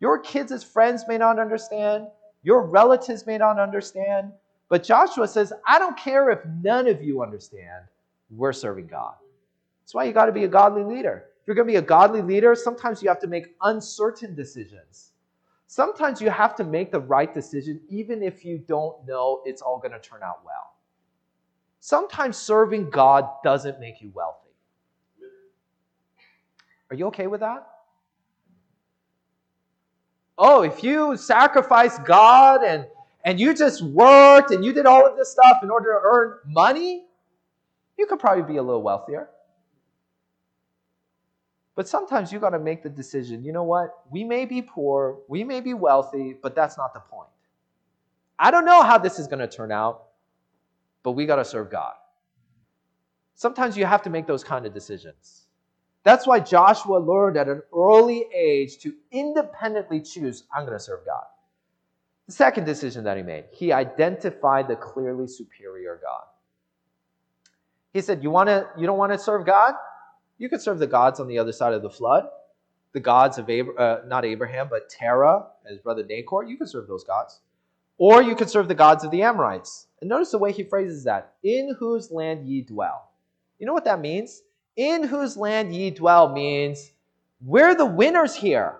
Your 0.00 0.18
kids' 0.18 0.64
friends 0.64 1.04
may 1.06 1.18
not 1.18 1.38
understand. 1.38 2.06
Your 2.44 2.62
relatives 2.62 3.26
may 3.26 3.38
not 3.38 3.58
understand. 3.58 4.30
But 4.68 4.84
Joshua 4.84 5.26
says, 5.26 5.52
I 5.66 5.78
don't 5.78 5.96
care 5.96 6.30
if 6.30 6.40
none 6.62 6.86
of 6.86 7.02
you 7.02 7.22
understand, 7.22 7.84
we're 8.30 8.52
serving 8.52 8.86
God. 8.86 9.14
That's 9.82 9.94
why 9.94 10.04
you 10.04 10.12
got 10.12 10.26
to 10.26 10.32
be 10.32 10.44
a 10.44 10.48
godly 10.48 10.84
leader. 10.84 11.24
If 11.40 11.48
you're 11.48 11.56
going 11.56 11.66
to 11.66 11.72
be 11.72 11.78
a 11.78 11.82
godly 11.82 12.22
leader, 12.22 12.54
sometimes 12.54 13.02
you 13.02 13.08
have 13.08 13.20
to 13.20 13.26
make 13.26 13.54
uncertain 13.62 14.34
decisions. 14.34 15.10
Sometimes 15.66 16.20
you 16.20 16.30
have 16.30 16.54
to 16.56 16.64
make 16.64 16.92
the 16.92 17.00
right 17.00 17.32
decision, 17.34 17.80
even 17.88 18.22
if 18.22 18.44
you 18.44 18.58
don't 18.58 19.06
know 19.06 19.42
it's 19.44 19.60
all 19.60 19.78
going 19.78 19.92
to 19.92 19.98
turn 19.98 20.22
out 20.22 20.40
well. 20.44 20.74
Sometimes 21.80 22.36
serving 22.36 22.88
God 22.90 23.28
doesn't 23.42 23.80
make 23.80 24.00
you 24.00 24.10
wealthy. 24.14 24.38
Are 26.90 26.96
you 26.96 27.06
okay 27.08 27.26
with 27.26 27.40
that? 27.40 27.73
Oh, 30.36 30.62
if 30.62 30.82
you 30.82 31.16
sacrifice 31.16 31.98
God 32.00 32.62
and 32.62 32.86
and 33.24 33.40
you 33.40 33.54
just 33.54 33.82
worked 33.82 34.50
and 34.50 34.64
you 34.64 34.72
did 34.72 34.84
all 34.84 35.06
of 35.06 35.16
this 35.16 35.30
stuff 35.30 35.62
in 35.62 35.70
order 35.70 35.92
to 35.94 36.00
earn 36.04 36.38
money, 36.46 37.06
you 37.96 38.06
could 38.06 38.18
probably 38.18 38.42
be 38.42 38.58
a 38.58 38.62
little 38.62 38.82
wealthier. 38.82 39.30
But 41.74 41.88
sometimes 41.88 42.32
you 42.32 42.38
got 42.38 42.50
to 42.50 42.58
make 42.58 42.82
the 42.82 42.90
decision 42.90 43.44
you 43.44 43.52
know 43.52 43.64
what? 43.64 43.90
We 44.10 44.24
may 44.24 44.44
be 44.44 44.62
poor, 44.62 45.20
we 45.28 45.44
may 45.44 45.60
be 45.60 45.74
wealthy, 45.74 46.36
but 46.40 46.54
that's 46.54 46.76
not 46.76 46.92
the 46.94 47.00
point. 47.00 47.30
I 48.38 48.50
don't 48.50 48.64
know 48.64 48.82
how 48.82 48.98
this 48.98 49.18
is 49.18 49.26
going 49.26 49.38
to 49.38 49.48
turn 49.48 49.72
out, 49.72 50.04
but 51.02 51.12
we 51.12 51.24
got 51.24 51.36
to 51.36 51.44
serve 51.44 51.70
God. 51.70 51.94
Sometimes 53.34 53.76
you 53.76 53.86
have 53.86 54.02
to 54.02 54.10
make 54.10 54.26
those 54.26 54.44
kind 54.44 54.66
of 54.66 54.74
decisions. 54.74 55.43
That's 56.04 56.26
why 56.26 56.38
Joshua 56.38 56.98
learned 56.98 57.38
at 57.38 57.48
an 57.48 57.62
early 57.74 58.26
age 58.32 58.78
to 58.78 58.94
independently 59.10 60.00
choose 60.00 60.44
I'm 60.54 60.66
going 60.66 60.78
to 60.78 60.84
serve 60.84 61.04
God. 61.04 61.24
The 62.26 62.32
second 62.32 62.64
decision 62.64 63.04
that 63.04 63.16
he 63.16 63.22
made, 63.22 63.46
he 63.50 63.72
identified 63.72 64.68
the 64.68 64.76
clearly 64.76 65.26
superior 65.26 65.98
God. 66.02 66.24
He 67.92 68.00
said, 68.00 68.22
"You 68.22 68.30
want 68.30 68.48
to 68.48 68.68
you 68.78 68.86
don't 68.86 68.98
want 68.98 69.12
to 69.12 69.18
serve 69.18 69.46
God? 69.46 69.74
You 70.38 70.48
could 70.48 70.60
serve 70.60 70.78
the 70.78 70.86
gods 70.86 71.20
on 71.20 71.28
the 71.28 71.38
other 71.38 71.52
side 71.52 71.74
of 71.74 71.82
the 71.82 71.90
flood, 71.90 72.28
the 72.92 73.00
gods 73.00 73.38
of 73.38 73.48
Abra- 73.48 73.74
uh, 73.76 74.02
not 74.06 74.24
Abraham, 74.24 74.68
but 74.68 74.88
Terah, 74.90 75.46
his 75.66 75.78
brother 75.78 76.04
Nahor. 76.04 76.44
You 76.44 76.56
could 76.56 76.68
serve 76.68 76.88
those 76.88 77.04
gods, 77.04 77.40
or 77.98 78.22
you 78.22 78.34
could 78.34 78.50
serve 78.50 78.68
the 78.68 78.74
gods 78.74 79.04
of 79.04 79.10
the 79.10 79.22
Amorites. 79.22 79.86
And 80.00 80.08
notice 80.08 80.32
the 80.32 80.38
way 80.38 80.50
he 80.52 80.64
phrases 80.64 81.04
that: 81.04 81.34
"In 81.42 81.76
whose 81.78 82.10
land 82.10 82.46
ye 82.46 82.62
dwell." 82.62 83.10
You 83.58 83.66
know 83.66 83.74
what 83.74 83.84
that 83.84 84.00
means? 84.00 84.42
In 84.76 85.04
whose 85.04 85.36
land 85.36 85.74
ye 85.74 85.90
dwell 85.90 86.32
means 86.32 86.90
we're 87.44 87.74
the 87.74 87.86
winners 87.86 88.34
here. 88.34 88.76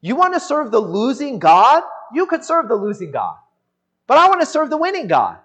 You 0.00 0.16
want 0.16 0.34
to 0.34 0.40
serve 0.40 0.70
the 0.70 0.80
losing 0.80 1.38
God? 1.38 1.82
you 2.12 2.26
could 2.26 2.44
serve 2.44 2.68
the 2.68 2.74
losing 2.74 3.10
God. 3.10 3.36
But 4.06 4.18
I 4.18 4.28
want 4.28 4.40
to 4.40 4.46
serve 4.46 4.70
the 4.70 4.76
winning 4.76 5.08
God. 5.08 5.38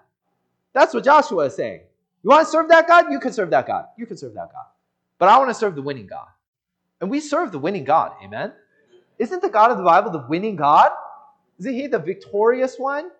That's 0.72 0.94
what 0.94 1.04
Joshua 1.04 1.46
is 1.46 1.54
saying. 1.54 1.80
You 2.22 2.30
want 2.30 2.46
to 2.46 2.50
serve 2.50 2.68
that 2.68 2.86
God? 2.86 3.10
You 3.10 3.18
can 3.18 3.32
serve 3.32 3.50
that 3.50 3.66
God. 3.66 3.86
You 3.98 4.06
can 4.06 4.16
serve 4.16 4.34
that 4.34 4.52
God. 4.52 4.66
But 5.18 5.28
I 5.28 5.38
want 5.38 5.50
to 5.50 5.54
serve 5.54 5.74
the 5.74 5.82
winning 5.82 6.06
God. 6.06 6.28
And 7.00 7.10
we 7.10 7.20
serve 7.20 7.50
the 7.52 7.58
winning 7.58 7.84
God. 7.84 8.12
Amen? 8.22 8.52
Isn't 9.18 9.42
the 9.42 9.48
God 9.48 9.70
of 9.70 9.78
the 9.78 9.84
Bible 9.84 10.10
the 10.10 10.24
winning 10.28 10.56
God? 10.56 10.92
Isn't 11.58 11.74
he 11.74 11.88
the 11.88 11.98
victorious 11.98 12.76
one? 12.78 13.10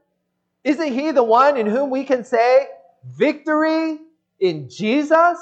Isn't 0.65 0.93
he 0.93 1.11
the 1.11 1.25
one 1.25 1.57
in 1.57 1.67
whom 1.67 1.91
we 1.91 2.05
can 2.05 2.25
say, 2.25 2.69
victory 3.05 3.99
in 4.39 4.69
Jesus? 4.69 5.39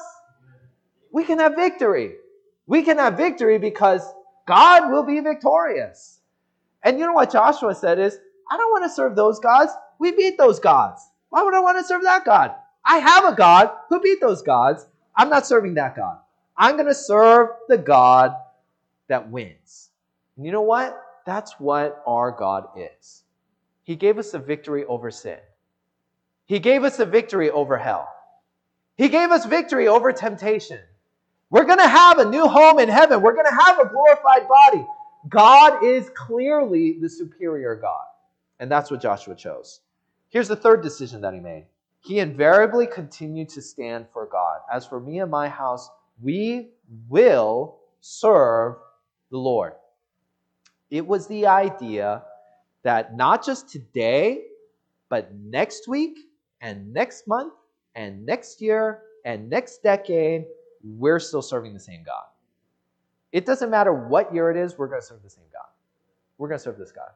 We 1.12 1.24
can 1.24 1.38
have 1.38 1.56
victory. 1.56 2.14
We 2.66 2.82
can 2.82 2.98
have 2.98 3.16
victory 3.16 3.58
because 3.58 4.02
God 4.46 4.90
will 4.90 5.04
be 5.04 5.20
victorious. 5.20 6.20
And 6.82 6.98
you 6.98 7.06
know 7.06 7.12
what 7.12 7.32
Joshua 7.32 7.74
said 7.74 7.98
is, 7.98 8.18
I 8.50 8.56
don't 8.56 8.70
want 8.70 8.84
to 8.84 8.90
serve 8.90 9.16
those 9.16 9.38
gods. 9.38 9.72
We 9.98 10.12
beat 10.12 10.38
those 10.38 10.58
gods. 10.58 11.02
Why 11.28 11.42
would 11.42 11.54
I 11.54 11.60
want 11.60 11.78
to 11.78 11.84
serve 11.84 12.02
that 12.02 12.24
God? 12.24 12.52
I 12.84 12.98
have 12.98 13.24
a 13.24 13.36
God 13.36 13.70
who 13.88 14.00
beat 14.00 14.20
those 14.20 14.42
gods. 14.42 14.86
I'm 15.16 15.28
not 15.28 15.46
serving 15.46 15.74
that 15.74 15.96
God. 15.96 16.18
I'm 16.56 16.76
going 16.76 16.88
to 16.88 16.94
serve 16.94 17.48
the 17.68 17.78
God 17.78 18.34
that 19.08 19.30
wins. 19.30 19.90
And 20.36 20.46
you 20.46 20.52
know 20.52 20.62
what? 20.62 21.00
That's 21.26 21.60
what 21.60 22.02
our 22.06 22.30
God 22.30 22.68
is. 22.76 23.24
He 23.82 23.96
gave 23.96 24.18
us 24.18 24.34
a 24.34 24.38
victory 24.38 24.84
over 24.84 25.10
sin. 25.10 25.38
He 26.46 26.58
gave 26.58 26.84
us 26.84 26.98
a 26.98 27.06
victory 27.06 27.50
over 27.50 27.76
hell. 27.76 28.08
He 28.96 29.08
gave 29.08 29.30
us 29.30 29.46
victory 29.46 29.88
over 29.88 30.12
temptation. 30.12 30.80
We're 31.50 31.64
going 31.64 31.78
to 31.78 31.88
have 31.88 32.18
a 32.18 32.24
new 32.24 32.46
home 32.46 32.78
in 32.78 32.88
heaven. 32.88 33.20
We're 33.20 33.34
going 33.34 33.46
to 33.46 33.64
have 33.64 33.78
a 33.80 33.88
glorified 33.88 34.48
body. 34.48 34.86
God 35.28 35.84
is 35.84 36.10
clearly 36.14 36.98
the 37.00 37.08
superior 37.08 37.74
God. 37.74 38.04
And 38.60 38.70
that's 38.70 38.90
what 38.90 39.00
Joshua 39.00 39.34
chose. 39.34 39.80
Here's 40.28 40.48
the 40.48 40.56
third 40.56 40.82
decision 40.82 41.20
that 41.22 41.34
he 41.34 41.40
made. 41.40 41.66
He 42.02 42.20
invariably 42.20 42.86
continued 42.86 43.48
to 43.50 43.60
stand 43.60 44.06
for 44.12 44.26
God. 44.26 44.60
As 44.72 44.86
for 44.86 45.00
me 45.00 45.20
and 45.20 45.30
my 45.30 45.48
house, 45.48 45.90
we 46.22 46.70
will 47.08 47.78
serve 48.00 48.76
the 49.30 49.38
Lord. 49.38 49.72
It 50.90 51.06
was 51.06 51.26
the 51.26 51.46
idea 51.46 52.22
that 52.82 53.16
not 53.16 53.44
just 53.44 53.68
today, 53.68 54.44
but 55.08 55.34
next 55.34 55.88
week 55.88 56.18
and 56.60 56.92
next 56.92 57.26
month 57.26 57.52
and 57.94 58.24
next 58.24 58.62
year 58.62 59.02
and 59.24 59.50
next 59.50 59.82
decade, 59.82 60.46
we're 60.82 61.18
still 61.18 61.42
serving 61.42 61.74
the 61.74 61.80
same 61.80 62.02
God. 62.02 62.24
It 63.32 63.46
doesn't 63.46 63.70
matter 63.70 63.92
what 63.92 64.34
year 64.34 64.50
it 64.50 64.56
is, 64.56 64.76
we're 64.76 64.88
going 64.88 65.00
to 65.00 65.06
serve 65.06 65.22
the 65.22 65.30
same 65.30 65.44
God. 65.52 65.68
We're 66.38 66.48
going 66.48 66.58
to 66.58 66.64
serve 66.64 66.78
this 66.78 66.92
God. 66.92 67.10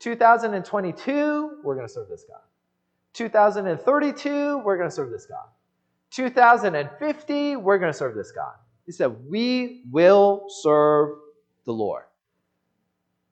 2022, 0.00 1.60
we're 1.62 1.74
going 1.74 1.86
to 1.86 1.92
serve 1.92 2.08
this 2.08 2.24
God. 2.24 2.40
2032, 3.12 4.58
we're 4.58 4.76
going 4.76 4.88
to 4.88 4.94
serve 4.94 5.10
this 5.10 5.26
God. 5.26 5.46
2050, 6.10 7.56
we're 7.56 7.78
going 7.78 7.92
to 7.92 7.96
serve 7.96 8.14
this 8.14 8.30
God. 8.30 8.54
He 8.86 8.92
said, 8.92 9.16
We 9.28 9.82
will 9.90 10.46
serve 10.48 11.18
the 11.64 11.72
Lord. 11.72 12.04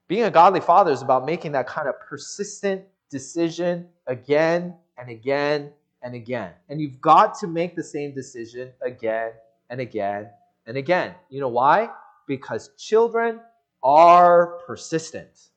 Being 0.09 0.25
a 0.25 0.31
godly 0.31 0.61
father 0.61 0.91
is 0.91 1.03
about 1.03 1.25
making 1.25 1.53
that 1.53 1.67
kind 1.67 1.89
of 1.89 1.95
persistent 2.01 2.83
decision 3.11 3.89
again 4.07 4.75
and 4.99 5.09
again 5.09 5.71
and 6.03 6.15
again. 6.15 6.53
And 6.69 6.81
you've 6.81 7.01
got 7.01 7.39
to 7.39 7.47
make 7.47 7.77
the 7.77 7.83
same 7.83 8.15
decision 8.15 8.73
again 8.83 9.33
and 9.73 9.81
again 9.81 10.29
and 10.66 10.77
again. 10.77 11.14
You 11.31 11.41
know 11.41 11.49
why? 11.49 11.89
Because 12.29 12.70
children 12.79 13.41
are 13.83 14.59
persistent. 14.66 15.49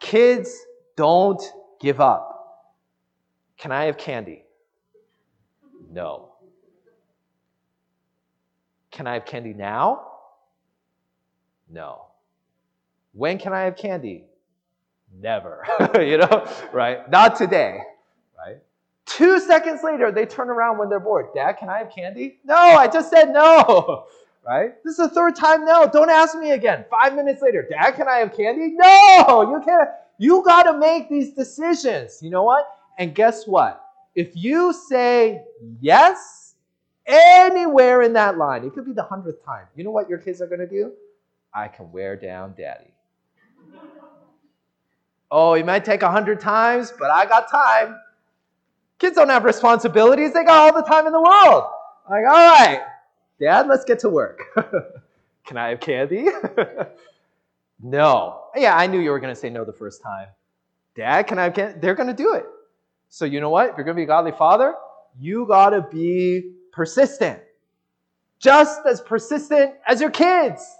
Kids 0.00 0.58
don't 0.96 1.40
give 1.80 2.00
up. 2.00 2.26
Can 3.58 3.72
I 3.72 3.84
have 3.84 3.98
candy? 3.98 4.42
No. 5.92 6.32
Can 8.90 9.06
I 9.06 9.12
have 9.14 9.26
candy 9.26 9.52
now? 9.52 10.06
No. 11.70 12.06
When 13.12 13.36
can 13.36 13.52
I 13.52 13.62
have 13.62 13.76
candy? 13.76 14.24
Never. 15.14 15.66
you 15.94 16.16
know, 16.16 16.50
right? 16.72 17.08
Not 17.10 17.36
today? 17.36 17.80
Two 19.06 19.40
seconds 19.40 19.80
later, 19.82 20.12
they 20.12 20.24
turn 20.26 20.48
around 20.50 20.78
when 20.78 20.88
they're 20.88 21.00
bored. 21.00 21.26
Dad, 21.34 21.54
can 21.54 21.68
I 21.68 21.78
have 21.78 21.90
candy? 21.90 22.38
No, 22.44 22.54
I 22.54 22.86
just 22.86 23.10
said 23.10 23.30
no. 23.32 24.06
Right? 24.42 24.82
This 24.84 24.92
is 24.98 25.08
the 25.08 25.08
third 25.10 25.36
time 25.36 25.66
no. 25.66 25.86
Don't 25.92 26.08
ask 26.08 26.36
me 26.36 26.52
again. 26.52 26.86
Five 26.90 27.14
minutes 27.14 27.42
later, 27.42 27.62
Dad, 27.70 27.90
can 27.90 28.08
I 28.08 28.16
have 28.16 28.34
candy? 28.34 28.72
No, 28.74 29.42
you 29.42 29.62
can't. 29.62 29.90
You 30.16 30.42
got 30.44 30.62
to 30.62 30.78
make 30.78 31.10
these 31.10 31.34
decisions. 31.34 32.22
You 32.22 32.30
know 32.30 32.42
what? 32.42 32.66
And 32.98 33.14
guess 33.14 33.46
what? 33.46 33.84
If 34.14 34.34
you 34.34 34.72
say 34.72 35.44
yes 35.80 36.54
anywhere 37.06 38.00
in 38.02 38.14
that 38.14 38.38
line, 38.38 38.64
it 38.64 38.72
could 38.72 38.86
be 38.86 38.92
the 38.92 39.02
hundredth 39.02 39.44
time. 39.44 39.66
You 39.76 39.84
know 39.84 39.90
what 39.90 40.08
your 40.08 40.18
kids 40.18 40.40
are 40.40 40.46
going 40.46 40.60
to 40.60 40.66
do? 40.66 40.92
I 41.54 41.68
can 41.68 41.92
wear 41.92 42.16
down 42.16 42.54
daddy. 42.56 42.92
Oh, 45.32 45.52
it 45.54 45.64
might 45.64 45.84
take 45.84 46.02
a 46.02 46.10
hundred 46.10 46.40
times, 46.40 46.92
but 46.98 47.08
I 47.08 47.24
got 47.24 47.48
time. 47.48 47.94
Kids 49.00 49.16
don't 49.16 49.30
have 49.30 49.44
responsibilities. 49.44 50.34
They 50.34 50.44
got 50.44 50.58
all 50.58 50.82
the 50.82 50.86
time 50.86 51.06
in 51.06 51.12
the 51.12 51.20
world. 51.20 51.64
Like, 52.08 52.24
all 52.26 52.52
right, 52.52 52.82
dad, 53.40 53.66
let's 53.66 53.84
get 53.84 53.98
to 54.00 54.10
work. 54.10 54.42
Can 55.46 55.56
I 55.56 55.70
have 55.70 55.80
candy? 55.80 56.28
no. 57.82 58.42
Yeah, 58.54 58.76
I 58.76 58.86
knew 58.86 59.00
you 59.00 59.10
were 59.10 59.18
going 59.18 59.34
to 59.34 59.40
say 59.40 59.48
no 59.48 59.64
the 59.64 59.72
first 59.72 60.02
time. 60.02 60.28
Dad, 60.94 61.26
can 61.26 61.38
I 61.38 61.44
have 61.44 61.54
candy? 61.54 61.78
They're 61.80 61.94
going 61.94 62.08
to 62.08 62.14
do 62.14 62.34
it. 62.34 62.44
So, 63.08 63.24
you 63.24 63.40
know 63.40 63.48
what? 63.48 63.70
If 63.70 63.76
you're 63.76 63.84
going 63.84 63.96
to 63.96 64.00
be 64.00 64.04
a 64.04 64.06
godly 64.06 64.32
father, 64.32 64.74
you 65.18 65.46
got 65.46 65.70
to 65.70 65.82
be 65.90 66.52
persistent. 66.72 67.40
Just 68.38 68.80
as 68.86 69.00
persistent 69.00 69.74
as 69.86 70.00
your 70.00 70.10
kids 70.10 70.76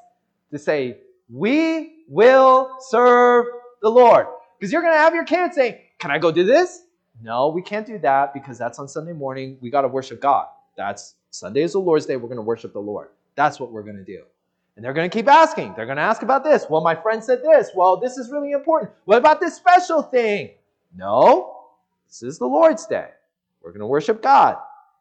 to 0.53 0.59
say, 0.59 0.99
We 1.29 2.05
will 2.09 2.77
serve 2.81 3.47
the 3.83 3.89
Lord. 3.89 4.27
Because 4.59 4.73
you're 4.73 4.83
going 4.83 4.95
to 4.95 4.99
have 4.99 5.15
your 5.15 5.25
kids 5.25 5.57
saying, 5.57 5.79
Can 5.99 6.11
I 6.11 6.19
go 6.19 6.31
do 6.31 6.45
this? 6.45 6.83
No, 7.23 7.49
we 7.49 7.63
can't 7.63 7.87
do 7.87 7.99
that 7.99 8.33
because 8.33 8.59
that's 8.59 8.79
on 8.79 8.89
Sunday 8.89 9.13
morning. 9.13 9.59
We 9.61 9.71
got 9.71 9.83
to 9.83 9.89
worship 9.89 10.21
God. 10.21 10.47
That's 10.77 11.17
Sunday 11.31 11.63
is 11.63 11.73
the 11.73 11.79
Lord's 11.79 12.07
day. 12.07 12.17
We're 12.17 12.29
going 12.29 12.37
to 12.37 12.43
worship 12.43 12.73
the 12.73 12.81
Lord. 12.81 13.09
That's 13.35 13.61
what 13.61 13.71
we're 13.71 13.83
going 13.83 13.97
to 13.97 14.05
do. 14.05 14.23
And 14.77 14.85
they're 14.85 14.95
going 14.95 15.11
to 15.11 15.15
keep 15.15 15.29
asking. 15.29 15.75
They're 15.77 15.87
going 15.87 15.97
to 15.97 16.03
ask 16.03 16.23
about 16.23 16.45
this. 16.45 16.67
Well, 16.71 16.81
my 16.81 16.95
friend 16.95 17.23
said 17.23 17.43
this. 17.43 17.71
Well, 17.75 17.99
this 17.99 18.17
is 18.17 18.31
really 18.31 18.53
important. 18.53 18.93
What 19.05 19.19
about 19.19 19.41
this 19.41 19.55
special 19.55 20.03
thing? 20.03 20.51
No, 20.97 21.67
this 22.09 22.23
is 22.23 22.39
the 22.39 22.47
Lord's 22.47 22.87
day. 22.87 23.11
We're 23.63 23.71
going 23.71 23.81
to 23.81 23.87
worship 23.87 24.23
God. 24.23 24.57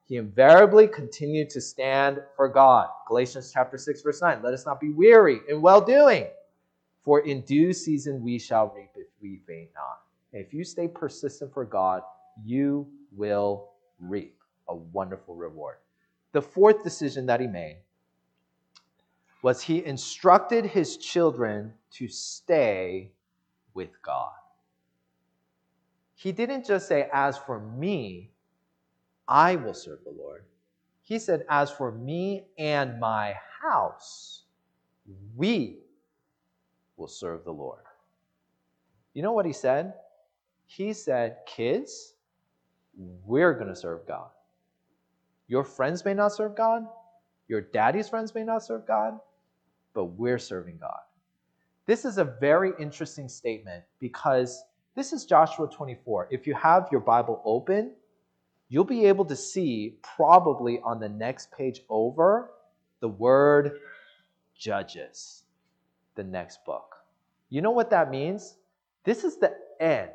He 0.05 0.17
invariably 0.17 0.87
continued 0.87 1.49
to 1.51 1.61
stand 1.61 2.19
for 2.35 2.49
God. 2.49 2.87
Galatians 3.07 3.51
chapter 3.53 3.77
6, 3.77 4.01
verse 4.01 4.21
9. 4.21 4.41
Let 4.43 4.53
us 4.53 4.65
not 4.65 4.79
be 4.79 4.89
weary 4.89 5.39
in 5.47 5.61
well 5.61 5.81
doing, 5.81 6.27
for 7.03 7.21
in 7.21 7.41
due 7.41 7.71
season 7.71 8.21
we 8.23 8.39
shall 8.39 8.73
reap 8.75 8.89
if 8.95 9.07
we 9.21 9.39
faint 9.47 9.69
not. 9.75 10.01
If 10.31 10.53
you 10.53 10.63
stay 10.63 10.87
persistent 10.87 11.53
for 11.53 11.65
God, 11.65 12.01
you 12.43 12.87
will 13.11 13.69
reap 13.99 14.35
a 14.67 14.75
wonderful 14.75 15.35
reward. 15.35 15.77
The 16.31 16.41
fourth 16.41 16.83
decision 16.83 17.25
that 17.25 17.39
he 17.39 17.47
made 17.47 17.79
was 19.41 19.61
he 19.61 19.83
instructed 19.83 20.65
his 20.65 20.97
children 20.97 21.73
to 21.91 22.07
stay 22.07 23.11
with 23.73 23.89
God. 24.01 24.31
He 26.15 26.31
didn't 26.31 26.65
just 26.65 26.87
say, 26.87 27.07
As 27.13 27.37
for 27.37 27.59
me, 27.59 28.31
I 29.27 29.55
will 29.55 29.73
serve 29.73 29.99
the 30.03 30.11
Lord. 30.11 30.43
He 31.01 31.17
said, 31.17 31.45
As 31.49 31.71
for 31.71 31.91
me 31.91 32.43
and 32.57 32.99
my 32.99 33.35
house, 33.61 34.43
we 35.35 35.79
will 36.97 37.07
serve 37.07 37.45
the 37.45 37.51
Lord. 37.51 37.83
You 39.13 39.23
know 39.23 39.31
what 39.31 39.45
he 39.45 39.53
said? 39.53 39.93
He 40.69 40.93
said, 40.93 41.37
Kids, 41.47 42.13
we're 43.25 43.55
going 43.55 43.69
to 43.69 43.75
serve 43.75 44.05
God. 44.07 44.29
Your 45.47 45.63
friends 45.63 46.05
may 46.05 46.13
not 46.13 46.31
serve 46.31 46.55
God, 46.55 46.85
your 47.47 47.61
daddy's 47.61 48.07
friends 48.07 48.35
may 48.35 48.43
not 48.43 48.63
serve 48.63 48.85
God, 48.85 49.19
but 49.95 50.05
we're 50.05 50.37
serving 50.37 50.77
God. 50.79 50.99
This 51.87 52.05
is 52.05 52.19
a 52.19 52.23
very 52.23 52.71
interesting 52.79 53.27
statement 53.27 53.83
because 53.99 54.63
this 54.93 55.11
is 55.11 55.25
Joshua 55.25 55.67
24. 55.67 56.27
If 56.29 56.45
you 56.45 56.53
have 56.53 56.87
your 56.91 57.01
Bible 57.01 57.41
open, 57.45 57.93
you'll 58.69 58.83
be 58.83 59.05
able 59.05 59.25
to 59.25 59.35
see 59.35 59.97
probably 60.03 60.79
on 60.81 60.99
the 60.99 61.09
next 61.09 61.51
page 61.51 61.81
over 61.89 62.51
the 62.99 63.07
word 63.07 63.79
judges, 64.55 65.45
the 66.13 66.23
next 66.23 66.63
book. 66.63 66.95
You 67.49 67.63
know 67.63 67.71
what 67.71 67.89
that 67.89 68.11
means? 68.11 68.57
This 69.03 69.23
is 69.23 69.37
the 69.37 69.55
end. 69.79 70.11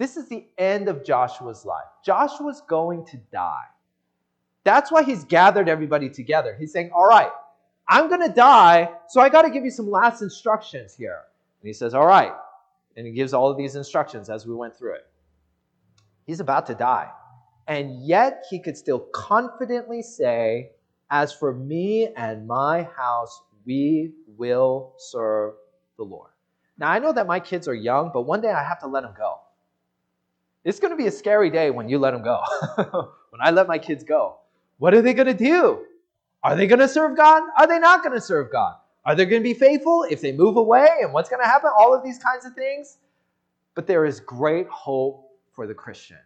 This 0.00 0.16
is 0.16 0.30
the 0.30 0.46
end 0.56 0.88
of 0.88 1.04
Joshua's 1.04 1.66
life. 1.66 1.84
Joshua's 2.02 2.62
going 2.66 3.04
to 3.04 3.18
die. 3.30 3.66
That's 4.64 4.90
why 4.90 5.02
he's 5.02 5.24
gathered 5.24 5.68
everybody 5.68 6.08
together. 6.08 6.56
He's 6.58 6.72
saying, 6.72 6.90
All 6.94 7.04
right, 7.04 7.30
I'm 7.86 8.08
going 8.08 8.26
to 8.26 8.32
die, 8.32 8.90
so 9.10 9.20
I 9.20 9.28
got 9.28 9.42
to 9.42 9.50
give 9.50 9.62
you 9.62 9.70
some 9.70 9.90
last 9.90 10.22
instructions 10.22 10.94
here. 10.96 11.20
And 11.60 11.66
he 11.66 11.74
says, 11.74 11.92
All 11.92 12.06
right. 12.06 12.32
And 12.96 13.06
he 13.06 13.12
gives 13.12 13.34
all 13.34 13.50
of 13.50 13.58
these 13.58 13.76
instructions 13.76 14.30
as 14.30 14.46
we 14.46 14.54
went 14.54 14.74
through 14.74 14.94
it. 14.94 15.06
He's 16.26 16.40
about 16.40 16.66
to 16.68 16.74
die. 16.74 17.10
And 17.68 18.02
yet 18.02 18.44
he 18.48 18.58
could 18.58 18.78
still 18.78 19.00
confidently 19.00 20.00
say, 20.00 20.70
As 21.10 21.30
for 21.30 21.52
me 21.52 22.08
and 22.16 22.46
my 22.46 22.84
house, 22.96 23.42
we 23.66 24.12
will 24.38 24.94
serve 24.96 25.56
the 25.98 26.04
Lord. 26.04 26.30
Now, 26.78 26.90
I 26.90 27.00
know 27.00 27.12
that 27.12 27.26
my 27.26 27.38
kids 27.38 27.68
are 27.68 27.74
young, 27.74 28.10
but 28.14 28.22
one 28.22 28.40
day 28.40 28.50
I 28.50 28.64
have 28.64 28.80
to 28.80 28.86
let 28.86 29.02
them 29.02 29.12
go. 29.14 29.40
It's 30.64 30.78
going 30.78 30.90
to 30.92 30.96
be 30.96 31.06
a 31.06 31.10
scary 31.10 31.50
day 31.50 31.70
when 31.70 31.88
you 31.88 31.98
let 31.98 32.12
them 32.12 32.22
go. 32.22 32.42
when 33.30 33.40
I 33.40 33.50
let 33.50 33.66
my 33.66 33.78
kids 33.78 34.04
go, 34.04 34.36
what 34.78 34.94
are 34.94 35.02
they 35.02 35.14
going 35.14 35.26
to 35.26 35.34
do? 35.34 35.86
Are 36.42 36.56
they 36.56 36.66
going 36.66 36.80
to 36.80 36.88
serve 36.88 37.16
God? 37.16 37.42
Are 37.58 37.66
they 37.66 37.78
not 37.78 38.02
going 38.02 38.14
to 38.14 38.20
serve 38.20 38.50
God? 38.50 38.76
Are 39.04 39.14
they 39.14 39.24
going 39.24 39.42
to 39.42 39.48
be 39.48 39.54
faithful 39.54 40.04
if 40.10 40.20
they 40.20 40.32
move 40.32 40.56
away? 40.56 40.88
And 41.02 41.12
what's 41.12 41.28
going 41.28 41.42
to 41.42 41.48
happen? 41.48 41.70
All 41.76 41.94
of 41.94 42.04
these 42.04 42.18
kinds 42.18 42.44
of 42.44 42.54
things. 42.54 42.98
But 43.74 43.86
there 43.86 44.04
is 44.04 44.20
great 44.20 44.68
hope 44.68 45.30
for 45.52 45.66
the 45.66 45.74
Christian. 45.74 46.18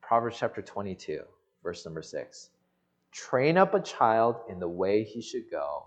Proverbs 0.00 0.36
chapter 0.38 0.62
22, 0.62 1.22
verse 1.62 1.84
number 1.84 2.02
6. 2.02 2.50
Train 3.12 3.58
up 3.58 3.74
a 3.74 3.80
child 3.80 4.36
in 4.48 4.58
the 4.58 4.68
way 4.68 5.04
he 5.04 5.20
should 5.20 5.50
go, 5.50 5.86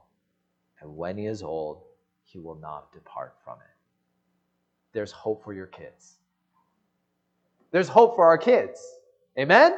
and 0.80 0.96
when 0.96 1.18
he 1.18 1.26
is 1.26 1.42
old, 1.42 1.82
he 2.24 2.40
will 2.40 2.56
not 2.56 2.92
depart 2.92 3.36
from 3.44 3.56
it. 3.56 3.76
There's 4.94 5.12
hope 5.12 5.44
for 5.44 5.54
your 5.54 5.68
kids. 5.68 6.16
There's 7.76 7.90
hope 7.90 8.16
for 8.16 8.26
our 8.26 8.38
kids. 8.38 8.80
Amen? 9.38 9.78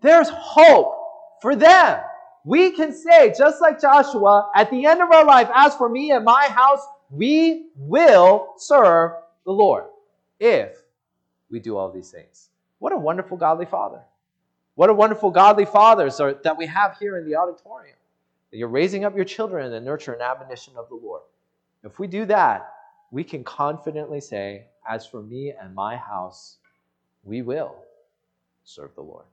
There's 0.00 0.28
hope 0.28 0.94
for 1.42 1.56
them. 1.56 2.00
We 2.44 2.70
can 2.70 2.92
say, 2.92 3.34
just 3.36 3.60
like 3.60 3.80
Joshua, 3.80 4.52
at 4.54 4.70
the 4.70 4.86
end 4.86 5.02
of 5.02 5.10
our 5.10 5.24
life, 5.24 5.48
as 5.52 5.74
for 5.74 5.88
me 5.88 6.12
and 6.12 6.24
my 6.24 6.46
house, 6.46 6.86
we 7.10 7.70
will 7.74 8.54
serve 8.56 9.14
the 9.44 9.50
Lord 9.50 9.86
if 10.38 10.76
we 11.50 11.58
do 11.58 11.76
all 11.76 11.90
these 11.90 12.12
things. 12.12 12.50
What 12.78 12.92
a 12.92 12.96
wonderful 12.96 13.36
godly 13.36 13.66
father. 13.66 14.02
What 14.76 14.90
a 14.90 14.94
wonderful 14.94 15.32
godly 15.32 15.64
fathers 15.64 16.20
are, 16.20 16.34
that 16.44 16.56
we 16.56 16.66
have 16.66 16.96
here 17.00 17.18
in 17.18 17.28
the 17.28 17.34
auditorium. 17.34 17.96
That 18.52 18.58
you're 18.58 18.68
raising 18.68 19.04
up 19.04 19.16
your 19.16 19.24
children 19.24 19.66
in 19.66 19.72
the 19.72 19.80
nurture 19.80 20.12
and 20.12 20.22
admonition 20.22 20.74
of 20.76 20.88
the 20.88 20.94
Lord. 20.94 21.22
If 21.82 21.98
we 21.98 22.06
do 22.06 22.26
that, 22.26 22.72
we 23.10 23.24
can 23.24 23.42
confidently 23.42 24.20
say, 24.20 24.66
As 24.88 25.04
for 25.04 25.20
me 25.20 25.52
and 25.60 25.74
my 25.74 25.96
house, 25.96 26.58
we 27.24 27.42
will 27.42 27.76
serve 28.64 28.94
the 28.94 29.02
Lord. 29.02 29.26